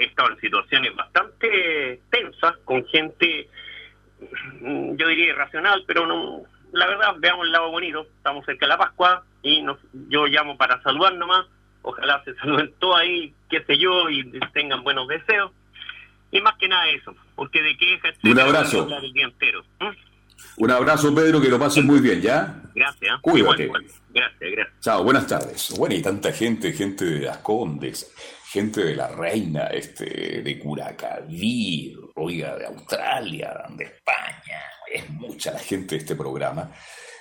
he 0.00 0.06
estado 0.06 0.30
en 0.30 0.40
situaciones 0.40 0.96
bastante 0.96 2.00
tensas 2.10 2.56
con 2.64 2.84
gente, 2.86 3.48
mm, 4.60 4.96
yo 4.96 5.06
diría 5.06 5.26
irracional, 5.26 5.84
pero 5.86 6.08
no. 6.08 6.42
La 6.72 6.88
verdad, 6.88 7.14
veamos 7.18 7.46
el 7.46 7.52
lado 7.52 7.70
bonito. 7.70 8.02
Estamos 8.16 8.44
cerca 8.46 8.66
de 8.66 8.70
la 8.70 8.78
Pascua 8.78 9.22
y 9.44 9.62
nos, 9.62 9.78
yo 10.08 10.26
llamo 10.26 10.56
para 10.56 10.82
saludar 10.82 11.14
nomás. 11.14 11.46
Ojalá 11.82 12.20
se 12.24 12.34
saluden 12.34 12.74
todos 12.80 12.98
ahí, 12.98 13.32
qué 13.48 13.62
sé 13.62 13.78
yo, 13.78 14.10
y 14.10 14.28
tengan 14.52 14.82
buenos 14.82 15.06
deseos. 15.06 15.52
Y 16.32 16.40
más 16.40 16.54
que 16.58 16.68
nada 16.68 16.88
eso, 16.90 17.14
porque 17.34 17.60
de 17.62 17.76
quejas... 17.76 18.14
Un 18.22 18.38
abrazo. 18.38 18.88
El 19.02 19.12
día 19.12 19.24
entero. 19.24 19.62
¿Mm? 19.80 20.62
Un 20.62 20.70
abrazo, 20.70 21.14
Pedro, 21.14 21.40
que 21.40 21.48
lo 21.48 21.58
pasen 21.58 21.86
muy 21.86 22.00
bien, 22.00 22.20
¿ya? 22.20 22.62
Gracias. 22.74 23.20
Cuídate. 23.20 23.64
Igual, 23.64 23.82
igual. 23.82 23.86
Gracias, 24.12 24.40
gracias. 24.40 24.80
Chao, 24.80 25.04
buenas 25.04 25.26
tardes. 25.26 25.74
Bueno, 25.76 25.94
y 25.94 26.02
tanta 26.02 26.32
gente, 26.32 26.72
gente 26.72 27.04
de 27.04 27.20
las 27.26 27.38
Condes, 27.38 28.12
gente 28.50 28.84
de 28.84 28.94
la 28.96 29.08
Reina, 29.08 29.66
este, 29.68 30.42
de 30.42 30.58
Curacaví, 30.58 31.96
oiga, 32.16 32.56
de 32.56 32.66
Australia, 32.66 33.54
de 33.76 33.84
España. 33.84 34.60
Es 34.92 35.08
mucha 35.10 35.52
la 35.52 35.58
gente 35.60 35.94
de 35.94 36.00
este 36.00 36.14
programa. 36.16 36.70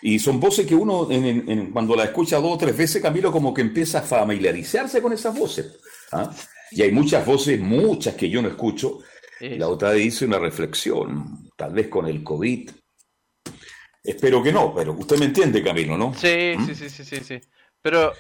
Y 0.02 0.18
son 0.20 0.40
voces 0.40 0.66
que 0.66 0.76
uno, 0.76 1.10
en- 1.12 1.26
en- 1.26 1.50
en- 1.50 1.72
cuando 1.72 1.96
la 1.96 2.06
escucha 2.06 2.38
dos 2.38 2.54
o 2.54 2.58
tres 2.58 2.76
veces, 2.78 3.02
Camilo, 3.02 3.32
como 3.32 3.54
que 3.54 3.62
empieza 3.62 4.00
a 4.00 4.04
familiarizarse 4.04 5.02
con 5.02 5.14
esas 5.14 5.38
voces. 5.38 5.78
¿ah? 6.12 6.30
Y 6.72 6.82
hay 6.82 6.92
muchas 6.92 7.26
voces, 7.26 7.60
muchas 7.60 8.16
que 8.16 8.30
yo 8.30 8.42
no 8.42 8.50
escucho. 8.50 9.00
La 9.40 9.70
otra 9.70 9.96
hice 9.98 10.26
una 10.26 10.38
reflexión, 10.38 11.50
tal 11.56 11.74
vez 11.74 11.88
con 11.88 12.08
el 12.08 12.24
COVID. 12.24 12.70
Espero 14.04 14.44
que 14.44 14.52
no, 14.52 14.74
pero 14.74 14.94
usted 14.94 15.18
me 15.18 15.26
entiende, 15.26 15.64
Camilo, 15.64 15.98
¿no? 15.98 16.14
Sí, 16.14 16.56
sí, 16.66 16.76
sí, 16.76 16.90
sí, 16.90 17.06
sí, 17.06 17.18
sí. 17.24 17.42
Pero 17.82 18.12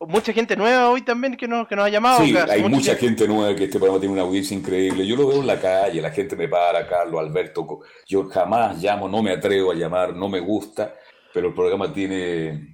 mucha 0.00 0.32
gente 0.32 0.56
nueva 0.56 0.90
hoy 0.90 1.02
también 1.02 1.36
que 1.36 1.46
nos, 1.46 1.68
que 1.68 1.76
nos 1.76 1.86
ha 1.86 1.88
llamado. 1.90 2.24
Sí, 2.24 2.34
hay 2.36 2.62
mucha 2.68 2.96
gente 2.96 3.28
nueva 3.28 3.54
que 3.54 3.64
este 3.64 3.78
programa 3.78 4.00
tiene 4.00 4.14
una 4.14 4.22
audiencia 4.22 4.56
increíble. 4.56 5.06
Yo 5.06 5.16
lo 5.16 5.28
veo 5.28 5.40
en 5.40 5.46
la 5.46 5.60
calle, 5.60 6.00
la 6.00 6.10
gente 6.10 6.36
me 6.36 6.48
para, 6.48 6.86
Carlos, 6.88 7.20
Alberto. 7.20 7.80
Yo 8.06 8.28
jamás 8.28 8.82
llamo, 8.82 9.08
no 9.08 9.22
me 9.22 9.32
atrevo 9.32 9.70
a 9.70 9.74
llamar, 9.74 10.14
no 10.14 10.28
me 10.28 10.40
gusta, 10.40 10.96
pero 11.32 11.48
el 11.48 11.54
programa 11.54 11.92
tiene 11.92 12.73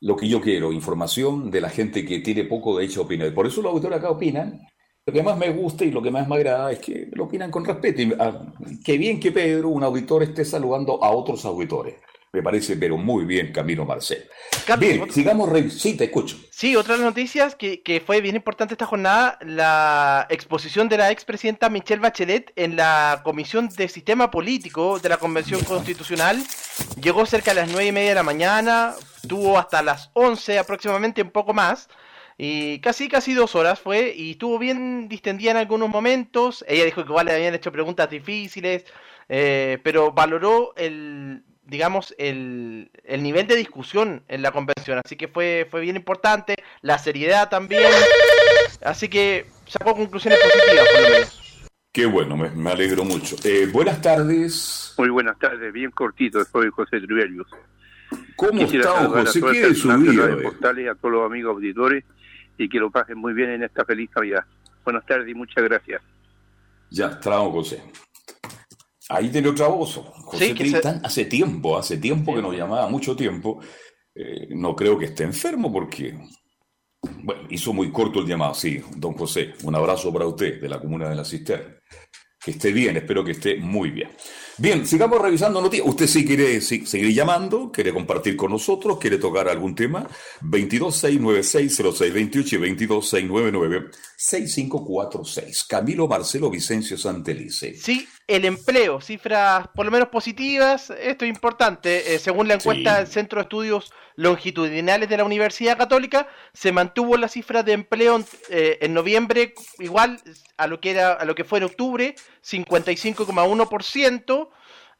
lo 0.00 0.16
que 0.16 0.28
yo 0.28 0.40
quiero, 0.40 0.72
información 0.72 1.50
de 1.50 1.60
la 1.60 1.68
gente 1.68 2.04
que 2.04 2.20
tiene 2.20 2.44
poco 2.44 2.78
de 2.78 2.86
hecho 2.86 3.02
opinar. 3.02 3.32
Por 3.34 3.46
eso 3.46 3.62
los 3.62 3.72
auditores 3.72 3.98
acá 3.98 4.10
opinan. 4.10 4.60
Lo 5.06 5.12
que 5.12 5.22
más 5.22 5.36
me 5.36 5.50
gusta 5.50 5.84
y 5.84 5.90
lo 5.90 6.02
que 6.02 6.10
más 6.10 6.28
me 6.28 6.36
agrada 6.36 6.72
es 6.72 6.78
que 6.78 7.08
lo 7.12 7.24
opinan 7.24 7.50
con 7.50 7.64
respeto. 7.64 8.02
Y, 8.02 8.12
ah, 8.18 8.52
qué 8.84 8.96
bien 8.98 9.18
que 9.18 9.32
Pedro, 9.32 9.70
un 9.70 9.82
auditor, 9.82 10.22
esté 10.22 10.44
saludando 10.44 11.02
a 11.02 11.10
otros 11.10 11.44
auditores. 11.44 11.96
Me 12.32 12.42
parece, 12.44 12.76
pero 12.76 12.96
muy 12.96 13.24
bien, 13.24 13.52
Camilo 13.52 13.84
Marcel. 13.84 14.28
bien, 14.78 15.10
sigamos. 15.12 15.48
re- 15.48 15.68
Sí, 15.68 15.96
te 15.96 16.04
escucho. 16.04 16.36
Sí, 16.52 16.76
otra 16.76 16.94
de 16.94 17.00
las 17.00 17.08
noticias 17.10 17.56
que, 17.56 17.82
que 17.82 18.00
fue 18.00 18.20
bien 18.20 18.36
importante 18.36 18.74
esta 18.74 18.86
jornada, 18.86 19.36
la 19.42 20.26
exposición 20.30 20.88
de 20.88 20.98
la 20.98 21.10
expresidenta 21.10 21.68
Michelle 21.68 22.00
Bachelet 22.00 22.52
en 22.54 22.76
la 22.76 23.22
Comisión 23.24 23.68
de 23.68 23.88
Sistema 23.88 24.30
Político 24.30 25.00
de 25.00 25.08
la 25.08 25.16
Convención 25.16 25.60
Constitucional. 25.64 26.40
Llegó 27.02 27.26
cerca 27.26 27.52
de 27.52 27.62
las 27.62 27.68
nueve 27.68 27.86
y 27.86 27.92
media 27.92 28.10
de 28.10 28.14
la 28.14 28.22
mañana, 28.22 28.94
tuvo 29.26 29.58
hasta 29.58 29.82
las 29.82 30.10
11 30.12 30.60
aproximadamente, 30.60 31.22
un 31.22 31.30
poco 31.32 31.52
más. 31.52 31.88
Y 32.38 32.78
casi, 32.78 33.08
casi 33.08 33.34
dos 33.34 33.56
horas 33.56 33.80
fue, 33.80 34.14
y 34.16 34.30
estuvo 34.32 34.56
bien 34.58 35.08
distendida 35.08 35.50
en 35.50 35.56
algunos 35.56 35.88
momentos. 35.90 36.64
Ella 36.68 36.84
dijo 36.84 37.02
que 37.02 37.08
igual 37.10 37.26
le 37.26 37.32
habían 37.34 37.54
hecho 37.54 37.72
preguntas 37.72 38.08
difíciles, 38.08 38.84
eh, 39.28 39.78
pero 39.82 40.12
valoró 40.12 40.72
el, 40.76 41.42
digamos, 41.70 42.14
el, 42.18 42.90
el 43.04 43.22
nivel 43.22 43.46
de 43.46 43.54
discusión 43.54 44.24
en 44.26 44.42
la 44.42 44.50
convención. 44.50 45.00
Así 45.02 45.16
que 45.16 45.28
fue, 45.28 45.68
fue 45.70 45.80
bien 45.80 45.94
importante, 45.94 46.56
la 46.82 46.98
seriedad 46.98 47.48
también. 47.48 47.84
Así 48.82 49.08
que 49.08 49.46
sacó 49.66 49.94
conclusiones 49.94 50.40
positivas, 50.40 50.88
por 50.92 51.02
lo 51.02 51.08
menos. 51.10 51.36
Qué 51.92 52.06
bueno, 52.06 52.36
me, 52.36 52.50
me 52.50 52.70
alegro 52.70 53.04
mucho. 53.04 53.36
Eh, 53.44 53.68
buenas 53.72 54.00
tardes. 54.02 54.94
Muy 54.98 55.10
buenas 55.10 55.38
tardes, 55.38 55.72
bien 55.72 55.92
cortito, 55.92 56.44
soy 56.44 56.70
José 56.70 57.00
Trivelius. 57.00 57.48
¿Cómo 58.34 58.60
Quisiera 58.60 58.90
está, 58.90 59.06
José? 59.06 59.40
¿Qué 59.40 59.60
de 59.68 59.74
su 59.74 59.88
vida, 59.96 60.30
eh? 60.30 60.42
Portales, 60.42 60.88
a 60.90 60.94
todos 60.96 61.12
los 61.14 61.26
amigos 61.26 61.54
auditores 61.54 62.04
y 62.58 62.68
que 62.68 62.78
lo 62.78 62.90
pasen 62.90 63.16
muy 63.18 63.32
bien 63.32 63.50
en 63.50 63.62
esta 63.62 63.84
feliz 63.84 64.10
Navidad. 64.16 64.44
Buenas 64.84 65.06
tardes 65.06 65.28
y 65.28 65.34
muchas 65.34 65.62
gracias. 65.62 66.02
Ya, 66.90 67.06
estamos, 67.06 67.52
José. 67.52 67.80
Ahí 69.10 69.28
tiene 69.28 69.48
otra 69.48 69.66
voz. 69.66 69.96
José 69.96 70.54
Sí, 70.56 70.72
hace 71.02 71.24
tiempo, 71.24 71.76
hace 71.76 71.98
tiempo 71.98 72.32
que 72.32 72.40
nos 72.40 72.54
llamaba, 72.54 72.88
mucho 72.88 73.16
tiempo. 73.16 73.60
Eh, 74.14 74.48
no 74.50 74.76
creo 74.76 74.96
que 74.96 75.06
esté 75.06 75.24
enfermo 75.24 75.72
porque, 75.72 76.16
bueno, 77.24 77.42
hizo 77.50 77.72
muy 77.72 77.90
corto 77.90 78.20
el 78.20 78.26
llamado. 78.26 78.54
Sí, 78.54 78.80
don 78.96 79.14
José, 79.14 79.54
un 79.64 79.74
abrazo 79.74 80.12
para 80.12 80.26
usted 80.26 80.60
de 80.60 80.68
la 80.68 80.80
comuna 80.80 81.08
de 81.08 81.16
la 81.16 81.24
Cisterna. 81.24 81.74
Que 82.42 82.52
esté 82.52 82.72
bien, 82.72 82.96
espero 82.96 83.24
que 83.24 83.32
esté 83.32 83.56
muy 83.56 83.90
bien. 83.90 84.10
Bien, 84.60 84.86
sigamos 84.86 85.22
revisando 85.22 85.62
noticias. 85.62 85.88
Usted 85.88 86.06
sí 86.06 86.26
quiere 86.26 86.60
sí, 86.60 86.84
seguir 86.84 87.14
llamando, 87.14 87.72
quiere 87.72 87.94
compartir 87.94 88.36
con 88.36 88.50
nosotros, 88.50 88.98
quiere 88.98 89.16
tocar 89.16 89.48
algún 89.48 89.74
tema. 89.74 90.06
226960628 90.42 92.78
y 92.78 92.86
226996546. 92.86 95.66
Camilo 95.66 96.06
Marcelo 96.08 96.50
Vicencio 96.50 96.98
Santelice. 96.98 97.74
Sí, 97.74 98.06
el 98.26 98.44
empleo, 98.44 99.00
cifras 99.00 99.66
por 99.74 99.86
lo 99.86 99.92
menos 99.92 100.08
positivas, 100.08 100.92
esto 101.00 101.24
es 101.24 101.30
importante. 101.30 102.14
eh, 102.14 102.18
según 102.18 102.46
la 102.46 102.52
encuesta 102.54 102.90
Sí. 102.92 102.96
del 102.98 103.06
Centro 103.06 103.38
de 103.38 103.44
Estudios 103.44 103.90
Longitudinales 104.16 105.08
de 105.08 105.16
la 105.16 105.24
Universidad 105.24 105.78
Católica, 105.78 106.28
se 106.52 106.72
mantuvo 106.72 107.16
la 107.16 107.28
cifra 107.28 107.62
de 107.62 107.72
empleo 107.72 108.16
en, 108.16 108.26
eh, 108.50 108.76
en 108.82 108.92
noviembre 108.92 109.54
igual 109.78 110.20
a 110.58 110.66
lo 110.66 110.78
que 110.80 110.90
era 110.90 111.14
a 111.14 111.24
lo 111.24 111.34
que 111.34 111.44
fue 111.44 111.60
en 111.60 111.64
octubre, 111.64 112.14
55,1%. 112.42 114.49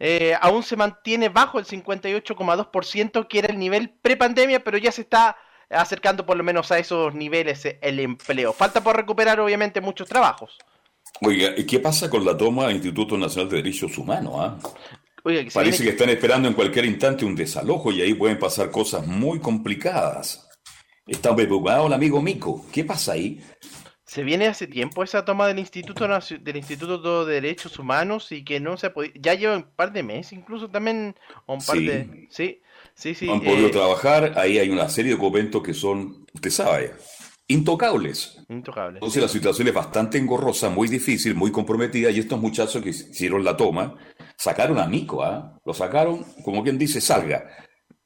Eh, 0.03 0.35
aún 0.41 0.63
se 0.63 0.77
mantiene 0.77 1.29
bajo 1.29 1.59
el 1.59 1.67
58,2% 1.67 3.29
que 3.29 3.39
era 3.39 3.49
el 3.49 3.59
nivel 3.59 3.91
prepandemia, 3.91 4.65
pero 4.65 4.79
ya 4.79 4.91
se 4.91 5.03
está 5.03 5.37
acercando 5.69 6.25
por 6.25 6.39
lo 6.39 6.43
menos 6.43 6.73
a 6.73 6.79
esos 6.79 7.15
niveles 7.15 7.67
eh, 7.67 7.79
el 7.83 8.01
empleo. 8.01 8.55
Falta 8.55 8.83
por 8.83 8.97
recuperar 8.97 9.39
obviamente 9.41 9.83
muchos 9.83 10.09
trabajos. 10.09 10.57
Oiga, 11.21 11.53
¿y 11.55 11.67
qué 11.67 11.81
pasa 11.81 12.09
con 12.09 12.25
la 12.25 12.37
toma 12.37 12.67
del 12.67 12.77
Instituto 12.77 13.19
Nacional 13.19 13.51
de 13.51 13.59
Derechos 13.59 13.97
Humanos? 13.99 14.33
ah? 14.37 14.59
Oiga, 15.23 15.45
que 15.45 15.51
se 15.51 15.55
Parece 15.55 15.85
que 15.85 15.91
están 15.91 16.09
esperando 16.09 16.49
en 16.49 16.55
cualquier 16.55 16.87
instante 16.87 17.27
un 17.27 17.37
desalojo 17.37 17.93
y 17.93 18.01
ahí 18.01 18.15
pueden 18.15 18.39
pasar 18.39 18.71
cosas 18.71 19.07
muy 19.07 19.39
complicadas. 19.39 20.49
Está 21.07 21.37
preocupado 21.37 21.89
el 21.89 21.93
amigo 21.93 22.23
Mico. 22.23 22.65
¿Qué 22.73 22.85
pasa 22.85 23.13
ahí? 23.13 23.43
Se 24.11 24.25
viene 24.25 24.49
hace 24.49 24.67
tiempo 24.67 25.05
esa 25.05 25.25
toma 25.25 25.47
del 25.47 25.61
Instituto 25.61 26.05
del 26.09 26.57
Instituto 26.57 27.25
de 27.25 27.35
Derechos 27.35 27.79
Humanos 27.79 28.33
y 28.33 28.43
que 28.43 28.59
no 28.59 28.77
se 28.77 28.89
ha 28.89 28.93
podido, 28.93 29.15
ya 29.15 29.35
lleva 29.35 29.57
un 29.57 29.63
par 29.63 29.93
de 29.93 30.03
meses 30.03 30.33
incluso 30.33 30.69
también, 30.69 31.15
o 31.47 31.55
un 31.55 31.65
par 31.65 31.77
Sí. 31.77 31.87
de, 31.87 32.27
sí, 32.29 32.61
sí, 32.93 33.15
sí, 33.15 33.27
No 33.27 33.35
han 33.35 33.41
podido 33.43 33.69
eh, 33.69 33.71
trabajar. 33.71 34.33
Ahí 34.37 34.59
hay 34.59 34.69
una 34.69 34.89
serie 34.89 35.13
de 35.13 35.17
documentos 35.17 35.63
que 35.63 35.75
son, 35.75 36.27
usted 36.35 36.51
sabe, 36.51 36.93
intocables. 37.47 38.37
intocable. 38.49 38.99
Entonces 38.99 39.23
la 39.23 39.29
situación 39.29 39.69
es 39.69 39.75
bastante 39.75 40.19
engorrosa, 40.19 40.71
muy 40.71 40.89
difícil, 40.89 41.37
muy 41.37 41.53
comprometida 41.53 42.11
y 42.11 42.19
estos 42.19 42.41
muchachos 42.41 42.83
que 42.83 42.91
hicieron 42.91 43.45
la 43.45 43.57
toma 43.57 43.95
sacaron 44.37 44.81
a 44.81 44.89
Mico, 44.89 45.23
¿ah? 45.23 45.57
Lo 45.65 45.73
sacaron, 45.73 46.25
como 46.45 46.65
quien 46.65 46.79
dice, 46.79 47.01
salga. 47.01 47.49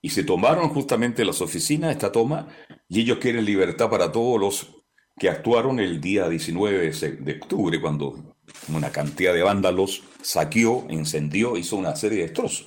Y 0.03 0.11
se 0.11 0.23
tomaron 0.23 0.69
justamente 0.69 1.25
las 1.25 1.41
oficinas 1.41 1.93
esta 1.93 2.13
toma 2.13 2.49
y 2.91 3.01
ellos 3.01 3.17
quieren 3.17 3.47
libertad 3.47 3.89
para 3.89 4.13
todos 4.13 4.39
los 4.39 4.84
que 5.19 5.29
actuaron 5.29 5.79
el 5.81 6.01
día 6.01 6.29
19 6.29 6.91
de 6.91 7.33
octubre 7.41 7.81
cuando 7.81 8.35
una 8.69 8.91
cantidad 8.91 9.33
de 9.33 9.43
vándalos 9.43 10.03
saqueó, 10.23 10.87
incendió, 10.91 11.57
hizo 11.57 11.77
una 11.77 11.95
serie 11.97 12.19
de 12.19 12.25
destrozos. 12.25 12.67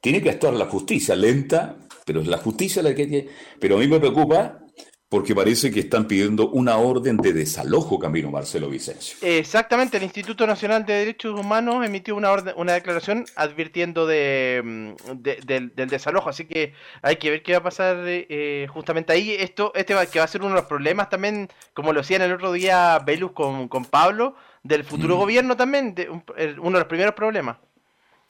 Tiene 0.00 0.22
que 0.22 0.30
actuar 0.30 0.54
la 0.54 0.66
justicia, 0.66 1.14
lenta, 1.14 1.76
pero 2.04 2.20
es 2.20 2.26
la 2.26 2.38
justicia 2.38 2.82
la 2.82 2.94
que 2.94 3.06
tiene... 3.06 3.28
Pero 3.58 3.76
a 3.76 3.78
mí 3.78 3.86
me 3.86 4.00
preocupa 4.00 4.59
porque 5.10 5.34
parece 5.34 5.72
que 5.72 5.80
están 5.80 6.06
pidiendo 6.06 6.48
una 6.50 6.76
orden 6.76 7.16
de 7.16 7.32
desalojo, 7.32 7.98
Camilo 7.98 8.30
Marcelo 8.30 8.70
Vicencio. 8.70 9.18
Exactamente, 9.22 9.96
el 9.96 10.04
Instituto 10.04 10.46
Nacional 10.46 10.86
de 10.86 10.92
Derechos 10.94 11.38
Humanos 11.38 11.84
emitió 11.84 12.14
una 12.14 12.30
orden, 12.30 12.54
una 12.56 12.74
declaración 12.74 13.24
advirtiendo 13.34 14.06
de, 14.06 14.62
mm, 14.64 14.92
de- 15.20 15.40
del, 15.44 15.74
del 15.74 15.88
desalojo, 15.90 16.30
así 16.30 16.44
que 16.44 16.74
hay 17.02 17.16
que 17.16 17.28
ver 17.30 17.42
qué 17.42 17.52
va 17.52 17.58
a 17.58 17.62
pasar 17.64 17.96
eh, 18.06 18.68
justamente 18.72 19.12
ahí. 19.12 19.32
Esto, 19.32 19.72
este 19.74 19.94
va, 19.94 20.06
que 20.06 20.20
va 20.20 20.26
a 20.26 20.28
ser 20.28 20.42
uno 20.42 20.50
de 20.50 20.60
los 20.60 20.66
problemas 20.68 21.10
también, 21.10 21.48
como 21.74 21.92
lo 21.92 22.02
decían 22.02 22.22
el 22.22 22.32
otro 22.32 22.52
día 22.52 22.96
Velus 23.04 23.32
con, 23.32 23.66
con 23.66 23.84
Pablo, 23.86 24.36
del 24.62 24.84
futuro 24.84 25.16
Mm. 25.16 25.18
gobierno 25.18 25.56
también, 25.56 25.92
de 25.96 26.08
uno 26.08 26.22
de 26.36 26.78
los 26.78 26.84
primeros 26.84 27.14
problemas. 27.16 27.56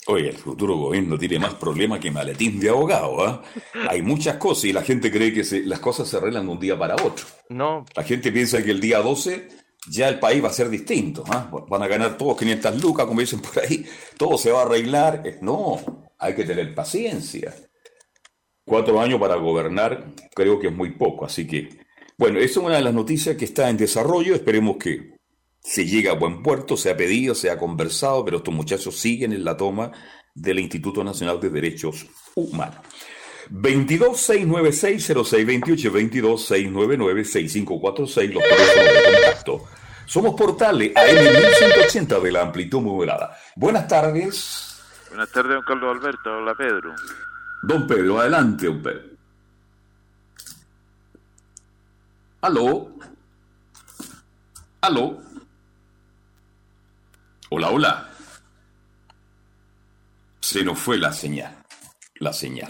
Oye, 0.07 0.31
el 0.31 0.37
futuro 0.39 0.77
gobierno 0.77 1.19
tiene 1.19 1.39
más 1.39 1.55
problemas 1.55 2.01
que 2.01 2.11
maletín 2.11 2.59
de 2.59 2.71
abogado, 2.71 3.23
¿ah? 3.25 3.43
Hay 3.89 4.03
muchas 4.03 4.37
cosas 4.37 4.65
y 4.65 4.73
la 4.73 4.83
gente 4.83 5.11
cree 5.11 5.33
que 5.33 5.45
se- 5.45 5.65
las 5.65 5.79
cosas 5.81 6.09
se 6.09 6.17
arreglan 6.17 6.47
de 6.47 6.53
un 6.53 6.59
día 6.61 6.79
para 6.79 6.95
otro. 6.97 7.27
No, 7.51 7.85
La 7.95 8.03
gente 8.03 8.33
piensa 8.33 8.63
que 8.63 8.71
el 8.71 8.81
día 8.81 8.99
12 9.01 9.49
ya 9.89 10.09
el 10.09 10.19
país 10.19 10.43
va 10.43 10.49
a 10.49 10.53
ser 10.53 10.69
distinto, 10.71 11.23
¿ah? 11.31 11.51
Van 11.69 11.83
a 11.83 11.87
ganar 11.89 12.17
todos 12.17 12.39
500 12.39 12.83
lucas, 12.83 13.07
como 13.07 13.21
dicen 13.21 13.41
por 13.41 13.63
ahí, 13.63 13.85
todo 14.17 14.37
se 14.39 14.51
va 14.51 14.61
a 14.63 14.65
arreglar. 14.67 15.23
No, 15.43 15.79
hay 16.19 16.35
que 16.35 16.45
tener 16.45 16.75
paciencia. 16.75 17.55
Cuatro 18.65 19.01
años 19.01 19.19
para 19.21 19.35
gobernar 19.37 20.13
creo 20.35 20.59
que 20.61 20.69
es 20.69 20.73
muy 20.75 20.93
poco, 20.93 21.25
así 21.25 21.47
que, 21.47 21.69
bueno, 22.17 22.39
esa 22.39 22.61
es 22.61 22.65
una 22.67 22.77
de 22.77 22.83
las 22.83 22.95
noticias 22.95 23.37
que 23.37 23.45
está 23.47 23.69
en 23.69 23.77
desarrollo, 23.77 24.35
esperemos 24.35 24.77
que 24.77 25.10
se 25.63 25.87
llegue 25.87 26.09
a 26.09 26.15
buen 26.15 26.43
puerto, 26.43 26.77
se 26.77 26.91
ha 26.91 26.97
pedido, 26.97 27.33
se 27.35 27.51
ha 27.51 27.59
conversado, 27.59 28.25
pero 28.25 28.39
estos 28.39 28.55
muchachos 28.55 28.97
siguen 28.97 29.33
en 29.33 29.45
la 29.45 29.57
toma 29.57 29.93
del 30.35 30.59
Instituto 30.59 31.05
Nacional 31.05 31.39
de 31.41 31.51
Derechos 31.51 32.07
Humanos. 32.35 32.79
226960628 33.51 35.91
226996546 35.91 38.33
los 38.33 38.43
teléfonos 38.43 38.95
de 38.95 39.03
contacto. 39.13 39.65
Somos 40.07 40.35
Portales, 40.35 40.97
AM 40.97 41.15
1180 41.15 42.19
de 42.21 42.33
la 42.33 42.41
amplitud 42.43 42.81
modulada. 42.81 43.37
Buenas 43.55 43.87
tardes. 43.87 44.81
Buenas 45.09 45.31
tardes, 45.31 45.53
don 45.53 45.63
Carlos 45.63 45.97
Alberto. 45.97 46.37
Hola, 46.37 46.57
Pedro. 46.57 46.97
Don 47.63 47.87
Pedro, 47.87 48.19
adelante, 48.19 48.67
don 48.67 48.83
Pedro. 48.83 49.11
Aló. 52.41 52.91
Aló. 54.81 55.30
Hola, 57.53 57.71
hola. 57.71 58.09
Se 60.41 60.63
nos 60.63 60.79
fue 60.79 60.99
la 60.99 61.13
señal. 61.13 61.53
La 62.15 62.33
señal. 62.33 62.69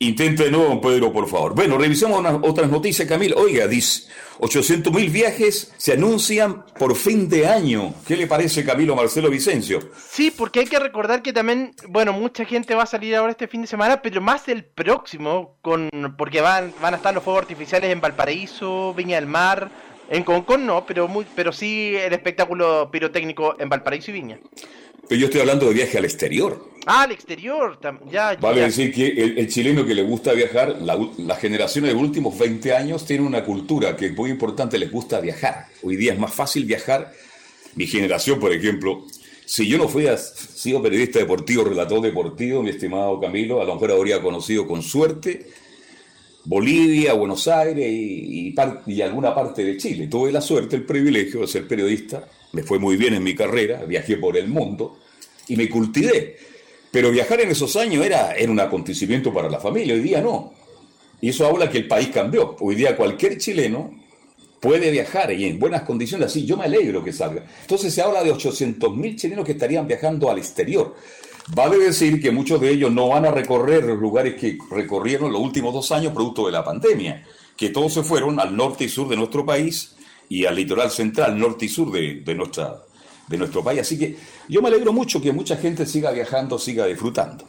Intente 0.00 0.44
de 0.44 0.50
nuevo, 0.50 0.78
Pedro, 0.78 1.10
por 1.10 1.26
favor. 1.26 1.54
Bueno, 1.54 1.78
revisemos 1.78 2.22
otras 2.42 2.70
noticias, 2.70 3.08
Camilo. 3.08 3.36
Oiga, 3.38 3.66
dice, 3.66 4.08
800 4.40 4.92
mil 4.92 5.08
viajes 5.08 5.72
se 5.78 5.94
anuncian 5.94 6.66
por 6.78 6.94
fin 6.96 7.30
de 7.30 7.48
año. 7.48 7.94
¿Qué 8.06 8.16
le 8.16 8.26
parece, 8.26 8.62
Camilo 8.62 8.94
Marcelo 8.94 9.30
Vicencio? 9.30 9.80
Sí, 9.96 10.30
porque 10.30 10.60
hay 10.60 10.66
que 10.66 10.78
recordar 10.78 11.22
que 11.22 11.32
también, 11.32 11.74
bueno, 11.88 12.12
mucha 12.12 12.44
gente 12.44 12.74
va 12.74 12.82
a 12.82 12.86
salir 12.86 13.16
ahora 13.16 13.32
este 13.32 13.48
fin 13.48 13.62
de 13.62 13.66
semana, 13.68 14.02
pero 14.02 14.20
más 14.20 14.46
el 14.48 14.66
próximo, 14.66 15.56
con 15.62 15.88
porque 16.18 16.42
van, 16.42 16.74
van 16.82 16.92
a 16.92 16.98
estar 16.98 17.14
los 17.14 17.24
fuegos 17.24 17.40
artificiales 17.40 17.90
en 17.90 18.02
Valparaíso, 18.02 18.92
Viña 18.92 19.16
del 19.16 19.26
Mar, 19.26 19.70
en 20.10 20.24
Concón 20.24 20.66
no, 20.66 20.84
pero, 20.86 21.08
muy, 21.08 21.26
pero 21.34 21.52
sí 21.52 21.94
el 21.96 22.12
espectáculo 22.12 22.90
pirotécnico 22.90 23.56
en 23.58 23.68
Valparaíso 23.68 24.10
y 24.10 24.14
Viña. 24.14 24.38
Pero 25.08 25.20
yo 25.20 25.26
estoy 25.26 25.40
hablando 25.40 25.66
de 25.66 25.74
viaje 25.74 25.98
al 25.98 26.04
exterior. 26.04 26.68
Ah, 26.86 27.02
al 27.02 27.12
exterior, 27.12 27.78
ya. 28.10 28.36
Vale 28.36 28.60
ya. 28.60 28.66
decir 28.66 28.92
que 28.92 29.08
el, 29.08 29.38
el 29.38 29.48
chileno 29.48 29.84
que 29.84 29.94
le 29.94 30.02
gusta 30.02 30.32
viajar, 30.32 30.76
la, 30.80 30.98
las 31.18 31.38
generaciones 31.38 31.90
de 31.90 31.94
los 31.94 32.02
últimos 32.02 32.38
20 32.38 32.74
años 32.74 33.04
tienen 33.04 33.26
una 33.26 33.44
cultura 33.44 33.96
que 33.96 34.06
es 34.06 34.16
muy 34.16 34.30
importante, 34.30 34.78
les 34.78 34.90
gusta 34.90 35.20
viajar. 35.20 35.66
Hoy 35.82 35.96
día 35.96 36.12
es 36.12 36.18
más 36.18 36.32
fácil 36.32 36.64
viajar. 36.64 37.12
Mi 37.74 37.86
generación, 37.86 38.40
por 38.40 38.52
ejemplo, 38.52 39.04
si 39.44 39.66
yo 39.66 39.78
no 39.78 39.88
fuera 39.88 40.16
sido 40.18 40.82
periodista 40.82 41.18
deportivo, 41.18 41.64
relator 41.64 42.02
deportivo, 42.02 42.62
mi 42.62 42.70
estimado 42.70 43.18
Camilo, 43.18 43.62
a 43.62 43.64
lo 43.64 43.74
mejor 43.74 43.92
habría 43.92 44.20
conocido 44.20 44.66
con 44.66 44.82
suerte 44.82 45.46
Bolivia, 46.44 47.12
Buenos 47.12 47.46
Aires 47.48 47.86
y, 47.90 48.54
y, 48.86 49.02
alguna 49.02 49.34
parte 49.34 49.64
de 49.64 49.76
Chile. 49.76 50.06
Tuve 50.06 50.32
la 50.32 50.40
suerte, 50.40 50.76
el 50.76 50.84
privilegio 50.84 51.40
de 51.40 51.46
ser 51.46 51.66
periodista, 51.66 52.26
me 52.52 52.62
fue 52.62 52.78
muy 52.78 52.96
bien 52.96 53.14
en 53.14 53.22
mi 53.22 53.34
carrera, 53.34 53.84
viajé 53.84 54.16
por 54.16 54.36
el 54.36 54.48
mundo 54.48 54.98
y 55.48 55.56
me 55.56 55.68
cultivé. 55.68 56.36
Pero 56.90 57.10
viajar 57.10 57.40
en 57.40 57.50
esos 57.50 57.76
años 57.76 58.04
era, 58.04 58.32
era 58.32 58.50
un 58.50 58.60
acontecimiento 58.60 59.32
para 59.32 59.50
la 59.50 59.60
familia, 59.60 59.94
hoy 59.94 60.00
día 60.00 60.20
no. 60.22 60.54
Y 61.20 61.30
eso 61.30 61.46
habla 61.46 61.68
que 61.68 61.78
el 61.78 61.88
país 61.88 62.08
cambió. 62.08 62.56
Hoy 62.60 62.76
día 62.76 62.96
cualquier 62.96 63.36
chileno 63.38 63.98
puede 64.60 64.90
viajar 64.90 65.32
y 65.32 65.44
en 65.44 65.58
buenas 65.58 65.82
condiciones, 65.82 66.28
así 66.28 66.44
yo 66.44 66.56
me 66.56 66.64
alegro 66.64 67.04
que 67.04 67.12
salga. 67.12 67.44
Entonces 67.60 67.92
se 67.92 68.02
habla 68.02 68.22
de 68.24 68.32
800.000 68.32 69.16
chilenos 69.16 69.44
que 69.44 69.52
estarían 69.52 69.86
viajando 69.86 70.30
al 70.30 70.38
exterior. 70.38 70.94
Vale 71.54 71.78
decir 71.78 72.20
que 72.20 72.30
muchos 72.30 72.60
de 72.60 72.70
ellos 72.70 72.92
no 72.92 73.08
van 73.08 73.24
a 73.24 73.30
recorrer 73.30 73.84
los 73.84 73.98
lugares 73.98 74.34
que 74.34 74.58
recorrieron 74.70 75.32
los 75.32 75.40
últimos 75.40 75.72
dos 75.72 75.90
años 75.92 76.12
producto 76.12 76.46
de 76.46 76.52
la 76.52 76.62
pandemia, 76.62 77.24
que 77.56 77.70
todos 77.70 77.94
se 77.94 78.02
fueron 78.02 78.38
al 78.38 78.54
norte 78.54 78.84
y 78.84 78.88
sur 78.88 79.08
de 79.08 79.16
nuestro 79.16 79.44
país 79.46 79.96
y 80.28 80.44
al 80.44 80.56
litoral 80.56 80.90
central, 80.90 81.38
norte 81.38 81.64
y 81.64 81.68
sur 81.68 81.90
de, 81.90 82.16
de 82.16 82.34
nuestra, 82.34 82.82
de 83.26 83.36
nuestro 83.36 83.64
país. 83.64 83.80
Así 83.80 83.98
que 83.98 84.16
yo 84.48 84.60
me 84.60 84.68
alegro 84.68 84.92
mucho 84.92 85.20
que 85.20 85.32
mucha 85.32 85.56
gente 85.56 85.86
siga 85.86 86.10
viajando, 86.10 86.58
siga 86.58 86.86
disfrutando. 86.86 87.44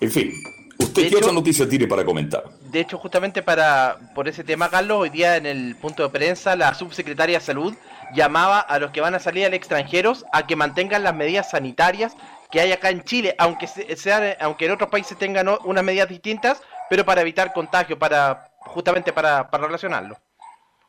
En 0.00 0.10
fin, 0.10 0.32
¿usted 0.78 1.08
qué 1.08 1.16
otra 1.16 1.32
noticia 1.32 1.68
tiene 1.68 1.86
para 1.86 2.04
comentar? 2.04 2.44
De 2.72 2.80
hecho, 2.80 2.98
justamente 2.98 3.42
para 3.42 3.98
por 4.14 4.26
ese 4.26 4.42
tema, 4.42 4.68
Carlos, 4.68 4.98
hoy 4.98 5.10
día 5.10 5.36
en 5.36 5.46
el 5.46 5.76
punto 5.76 6.02
de 6.02 6.08
prensa, 6.08 6.56
la 6.56 6.74
subsecretaria 6.74 7.38
de 7.38 7.44
Salud 7.44 7.74
llamaba 8.14 8.60
a 8.60 8.78
los 8.78 8.90
que 8.90 9.00
van 9.00 9.14
a 9.14 9.18
salir 9.18 9.46
al 9.46 9.54
extranjero 9.54 10.14
a 10.32 10.46
que 10.46 10.56
mantengan 10.56 11.02
las 11.02 11.14
medidas 11.14 11.50
sanitarias 11.50 12.14
que 12.52 12.60
hay 12.60 12.70
acá 12.70 12.90
en 12.90 13.02
Chile, 13.02 13.34
aunque 13.38 13.66
se- 13.66 13.96
sean, 13.96 14.36
aunque 14.38 14.66
en 14.66 14.72
otros 14.72 14.90
países 14.90 15.18
tengan 15.18 15.48
unas 15.64 15.82
medidas 15.82 16.08
distintas, 16.08 16.60
pero 16.90 17.04
para 17.04 17.22
evitar 17.22 17.52
contagio, 17.52 17.98
para 17.98 18.52
justamente 18.60 19.12
para, 19.12 19.50
para 19.50 19.66
relacionarlo. 19.66 20.16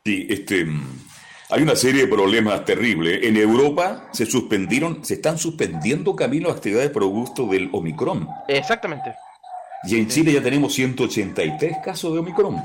Sí, 0.04 0.26
este, 0.28 0.66
hay 1.50 1.62
una 1.62 1.74
serie 1.74 2.02
de 2.02 2.08
problemas 2.08 2.64
terribles. 2.64 3.20
En 3.24 3.36
Europa 3.38 4.08
se 4.12 4.26
suspendieron, 4.26 5.04
se 5.04 5.14
están 5.14 5.38
suspendiendo 5.38 6.14
caminos 6.14 6.52
actividades 6.54 6.90
producto 6.90 7.46
del 7.46 7.70
Omicron. 7.72 8.28
Exactamente. 8.46 9.14
Y 9.84 9.96
en 9.98 10.06
Chile 10.08 10.32
ya 10.32 10.42
tenemos 10.42 10.72
183 10.74 11.78
casos 11.84 12.12
de 12.12 12.18
Omicron. 12.20 12.62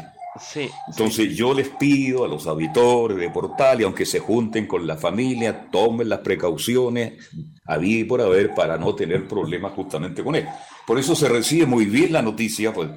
Entonces 0.87 1.35
yo 1.35 1.53
les 1.53 1.69
pido 1.69 2.25
a 2.25 2.27
los 2.27 2.47
auditores 2.47 3.17
de 3.17 3.29
Portal, 3.29 3.81
y 3.81 3.83
aunque 3.83 4.05
se 4.05 4.19
junten 4.19 4.67
con 4.67 4.85
la 4.87 4.97
familia, 4.97 5.69
tomen 5.69 6.09
las 6.09 6.19
precauciones 6.19 7.29
había 7.65 7.99
y 7.99 8.03
por 8.03 8.19
haber 8.19 8.55
para 8.55 8.77
no 8.77 8.95
tener 8.95 9.27
problemas 9.27 9.73
justamente 9.73 10.23
con 10.23 10.35
él. 10.35 10.47
Por 10.87 10.97
eso 10.97 11.15
se 11.15 11.29
recibe 11.29 11.67
muy 11.67 11.85
bien 11.85 12.11
la 12.11 12.21
noticia, 12.21 12.73
pues, 12.73 12.89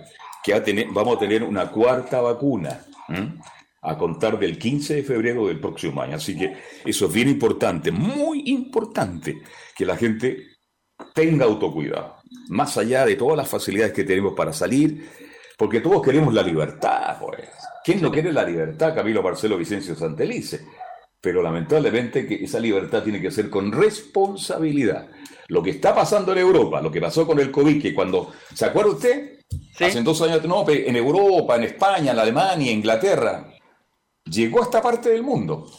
que 0.42 0.88
vamos 0.90 1.16
a 1.16 1.20
tener 1.20 1.42
una 1.42 1.70
cuarta 1.70 2.20
vacuna 2.20 2.80
a 3.82 3.98
contar 3.98 4.38
del 4.38 4.58
15 4.58 4.94
de 4.94 5.02
febrero 5.02 5.46
del 5.46 5.60
próximo 5.60 6.00
año. 6.00 6.16
Así 6.16 6.36
que 6.36 6.56
eso 6.84 7.06
es 7.06 7.12
bien 7.12 7.28
importante, 7.28 7.90
muy 7.92 8.44
importante, 8.46 9.42
que 9.76 9.84
la 9.84 9.96
gente 9.96 10.46
tenga 11.14 11.44
autocuidado, 11.44 12.16
más 12.48 12.78
allá 12.78 13.04
de 13.04 13.16
todas 13.16 13.36
las 13.36 13.48
facilidades 13.48 13.92
que 13.92 14.04
tenemos 14.04 14.32
para 14.34 14.52
salir, 14.52 15.10
porque 15.56 15.80
todos 15.80 16.02
queremos 16.02 16.32
la 16.34 16.42
libertad, 16.42 17.16
pues. 17.20 17.48
¿Quién 17.84 18.00
no 18.00 18.10
quiere 18.12 18.32
la 18.32 18.44
libertad, 18.44 18.94
Camilo 18.94 19.22
Marcelo 19.22 19.56
Vicencio 19.56 19.94
Santelice? 19.94 20.64
Pero 21.20 21.42
lamentablemente 21.42 22.26
que 22.26 22.44
esa 22.44 22.58
libertad 22.58 23.02
tiene 23.02 23.20
que 23.20 23.30
ser 23.30 23.50
con 23.50 23.70
responsabilidad. 23.72 25.08
Lo 25.48 25.62
que 25.62 25.70
está 25.70 25.94
pasando 25.94 26.32
en 26.32 26.38
Europa, 26.38 26.80
lo 26.80 26.90
que 26.90 27.00
pasó 27.00 27.26
con 27.26 27.38
el 27.40 27.50
COVID, 27.50 27.82
que 27.82 27.94
cuando, 27.94 28.32
¿se 28.54 28.66
acuerda 28.66 28.92
usted? 28.92 29.40
Hace 29.78 30.02
dos 30.02 30.22
años, 30.22 30.44
no, 30.44 30.64
en 30.68 30.96
Europa, 30.96 31.56
en 31.56 31.64
España, 31.64 32.12
en 32.12 32.18
Alemania, 32.18 32.70
en 32.70 32.78
Inglaterra, 32.78 33.52
llegó 34.24 34.60
a 34.60 34.64
esta 34.64 34.80
parte 34.80 35.10
del 35.10 35.22
mundo. 35.22 35.70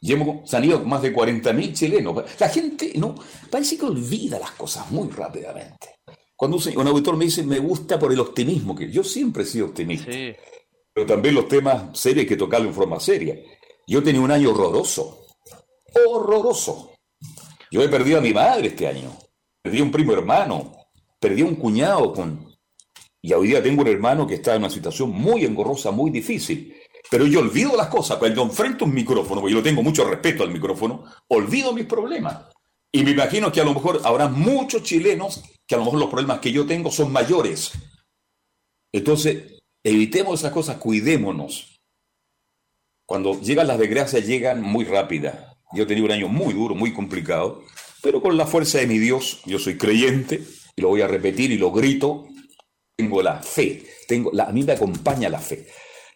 Y 0.00 0.12
hemos 0.12 0.48
salido 0.48 0.80
más 0.80 1.02
de 1.02 1.14
40.000 1.14 1.72
chilenos. 1.74 2.24
La 2.38 2.48
gente, 2.48 2.92
no, 2.96 3.14
parece 3.50 3.76
que 3.76 3.84
olvida 3.84 4.38
las 4.38 4.52
cosas 4.52 4.90
muy 4.90 5.08
rápidamente. 5.10 5.99
Cuando 6.40 6.56
un, 6.56 6.78
un 6.78 6.88
auditor 6.88 7.18
me 7.18 7.26
dice, 7.26 7.42
me 7.42 7.58
gusta 7.58 7.98
por 7.98 8.10
el 8.10 8.18
optimismo, 8.18 8.74
que 8.74 8.90
yo 8.90 9.04
siempre 9.04 9.42
he 9.42 9.46
sido 9.46 9.66
optimista. 9.66 10.10
Pero 10.94 11.06
también 11.06 11.34
los 11.34 11.46
temas 11.46 12.00
serios 12.00 12.24
que 12.24 12.34
tocarlo 12.34 12.66
en 12.66 12.74
forma 12.74 12.98
seria. 12.98 13.38
Yo 13.86 14.02
tenía 14.02 14.22
un 14.22 14.30
año 14.30 14.52
horroroso. 14.52 15.26
Horroroso. 16.06 16.92
Yo 17.70 17.82
he 17.82 17.90
perdido 17.90 18.20
a 18.20 18.22
mi 18.22 18.32
madre 18.32 18.68
este 18.68 18.86
año. 18.86 19.14
Perdí 19.60 19.80
a 19.80 19.82
un 19.82 19.90
primo 19.90 20.14
hermano. 20.14 20.72
Perdí 21.20 21.42
a 21.42 21.44
un 21.44 21.56
cuñado 21.56 22.10
con... 22.14 22.50
Y 23.20 23.34
hoy 23.34 23.48
día 23.48 23.62
tengo 23.62 23.82
un 23.82 23.88
hermano 23.88 24.26
que 24.26 24.36
está 24.36 24.54
en 24.54 24.62
una 24.62 24.70
situación 24.70 25.10
muy 25.10 25.44
engorrosa, 25.44 25.90
muy 25.90 26.10
difícil. 26.10 26.74
Pero 27.10 27.26
yo 27.26 27.40
olvido 27.40 27.76
las 27.76 27.88
cosas. 27.88 28.16
Cuando 28.16 28.40
enfrento 28.44 28.86
un 28.86 28.94
micrófono, 28.94 29.42
porque 29.42 29.56
yo 29.56 29.62
tengo 29.62 29.82
mucho 29.82 30.04
respeto 30.04 30.42
al 30.42 30.50
micrófono, 30.50 31.04
olvido 31.28 31.74
mis 31.74 31.84
problemas. 31.84 32.46
Y 32.92 33.04
me 33.04 33.12
imagino 33.12 33.52
que 33.52 33.60
a 33.60 33.64
lo 33.64 33.74
mejor 33.74 34.00
habrá 34.04 34.28
muchos 34.28 34.82
chilenos 34.82 35.42
que 35.66 35.74
a 35.76 35.78
lo 35.78 35.84
mejor 35.84 36.00
los 36.00 36.10
problemas 36.10 36.40
que 36.40 36.50
yo 36.50 36.66
tengo 36.66 36.90
son 36.90 37.12
mayores. 37.12 37.72
Entonces, 38.92 39.60
evitemos 39.84 40.40
esas 40.40 40.52
cosas, 40.52 40.78
cuidémonos. 40.78 41.76
Cuando 43.06 43.40
llegan 43.40 43.68
las 43.68 43.78
desgracias, 43.78 44.26
llegan 44.26 44.62
muy 44.62 44.84
rápidas. 44.84 45.36
Yo 45.72 45.84
he 45.84 45.86
tenido 45.86 46.06
un 46.06 46.12
año 46.12 46.28
muy 46.28 46.52
duro, 46.52 46.74
muy 46.74 46.92
complicado, 46.92 47.62
pero 48.02 48.20
con 48.20 48.36
la 48.36 48.46
fuerza 48.46 48.78
de 48.78 48.88
mi 48.88 48.98
Dios, 48.98 49.42
yo 49.46 49.60
soy 49.60 49.78
creyente, 49.78 50.42
y 50.74 50.82
lo 50.82 50.88
voy 50.88 51.02
a 51.02 51.06
repetir 51.06 51.52
y 51.52 51.58
lo 51.58 51.70
grito, 51.70 52.26
tengo 52.96 53.22
la 53.22 53.40
fe, 53.42 53.84
tengo 54.08 54.30
la, 54.32 54.44
a 54.44 54.52
mí 54.52 54.64
me 54.64 54.72
acompaña 54.72 55.28
la 55.28 55.38
fe. 55.38 55.68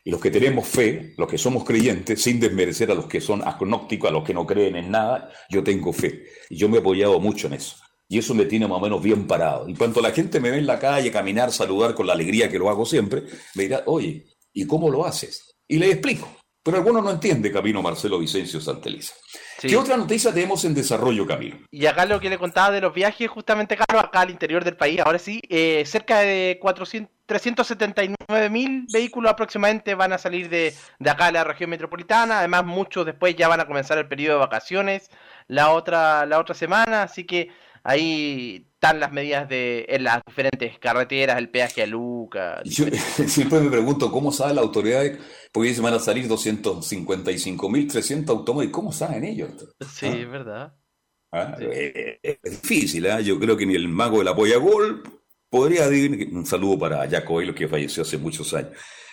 Y 0.07 0.11
los 0.11 0.21
que 0.21 0.31
tenemos 0.31 0.69
fe, 0.69 1.15
los 1.17 1.27
que 1.27 1.39
somos 1.39 1.65
creyentes, 1.65 2.23
sin 2.23 2.39
desmerecer 2.39 2.91
a 2.91 2.95
los 2.95 3.07
que 3.07 3.23
son 3.23 3.43
agnósticos, 3.43 4.11
a 4.11 4.13
los 4.13 4.23
que 4.23 4.35
no 4.35 4.47
creen 4.47 4.77
en 4.77 4.91
nada, 4.91 5.31
yo 5.49 5.65
tengo 5.65 5.95
fe. 5.95 6.27
Y 6.51 6.57
yo 6.57 6.69
me 6.69 6.77
he 6.77 6.81
apoyado 6.81 7.19
mucho 7.21 7.47
en 7.47 7.55
eso. 7.55 7.77
Y 8.07 8.19
eso 8.19 8.35
me 8.35 8.45
tiene 8.45 8.69
más 8.69 8.79
o 8.79 8.81
menos 8.83 9.03
bien 9.03 9.27
parado. 9.27 9.67
Y 9.67 9.75
cuando 9.75 10.03
la 10.03 10.11
gente 10.11 10.41
me 10.41 10.51
ve 10.51 10.59
en 10.59 10.67
la 10.67 10.79
calle 10.79 11.11
caminar, 11.11 11.51
saludar 11.53 11.95
con 11.95 12.07
la 12.07 12.13
alegría 12.13 12.51
que 12.51 12.59
lo 12.59 12.69
hago 12.69 12.85
siempre, 12.85 13.23
me 13.55 13.63
dirá, 13.63 13.83
oye, 13.87 14.27
¿y 14.53 14.67
cómo 14.67 14.91
lo 14.91 15.07
haces? 15.07 15.57
Y 15.67 15.79
le 15.79 15.91
explico. 15.91 16.29
Pero 16.63 16.79
algunos 16.79 17.03
no 17.03 17.11
entiende 17.11 17.53
Camino 17.53 17.83
Marcelo 17.83 18.19
Vicencio 18.19 18.61
Santeliza. 18.61 19.15
¿Qué 19.61 19.77
otra 19.77 19.97
noticia 19.97 20.33
tenemos 20.33 20.65
en 20.65 20.75
desarrollo, 20.75 21.27
Camilo? 21.27 21.59
Y 21.71 21.87
acá 21.87 22.07
lo 22.07 22.21
que 22.21 22.31
le 22.31 22.39
contaba 22.39 22.71
de 22.71 22.81
los 22.81 22.93
viajes, 22.93 23.29
justamente, 23.29 23.77
Carlos, 23.77 24.05
acá 24.05 24.21
al 24.21 24.31
interior 24.31 24.65
del 24.65 24.77
país, 24.77 25.01
ahora 25.01 25.19
sí, 25.19 25.43
eh, 25.49 25.85
cerca 25.87 26.21
de 26.21 26.59
400, 26.61 27.14
379 27.27 28.51
mil 28.51 28.87
vehículos 28.93 29.33
aproximadamente 29.33 29.95
van 29.95 30.13
a 30.13 30.19
salir 30.19 30.49
de, 30.49 30.75
de 30.99 31.11
acá 31.11 31.27
de 31.27 31.33
la 31.33 31.45
región 31.45 31.71
metropolitana. 31.71 32.41
Además, 32.41 32.65
muchos 32.65 33.07
después 33.07 33.35
ya 33.37 33.49
van 33.49 33.61
a 33.61 33.67
comenzar 33.67 33.99
el 33.99 34.09
periodo 34.09 34.39
de 34.39 34.47
vacaciones 34.47 35.11
la 35.49 35.73
otra, 35.73 36.27
la 36.27 36.39
otra 36.39 36.55
semana. 36.55 37.03
Así 37.03 37.25
que 37.25 37.49
ahí 37.83 38.67
están 38.75 39.01
las 39.01 39.13
medidas 39.13 39.49
de 39.49 39.87
en 39.89 40.05
las 40.05 40.23
diferentes 40.27 40.79
carreteras, 40.79 41.39
el 41.39 41.51
peaje 41.51 41.83
a 41.83 41.87
Luca. 41.87 42.63
Yo 42.65 42.87
siempre 43.27 43.61
me 43.61 43.71
pregunto 43.71 44.11
cómo 44.11 44.33
sabe 44.33 44.55
la 44.55 44.63
autoridad, 44.63 45.05
porque 45.53 45.75
se 45.75 45.81
van 45.81 45.95
a 45.95 45.99
salir 45.99 46.29
255.300 46.29 48.29
automóviles, 48.29 48.73
¿cómo 48.73 48.93
saben 48.93 49.25
ellos? 49.25 49.51
Sí, 49.81 50.07
es 50.07 50.31
verdad. 50.31 50.75
¿Ah? 51.33 51.57
Eh, 51.61 52.19
Es 52.23 52.63
difícil, 52.63 53.11
¿ah? 53.11 53.21
yo 53.21 53.41
creo 53.41 53.57
que 53.57 53.67
ni 53.67 53.75
el 53.75 53.89
mago 53.89 54.19
de 54.19 54.25
la 54.25 54.37
polla 54.37 54.57
gol 54.59 55.03
podría 55.55 55.89
decir 55.89 56.31
un 56.33 56.45
saludo 56.45 56.81
para 56.81 57.09
Jaco 57.09 57.35
Bailo, 57.35 57.55
que 57.55 57.69
falleció 57.69 58.03
hace 58.03 58.19
muchos 58.19 58.53
años. 58.55 58.73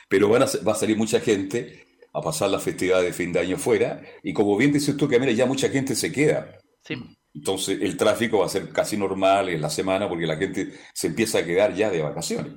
Pero 0.09 0.27
van 0.27 0.41
a, 0.41 0.47
va 0.67 0.71
a 0.71 0.75
salir 0.75 0.97
mucha 0.97 1.19
gente 1.19 1.85
a 2.11 2.19
pasar 2.19 2.49
la 2.49 2.57
festividad 2.57 2.99
de 3.03 3.13
fin 3.13 3.31
de 3.31 3.41
año 3.41 3.57
fuera, 3.57 4.01
y 4.23 4.33
como 4.33 4.57
bien 4.57 4.73
dices 4.73 4.97
tú, 4.97 5.07
que 5.07 5.19
mira, 5.19 5.31
ya 5.33 5.45
mucha 5.45 5.69
gente 5.69 5.93
se 5.93 6.11
queda. 6.11 6.57
Sí. 6.83 6.95
Entonces 7.35 7.77
el 7.79 7.95
tráfico 7.95 8.39
va 8.39 8.47
a 8.47 8.49
ser 8.49 8.69
casi 8.69 8.97
normal 8.97 9.49
en 9.49 9.61
la 9.61 9.69
semana 9.69 10.09
porque 10.09 10.25
la 10.25 10.35
gente 10.35 10.73
se 10.95 11.07
empieza 11.07 11.37
a 11.37 11.45
quedar 11.45 11.75
ya 11.75 11.91
de 11.91 12.01
vacaciones. 12.01 12.53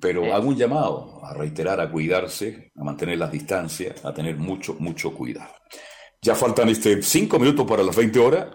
Pero 0.00 0.34
hago 0.34 0.48
un 0.48 0.56
llamado 0.56 1.24
a 1.24 1.32
reiterar, 1.32 1.80
a 1.80 1.88
cuidarse, 1.88 2.72
a 2.74 2.82
mantener 2.82 3.18
las 3.18 3.30
distancias, 3.30 4.04
a 4.04 4.12
tener 4.12 4.36
mucho, 4.36 4.74
mucho 4.80 5.14
cuidado. 5.14 5.54
Ya 6.20 6.34
faltan 6.34 6.68
este, 6.70 7.00
cinco 7.02 7.38
minutos 7.38 7.64
para 7.68 7.84
las 7.84 7.94
20 7.94 8.18
horas. 8.18 8.48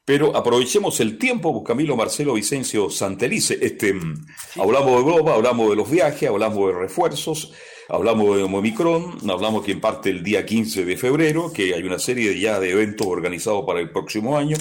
Pero 0.06 0.38
aprovechemos 0.38 1.00
el 1.00 1.18
tiempo, 1.18 1.52
pues, 1.52 1.66
Camilo 1.66 1.96
Marcelo 1.96 2.36
Vicencio 2.36 2.92
Santelice. 2.92 3.58
Este, 3.60 3.92
mm, 3.92 4.28
Hablamos 4.60 4.92
de 4.92 4.98
Europa, 4.98 5.34
hablamos 5.34 5.72
de 5.72 5.76
los 5.76 5.90
viajes, 5.90 6.30
hablamos 6.30 6.68
de 6.68 6.74
refuerzos, 6.80 7.54
hablamos 7.90 8.38
de 8.38 8.44
Omicron, 8.44 9.18
hablamos 9.28 9.66
que 9.66 9.72
en 9.72 9.82
parte 9.82 10.12
el 10.12 10.24
día 10.24 10.46
15 10.46 10.86
de 10.86 10.96
febrero, 10.96 11.52
que 11.52 11.74
hay 11.74 11.82
una 11.82 11.98
serie 11.98 12.40
ya 12.40 12.60
de 12.60 12.70
eventos 12.70 13.08
organizados 13.08 13.66
para 13.66 13.80
el 13.80 13.90
próximo 13.90 14.38
año. 14.38 14.58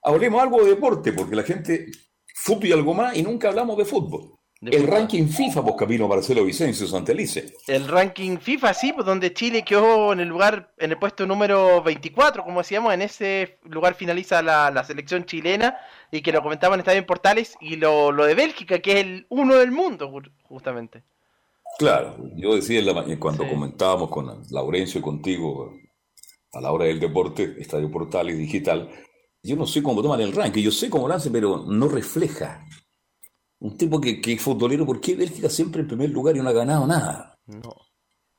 Hablemos 0.00 0.40
algo 0.40 0.62
de 0.62 0.70
deporte, 0.70 1.12
porque 1.12 1.34
la 1.34 1.42
gente, 1.42 1.86
fútbol 2.36 2.66
y 2.66 2.72
algo 2.72 2.92
más, 2.94 3.16
y 3.16 3.22
nunca 3.22 3.48
hablamos 3.48 3.76
de 3.78 3.84
fútbol. 3.84 4.32
el 4.60 4.86
ranking 4.86 5.28
FIFA, 5.28 5.62
pues 5.62 5.74
Camilo 5.78 6.08
Marcelo 6.08 6.42
Vicencio 6.44 6.86
Santelice. 6.86 7.52
El 7.66 7.86
ranking 7.86 8.38
FIFA, 8.38 8.74
sí, 8.74 8.92
pues 8.92 9.06
donde 9.06 9.32
Chile 9.34 9.62
quedó 9.62 10.12
en 10.12 10.20
el 10.20 10.28
lugar, 10.28 10.72
en 10.78 10.90
el 10.90 10.98
puesto 10.98 11.26
número 11.26 11.82
24, 11.82 12.42
como 12.44 12.60
decíamos, 12.60 12.92
en 12.94 13.02
ese 13.02 13.58
lugar 13.64 13.94
finaliza 13.94 14.42
la, 14.42 14.70
la 14.70 14.82
selección 14.84 15.24
chilena, 15.26 15.76
y 16.10 16.22
que 16.22 16.32
lo 16.32 16.42
comentaban 16.42 16.76
en 16.76 16.80
Estadio 16.80 16.98
en 17.00 17.06
Portales, 17.06 17.56
y 17.60 17.76
lo, 17.76 18.10
lo 18.10 18.24
de 18.24 18.34
Bélgica, 18.34 18.78
que 18.80 18.92
es 18.92 18.98
el 19.04 19.26
uno 19.28 19.56
del 19.56 19.70
mundo, 19.70 20.10
ju- 20.10 20.30
justamente. 20.44 21.02
Claro, 21.78 22.16
yo 22.36 22.54
decía 22.54 22.78
en 22.78 22.86
la 22.86 23.04
cuando 23.18 23.46
comentábamos 23.48 24.08
con 24.10 24.42
Laurencio 24.50 25.00
y 25.00 25.02
contigo 25.02 25.74
a 26.52 26.60
la 26.60 26.70
hora 26.72 26.84
del 26.86 27.00
deporte, 27.00 27.56
Estadio 27.58 27.90
Portales 27.90 28.38
Digital, 28.38 28.88
yo 29.44 29.56
no 29.56 29.66
sé 29.66 29.82
cómo 29.82 30.02
toman 30.02 30.20
el 30.20 30.32
ranking, 30.32 30.62
yo 30.62 30.70
sé 30.72 30.88
cómo 30.90 31.06
lo 31.06 31.14
hacen, 31.14 31.32
pero 31.32 31.64
no 31.66 31.86
refleja. 31.88 32.66
Un 33.60 33.76
tipo 33.76 34.00
que, 34.00 34.20
que 34.20 34.32
es 34.32 34.42
futbolero, 34.42 34.84
¿por 34.84 35.00
qué 35.00 35.14
Bélgica 35.14 35.48
siempre 35.48 35.82
en 35.82 35.88
primer 35.88 36.10
lugar 36.10 36.36
y 36.36 36.40
no 36.40 36.48
ha 36.48 36.52
ganado 36.52 36.86
nada? 36.86 37.34
No. 37.46 37.74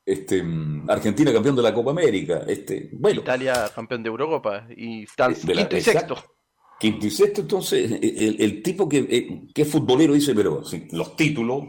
Este, 0.06 0.43
mm, 0.43 0.89
Argentina 0.89 1.34
campeón 1.34 1.56
de 1.56 1.62
la 1.64 1.74
Copa 1.74 1.91
América, 1.91 2.43
este, 2.47 2.89
bueno, 2.93 3.22
Italia 3.22 3.72
campeón 3.74 4.03
de 4.03 4.10
Eurocopa, 4.10 4.68
y 4.76 5.06
la- 5.18 5.34
quinto 5.34 5.76
y 5.76 5.80
exacto. 5.80 6.16
sexto. 6.16 6.36
Quinto 6.80 7.06
y 7.08 7.10
sexto, 7.12 7.41
entonces, 7.41 7.91
el, 8.01 8.36
el 8.39 8.62
tipo 8.62 8.88
que, 8.88 8.99
eh, 9.10 9.41
que 9.53 9.62
es 9.64 9.68
futbolero 9.72 10.14
dice, 10.14 10.36
pero 10.36 10.64
sí, 10.64 10.88
los 10.91 11.16
títulos, 11.16 11.64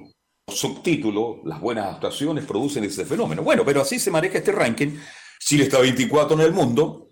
los 0.48 0.58
subtítulos, 0.58 1.36
las 1.44 1.60
buenas 1.60 1.94
actuaciones 1.94 2.44
producen 2.44 2.84
ese 2.84 3.04
fenómeno. 3.06 3.42
Bueno, 3.42 3.64
pero 3.64 3.80
así 3.82 3.98
se 3.98 4.10
maneja 4.10 4.38
este 4.38 4.52
ranking. 4.52 4.98
Chile 5.40 5.62
está 5.64 5.78
24 5.80 6.34
en 6.38 6.42
el 6.42 6.52
mundo. 6.52 7.05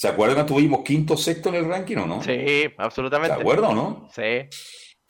¿Se 0.00 0.06
acuerdan? 0.06 0.46
Tuvimos 0.46 0.82
quinto, 0.84 1.16
sexto 1.16 1.48
en 1.48 1.56
el 1.56 1.64
ranking, 1.66 1.96
¿o 1.96 2.06
no? 2.06 2.22
Sí, 2.22 2.38
absolutamente. 2.78 3.34
¿Se 3.34 3.40
acuerdan 3.40 3.72
o 3.72 3.74
no? 3.74 4.08
Sí. 4.14 4.48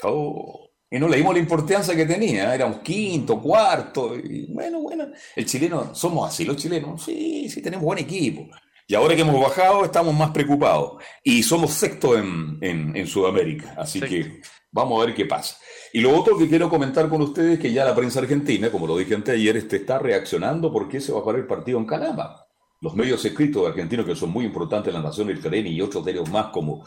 Oh, 0.02 0.70
Y 0.90 0.98
no 0.98 1.08
le 1.08 1.18
dimos 1.18 1.34
la 1.34 1.40
importancia 1.40 1.94
que 1.94 2.06
tenía. 2.06 2.54
Éramos 2.54 2.78
quinto, 2.78 3.38
cuarto. 3.38 4.16
Y 4.16 4.50
bueno, 4.50 4.80
bueno. 4.80 5.08
El 5.36 5.44
chileno, 5.44 5.94
somos 5.94 6.26
así 6.30 6.46
los 6.46 6.56
chilenos. 6.56 7.02
Sí, 7.04 7.50
sí, 7.50 7.60
tenemos 7.60 7.84
buen 7.84 7.98
equipo. 7.98 8.48
Y 8.86 8.94
ahora 8.94 9.14
que 9.14 9.20
hemos 9.20 9.38
bajado, 9.38 9.84
estamos 9.84 10.14
más 10.14 10.30
preocupados. 10.30 11.02
Y 11.22 11.42
somos 11.42 11.72
sexto 11.72 12.16
en, 12.16 12.56
en- 12.62 12.96
en 12.96 13.06
Sudamérica. 13.06 13.74
Así 13.76 14.00
que 14.00 14.40
vamos 14.72 15.02
a 15.02 15.04
ver 15.06 15.14
qué 15.14 15.26
pasa. 15.26 15.58
Y 15.92 16.00
lo 16.00 16.18
otro 16.18 16.38
que 16.38 16.48
quiero 16.48 16.70
comentar 16.70 17.10
con 17.10 17.20
ustedes 17.20 17.54
es 17.54 17.58
que 17.60 17.70
ya 17.74 17.84
la 17.84 17.94
prensa 17.94 18.20
argentina, 18.20 18.70
como 18.70 18.86
lo 18.86 18.96
dije 18.96 19.14
antes 19.14 19.34
ayer, 19.34 19.58
este, 19.58 19.76
está 19.76 19.98
reaccionando 19.98 20.72
porque 20.72 21.00
se 21.02 21.12
va 21.12 21.18
a 21.18 21.20
jugar 21.22 21.36
el 21.36 21.46
partido 21.46 21.78
en 21.78 21.84
Calama. 21.84 22.46
Los 22.80 22.94
medios 22.94 23.24
escritos 23.24 23.66
argentinos, 23.66 24.06
que 24.06 24.14
son 24.14 24.30
muy 24.30 24.44
importantes, 24.44 24.92
La 24.92 25.02
Nación, 25.02 25.30
El 25.30 25.40
Clarín 25.40 25.66
y 25.66 25.80
otros 25.80 26.04
diarios 26.04 26.30
más 26.30 26.46
como 26.46 26.84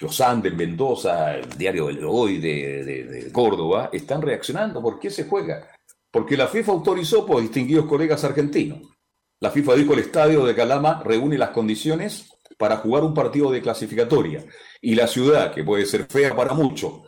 Los 0.00 0.20
Andes, 0.20 0.54
Mendoza, 0.54 1.36
el 1.36 1.48
diario 1.56 1.86
del 1.86 2.04
Hoy 2.04 2.38
de 2.38 3.30
Córdoba, 3.32 3.88
están 3.92 4.20
reaccionando. 4.20 4.82
¿Por 4.82 4.98
qué 4.98 5.10
se 5.10 5.24
juega? 5.24 5.66
Porque 6.10 6.36
la 6.36 6.48
FIFA 6.48 6.72
autorizó 6.72 7.24
por 7.24 7.40
distinguidos 7.40 7.86
colegas 7.86 8.24
argentinos. 8.24 8.80
La 9.40 9.50
FIFA 9.50 9.76
dijo 9.76 9.94
el 9.94 10.00
estadio 10.00 10.44
de 10.44 10.54
Calama 10.54 11.02
reúne 11.02 11.38
las 11.38 11.50
condiciones 11.50 12.30
para 12.58 12.76
jugar 12.76 13.04
un 13.04 13.14
partido 13.14 13.50
de 13.50 13.62
clasificatoria. 13.62 14.44
Y 14.82 14.94
la 14.94 15.06
ciudad, 15.06 15.54
que 15.54 15.64
puede 15.64 15.86
ser 15.86 16.06
fea 16.06 16.36
para 16.36 16.52
muchos, 16.52 17.00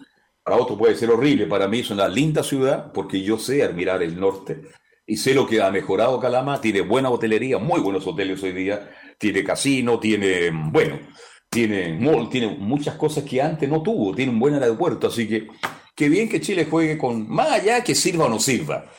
para 0.42 0.56
otros 0.56 0.78
puede 0.78 0.96
ser 0.96 1.10
horrible, 1.10 1.46
para 1.46 1.68
mí 1.68 1.80
es 1.80 1.90
una 1.90 2.08
linda 2.08 2.42
ciudad 2.42 2.90
porque 2.92 3.22
yo 3.22 3.38
sé 3.38 3.62
admirar 3.62 4.02
el 4.02 4.18
norte 4.18 4.62
y 5.06 5.16
sé 5.16 5.34
lo 5.34 5.46
que 5.46 5.60
ha 5.60 5.70
mejorado 5.70 6.20
Calama, 6.20 6.60
tiene 6.60 6.80
buena 6.80 7.10
hotelería, 7.10 7.58
muy 7.58 7.80
buenos 7.80 8.06
hoteles 8.06 8.42
hoy 8.42 8.52
día, 8.52 8.90
tiene 9.18 9.42
casino, 9.44 9.98
tiene, 9.98 10.50
bueno, 10.50 10.98
tiene 11.50 11.92
mall, 11.92 12.28
tiene 12.28 12.56
muchas 12.58 12.96
cosas 12.96 13.24
que 13.24 13.42
antes 13.42 13.68
no 13.68 13.82
tuvo, 13.82 14.14
tiene 14.14 14.32
un 14.32 14.38
buen 14.38 14.54
aeropuerto, 14.54 15.08
así 15.08 15.28
que 15.28 15.48
qué 15.94 16.08
bien 16.08 16.28
que 16.28 16.40
Chile 16.40 16.66
juegue 16.70 16.96
con, 16.96 17.28
más 17.28 17.50
allá 17.50 17.82
que 17.82 17.94
sirva 17.94 18.26
o 18.26 18.28
no 18.28 18.38
sirva, 18.38 18.90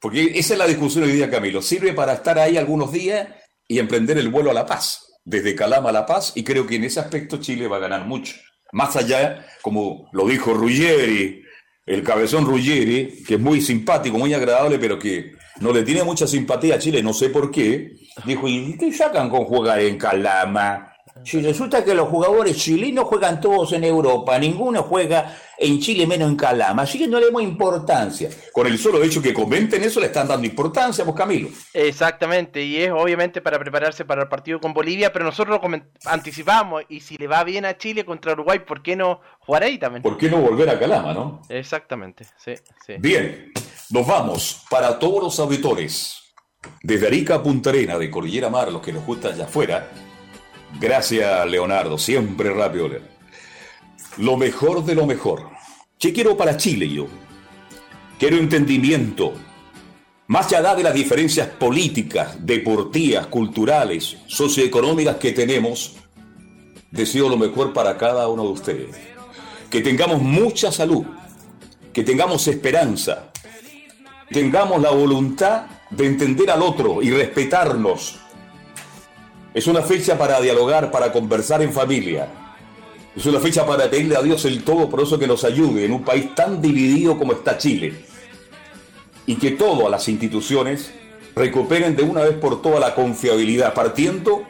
porque 0.00 0.32
esa 0.34 0.54
es 0.54 0.58
la 0.58 0.66
discusión 0.66 1.04
hoy 1.04 1.12
día, 1.12 1.30
Camilo, 1.30 1.60
sirve 1.60 1.92
para 1.92 2.14
estar 2.14 2.38
ahí 2.38 2.56
algunos 2.56 2.92
días 2.92 3.28
y 3.68 3.78
emprender 3.78 4.18
el 4.18 4.28
vuelo 4.28 4.50
a 4.50 4.54
La 4.54 4.66
Paz, 4.66 5.18
desde 5.24 5.54
Calama 5.54 5.90
a 5.90 5.92
La 5.92 6.06
Paz, 6.06 6.32
y 6.34 6.42
creo 6.42 6.66
que 6.66 6.76
en 6.76 6.84
ese 6.84 7.00
aspecto 7.00 7.38
Chile 7.38 7.68
va 7.68 7.76
a 7.76 7.80
ganar 7.80 8.06
mucho. 8.06 8.34
Más 8.72 8.96
allá, 8.96 9.46
como 9.62 10.08
lo 10.12 10.26
dijo 10.26 10.54
Ruggeri, 10.54 11.42
el 11.86 12.02
cabezón 12.02 12.46
Ruggeri, 12.46 13.24
que 13.26 13.34
es 13.34 13.40
muy 13.40 13.60
simpático, 13.60 14.16
muy 14.16 14.32
agradable, 14.32 14.78
pero 14.78 14.98
que 14.98 15.32
no 15.60 15.72
le 15.72 15.82
tiene 15.82 16.02
mucha 16.02 16.26
simpatía 16.26 16.74
a 16.74 16.78
Chile, 16.78 17.02
no 17.02 17.12
sé 17.12 17.28
por 17.28 17.50
qué, 17.50 17.96
dijo, 18.24 18.48
¿y 18.48 18.76
qué 18.76 18.92
sacan 18.92 19.30
con 19.30 19.44
jugar 19.44 19.80
en 19.80 19.96
Calama? 19.98 20.86
Si 21.22 21.42
resulta 21.42 21.84
que 21.84 21.94
los 21.94 22.08
jugadores 22.08 22.56
chilenos 22.56 23.04
juegan 23.04 23.40
todos 23.40 23.72
en 23.74 23.84
Europa, 23.84 24.38
ninguno 24.38 24.82
juega 24.82 25.36
en 25.58 25.78
Chile 25.78 26.06
menos 26.06 26.30
en 26.30 26.36
Calama, 26.36 26.82
así 26.82 26.98
que 26.98 27.06
no 27.06 27.20
le 27.20 27.26
demos 27.26 27.42
importancia. 27.42 28.30
Con 28.52 28.66
el 28.66 28.78
solo 28.78 29.02
hecho 29.02 29.20
que 29.20 29.34
comenten 29.34 29.82
eso 29.84 30.00
le 30.00 30.06
están 30.06 30.28
dando 30.28 30.46
importancia, 30.46 31.04
pues 31.04 31.14
Camilo. 31.14 31.50
Exactamente, 31.74 32.62
y 32.62 32.78
es 32.78 32.90
obviamente 32.90 33.42
para 33.42 33.58
prepararse 33.58 34.06
para 34.06 34.22
el 34.22 34.28
partido 34.28 34.60
con 34.60 34.72
Bolivia, 34.72 35.12
pero 35.12 35.26
nosotros 35.26 35.60
lo 35.62 35.80
anticipamos, 36.06 36.84
y 36.88 37.00
si 37.00 37.18
le 37.18 37.26
va 37.26 37.44
bien 37.44 37.66
a 37.66 37.76
Chile 37.76 38.06
contra 38.06 38.32
Uruguay, 38.32 38.60
¿por 38.60 38.82
qué 38.82 38.96
no 38.96 39.20
jugar 39.40 39.64
ahí 39.64 39.76
también? 39.76 40.02
¿Por 40.02 40.16
qué 40.16 40.30
no 40.30 40.38
volver 40.38 40.70
a 40.70 40.78
Calama, 40.78 41.12
no? 41.12 41.42
Exactamente, 41.50 42.24
sí, 42.38 42.54
sí. 42.86 42.94
Bien, 42.98 43.52
nos 43.90 44.06
vamos 44.06 44.62
para 44.70 44.98
todos 44.98 45.22
los 45.22 45.40
auditores. 45.40 46.16
Desde 46.82 47.06
Arica 47.06 47.36
a 47.36 47.42
Punta 47.42 47.70
Arena, 47.70 47.98
de 47.98 48.10
Cordillera 48.10 48.48
Mar, 48.48 48.70
los 48.70 48.82
que 48.82 48.92
nos 48.92 49.04
gustan 49.04 49.32
allá 49.32 49.44
afuera. 49.44 49.90
Gracias, 50.78 51.46
Leonardo, 51.48 51.98
siempre 51.98 52.50
rápido. 52.50 52.88
Lo 54.18 54.36
mejor 54.36 54.84
de 54.84 54.94
lo 54.94 55.06
mejor. 55.06 55.50
¿Qué 55.98 56.12
quiero 56.12 56.36
para 56.36 56.56
Chile 56.56 56.88
yo? 56.88 57.06
Quiero 58.18 58.36
entendimiento. 58.36 59.32
Más 60.28 60.52
allá 60.52 60.76
de 60.76 60.84
las 60.84 60.94
diferencias 60.94 61.48
políticas, 61.48 62.36
deportivas, 62.46 63.26
culturales, 63.26 64.18
socioeconómicas 64.26 65.16
que 65.16 65.32
tenemos, 65.32 65.96
deseo 66.92 67.28
lo 67.28 67.36
mejor 67.36 67.72
para 67.72 67.96
cada 67.96 68.28
uno 68.28 68.44
de 68.44 68.50
ustedes. 68.50 68.96
Que 69.68 69.80
tengamos 69.80 70.22
mucha 70.22 70.70
salud, 70.70 71.04
que 71.92 72.04
tengamos 72.04 72.46
esperanza, 72.46 73.29
tengamos 74.32 74.80
la 74.80 74.90
voluntad 74.90 75.66
de 75.90 76.06
entender 76.06 76.50
al 76.50 76.62
otro 76.62 77.02
y 77.02 77.10
respetarnos. 77.10 78.20
Es 79.52 79.66
una 79.66 79.82
fecha 79.82 80.16
para 80.16 80.40
dialogar, 80.40 80.90
para 80.90 81.12
conversar 81.12 81.62
en 81.62 81.72
familia. 81.72 82.28
Es 83.16 83.26
una 83.26 83.40
fecha 83.40 83.66
para 83.66 83.90
pedirle 83.90 84.16
a 84.16 84.22
Dios 84.22 84.44
el 84.44 84.62
Todopoderoso 84.62 85.18
que 85.18 85.26
nos 85.26 85.42
ayude 85.42 85.84
en 85.84 85.92
un 85.92 86.04
país 86.04 86.32
tan 86.34 86.62
dividido 86.62 87.18
como 87.18 87.32
está 87.32 87.58
Chile. 87.58 88.04
Y 89.26 89.34
que 89.34 89.50
todas 89.52 89.90
las 89.90 90.08
instituciones 90.08 90.92
recuperen 91.34 91.96
de 91.96 92.04
una 92.04 92.22
vez 92.22 92.36
por 92.36 92.62
todas 92.62 92.80
la 92.80 92.94
confiabilidad, 92.94 93.74
partiendo 93.74 94.44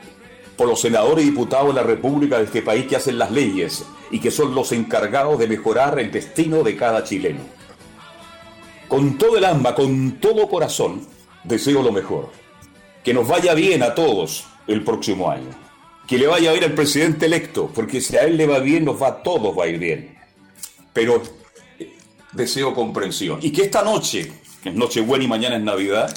por 0.56 0.68
los 0.68 0.80
senadores 0.80 1.24
y 1.24 1.30
diputados 1.30 1.68
de 1.68 1.80
la 1.80 1.82
República 1.82 2.36
de 2.36 2.44
este 2.44 2.60
país 2.60 2.86
que 2.86 2.96
hacen 2.96 3.18
las 3.18 3.30
leyes 3.30 3.84
y 4.10 4.20
que 4.20 4.30
son 4.30 4.54
los 4.54 4.72
encargados 4.72 5.38
de 5.38 5.48
mejorar 5.48 5.98
el 5.98 6.10
destino 6.10 6.62
de 6.62 6.76
cada 6.76 7.02
chileno. 7.02 7.59
Con 8.90 9.16
todo 9.16 9.38
el 9.38 9.44
alma, 9.44 9.72
con 9.76 10.18
todo 10.18 10.48
corazón, 10.48 11.06
deseo 11.44 11.80
lo 11.80 11.92
mejor. 11.92 12.32
Que 13.04 13.14
nos 13.14 13.28
vaya 13.28 13.54
bien 13.54 13.84
a 13.84 13.94
todos 13.94 14.44
el 14.66 14.82
próximo 14.82 15.30
año. 15.30 15.48
Que 16.08 16.18
le 16.18 16.26
vaya 16.26 16.50
bien 16.50 16.64
al 16.64 16.74
presidente 16.74 17.26
electo, 17.26 17.70
porque 17.72 18.00
si 18.00 18.16
a 18.16 18.22
él 18.22 18.36
le 18.36 18.48
va 18.48 18.58
bien, 18.58 18.84
nos 18.84 19.00
va 19.00 19.06
a 19.06 19.22
todos 19.22 19.56
va 19.56 19.64
a 19.64 19.68
ir 19.68 19.78
bien. 19.78 20.18
Pero 20.92 21.22
eh, 21.78 21.96
deseo 22.32 22.74
comprensión. 22.74 23.38
Y 23.40 23.52
que 23.52 23.62
esta 23.62 23.82
noche, 23.82 24.32
que 24.60 24.70
es 24.70 24.96
y 24.96 25.26
mañana 25.28 25.54
es 25.54 25.62
Navidad, 25.62 26.12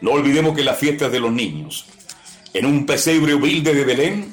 no 0.00 0.12
olvidemos 0.12 0.54
que 0.54 0.62
la 0.62 0.74
fiesta 0.74 1.06
es 1.06 1.12
de 1.12 1.18
los 1.18 1.32
niños. 1.32 1.86
En 2.52 2.64
un 2.64 2.86
pesebre 2.86 3.34
humilde 3.34 3.74
de 3.74 3.84
Belén 3.84 4.32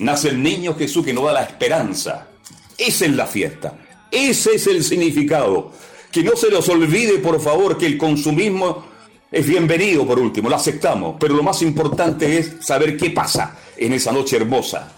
nace 0.00 0.28
el 0.28 0.42
niño 0.42 0.74
Jesús 0.74 1.06
que 1.06 1.14
nos 1.14 1.24
da 1.24 1.32
la 1.32 1.44
esperanza. 1.44 2.28
Esa 2.76 3.06
es 3.06 3.12
la 3.12 3.26
fiesta. 3.26 3.78
Ese 4.10 4.56
es 4.56 4.66
el 4.66 4.84
significado. 4.84 5.72
Que 6.14 6.22
no 6.22 6.36
se 6.36 6.48
nos 6.48 6.68
olvide, 6.68 7.18
por 7.18 7.40
favor, 7.40 7.76
que 7.76 7.86
el 7.86 7.98
consumismo 7.98 8.84
es 9.32 9.44
bienvenido, 9.48 10.06
por 10.06 10.20
último, 10.20 10.48
lo 10.48 10.54
aceptamos. 10.54 11.16
Pero 11.18 11.34
lo 11.34 11.42
más 11.42 11.60
importante 11.60 12.38
es 12.38 12.52
saber 12.60 12.96
qué 12.96 13.10
pasa 13.10 13.58
en 13.76 13.94
esa 13.94 14.12
noche 14.12 14.36
hermosa. 14.36 14.92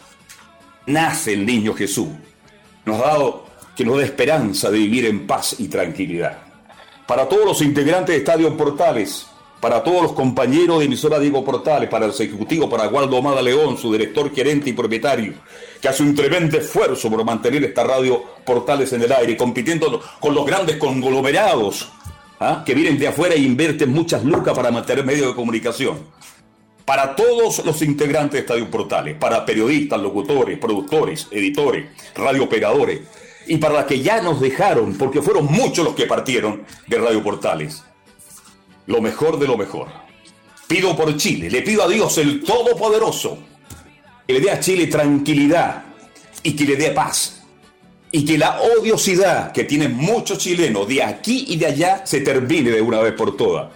Nace 0.85 1.33
el 1.33 1.47
niño 1.47 1.73
Jesús. 1.73 2.09
Nos 2.85 3.01
ha 3.01 3.07
dado 3.07 3.47
que 3.75 3.83
nos 3.83 3.97
da 3.97 4.05
esperanza 4.05 4.71
de 4.71 4.77
vivir 4.77 5.07
en 5.07 5.27
paz 5.27 5.57
y 5.59 5.69
tranquilidad. 5.69 6.37
Para 7.07 7.27
todos 7.27 7.47
los 7.47 7.63
integrantes 7.63 8.15
de 8.15 8.19
Estadio 8.19 8.55
Portales, 8.55 9.27
para 9.61 9.83
todos 9.83 10.03
los 10.03 10.13
compañeros 10.13 10.79
de 10.79 10.85
emisora 10.85 11.19
Diego 11.19 11.45
Portales, 11.45 11.89
para 11.89 12.07
el 12.07 12.13
ejecutivo, 12.13 12.69
para 12.69 12.89
Waldo 12.89 13.17
Amada 13.17 13.41
León, 13.41 13.79
su 13.79 13.93
director, 13.93 14.33
gerente 14.35 14.71
y 14.71 14.73
propietario, 14.75 15.35
que 15.81 15.89
hace 15.89 16.03
un 16.03 16.15
tremendo 16.15 16.59
esfuerzo 16.59 17.11
por 17.11 17.25
mantener 17.25 17.65
esta 17.65 17.85
radio 17.85 18.23
Portales 18.45 18.93
en 18.93 19.03
el 19.03 19.13
aire, 19.13 19.37
compitiendo 19.37 20.03
con 20.21 20.35
los 20.35 20.45
grandes 20.45 20.77
conglomerados 20.77 21.91
¿ah? 22.39 22.63
que 22.67 22.75
vienen 22.75 22.99
de 22.99 23.09
afuera 23.09 23.35
e 23.35 23.39
invierten 23.39 23.91
muchas 23.91 24.25
lucas 24.25 24.55
para 24.55 24.71
mantener 24.71 25.05
medios 25.05 25.29
de 25.29 25.35
comunicación. 25.35 25.99
Para 26.85 27.17
todos 27.17 27.65
los 27.65 27.83
integrantes 27.83 28.33
de 28.35 28.39
Estadio 28.41 28.71
Portales, 28.71 29.17
para 29.17 29.45
periodistas, 29.45 30.01
locutores, 30.01 30.57
productores, 30.59 31.27
editores, 31.33 31.87
radiooperadores, 32.15 33.01
y 33.49 33.59
para 33.59 33.75
las 33.75 33.85
que 33.87 34.01
ya 34.01 34.21
nos 34.21 34.41
dejaron, 34.41 34.97
porque 34.99 35.23
fueron 35.23 35.47
muchos 35.47 35.85
los 35.85 35.95
que 35.95 36.07
partieron 36.07 36.65
de 36.87 36.99
Radio 36.99 37.23
Portales 37.23 37.86
lo 38.87 39.01
mejor 39.01 39.39
de 39.39 39.47
lo 39.47 39.57
mejor. 39.57 39.89
Pido 40.67 40.97
por 40.97 41.17
Chile, 41.17 41.51
le 41.51 41.63
pido 41.63 41.85
a 41.85 41.89
Dios 41.89 42.19
el 42.19 42.43
Todopoderoso 42.43 43.39
que 44.27 44.33
le 44.33 44.41
dé 44.41 44.51
a 44.51 44.59
Chile 44.59 44.89
tranquilidad 44.89 45.85
y 46.43 46.55
que 46.55 46.65
le 46.65 46.77
dé 46.77 46.91
paz. 46.91 47.43
Y 48.11 48.25
que 48.25 48.39
la 48.39 48.61
odiosidad 48.61 49.53
que 49.53 49.65
tienen 49.65 49.95
muchos 49.95 50.39
chilenos 50.39 50.89
de 50.89 51.03
aquí 51.03 51.47
y 51.49 51.57
de 51.57 51.67
allá 51.67 52.07
se 52.07 52.21
termine 52.21 52.71
de 52.71 52.81
una 52.81 53.01
vez 53.01 53.13
por 53.13 53.37
todas. 53.37 53.71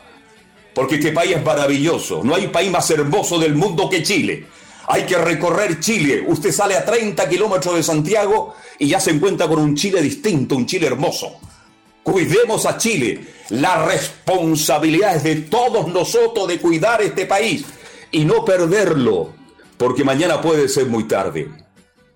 Porque 0.74 0.96
este 0.96 1.12
país 1.12 1.36
es 1.36 1.44
maravilloso. 1.44 2.22
No 2.24 2.34
hay 2.34 2.48
país 2.48 2.70
más 2.70 2.88
hermoso 2.90 3.38
del 3.38 3.54
mundo 3.54 3.90
que 3.90 4.02
Chile. 4.02 4.46
Hay 4.86 5.02
que 5.02 5.16
recorrer 5.18 5.78
Chile. 5.78 6.24
Usted 6.26 6.52
sale 6.52 6.76
a 6.76 6.84
30 6.84 7.28
kilómetros 7.28 7.74
de 7.74 7.82
Santiago 7.82 8.54
y 8.78 8.88
ya 8.88 8.98
se 8.98 9.10
encuentra 9.10 9.46
con 9.46 9.58
un 9.58 9.76
Chile 9.76 10.00
distinto, 10.00 10.56
un 10.56 10.66
Chile 10.66 10.86
hermoso. 10.86 11.38
Cuidemos 12.10 12.66
a 12.66 12.76
Chile. 12.76 13.20
La 13.50 13.86
responsabilidad 13.86 15.14
es 15.14 15.22
de 15.22 15.36
todos 15.36 15.86
nosotros 15.86 16.48
de 16.48 16.58
cuidar 16.58 17.00
este 17.02 17.24
país 17.24 17.64
y 18.10 18.24
no 18.24 18.44
perderlo, 18.44 19.32
porque 19.76 20.02
mañana 20.02 20.40
puede 20.40 20.68
ser 20.68 20.86
muy 20.86 21.04
tarde. 21.04 21.48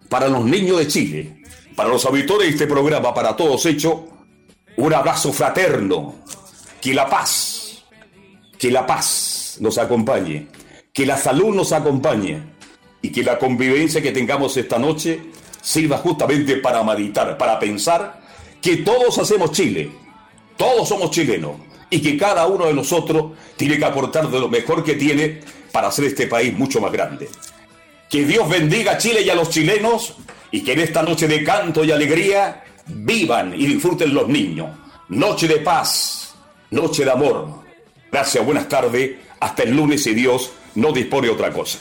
Para 0.08 0.26
los 0.26 0.44
niños 0.44 0.78
de 0.78 0.88
Chile, 0.88 1.42
para 1.76 1.90
los 1.90 2.04
auditores 2.06 2.48
de 2.48 2.54
este 2.54 2.66
programa, 2.66 3.14
para 3.14 3.36
todos 3.36 3.64
hechos, 3.66 4.00
un 4.76 4.92
abrazo 4.92 5.32
fraterno. 5.32 6.16
Que 6.80 6.92
la 6.92 7.08
paz, 7.08 7.84
que 8.58 8.72
la 8.72 8.84
paz 8.84 9.58
nos 9.60 9.78
acompañe, 9.78 10.48
que 10.92 11.06
la 11.06 11.16
salud 11.16 11.54
nos 11.54 11.70
acompañe 11.72 12.42
y 13.00 13.12
que 13.12 13.22
la 13.22 13.38
convivencia 13.38 14.02
que 14.02 14.10
tengamos 14.10 14.56
esta 14.56 14.76
noche 14.76 15.22
sirva 15.62 15.98
justamente 15.98 16.56
para 16.56 16.82
meditar, 16.82 17.38
para 17.38 17.60
pensar 17.60 18.23
que 18.64 18.78
todos 18.78 19.18
hacemos 19.18 19.52
Chile, 19.52 19.90
todos 20.56 20.88
somos 20.88 21.10
chilenos 21.10 21.52
y 21.90 22.00
que 22.00 22.16
cada 22.16 22.46
uno 22.46 22.64
de 22.64 22.72
nosotros 22.72 23.32
tiene 23.56 23.76
que 23.76 23.84
aportar 23.84 24.30
de 24.30 24.40
lo 24.40 24.48
mejor 24.48 24.82
que 24.82 24.94
tiene 24.94 25.40
para 25.70 25.88
hacer 25.88 26.06
este 26.06 26.26
país 26.26 26.56
mucho 26.56 26.80
más 26.80 26.90
grande. 26.90 27.28
Que 28.08 28.24
Dios 28.24 28.48
bendiga 28.48 28.92
a 28.92 28.98
Chile 28.98 29.20
y 29.20 29.28
a 29.28 29.34
los 29.34 29.50
chilenos 29.50 30.14
y 30.50 30.64
que 30.64 30.72
en 30.72 30.80
esta 30.80 31.02
noche 31.02 31.28
de 31.28 31.44
canto 31.44 31.84
y 31.84 31.92
alegría 31.92 32.64
vivan 32.86 33.52
y 33.54 33.66
disfruten 33.66 34.14
los 34.14 34.28
niños. 34.28 34.70
Noche 35.10 35.46
de 35.46 35.58
paz, 35.58 36.34
noche 36.70 37.04
de 37.04 37.10
amor. 37.10 37.64
Gracias, 38.10 38.42
buenas 38.42 38.66
tardes. 38.66 39.10
Hasta 39.40 39.64
el 39.64 39.76
lunes 39.76 40.02
si 40.02 40.14
Dios 40.14 40.52
no 40.74 40.90
dispone 40.90 41.28
otra 41.28 41.52
cosa. 41.52 41.80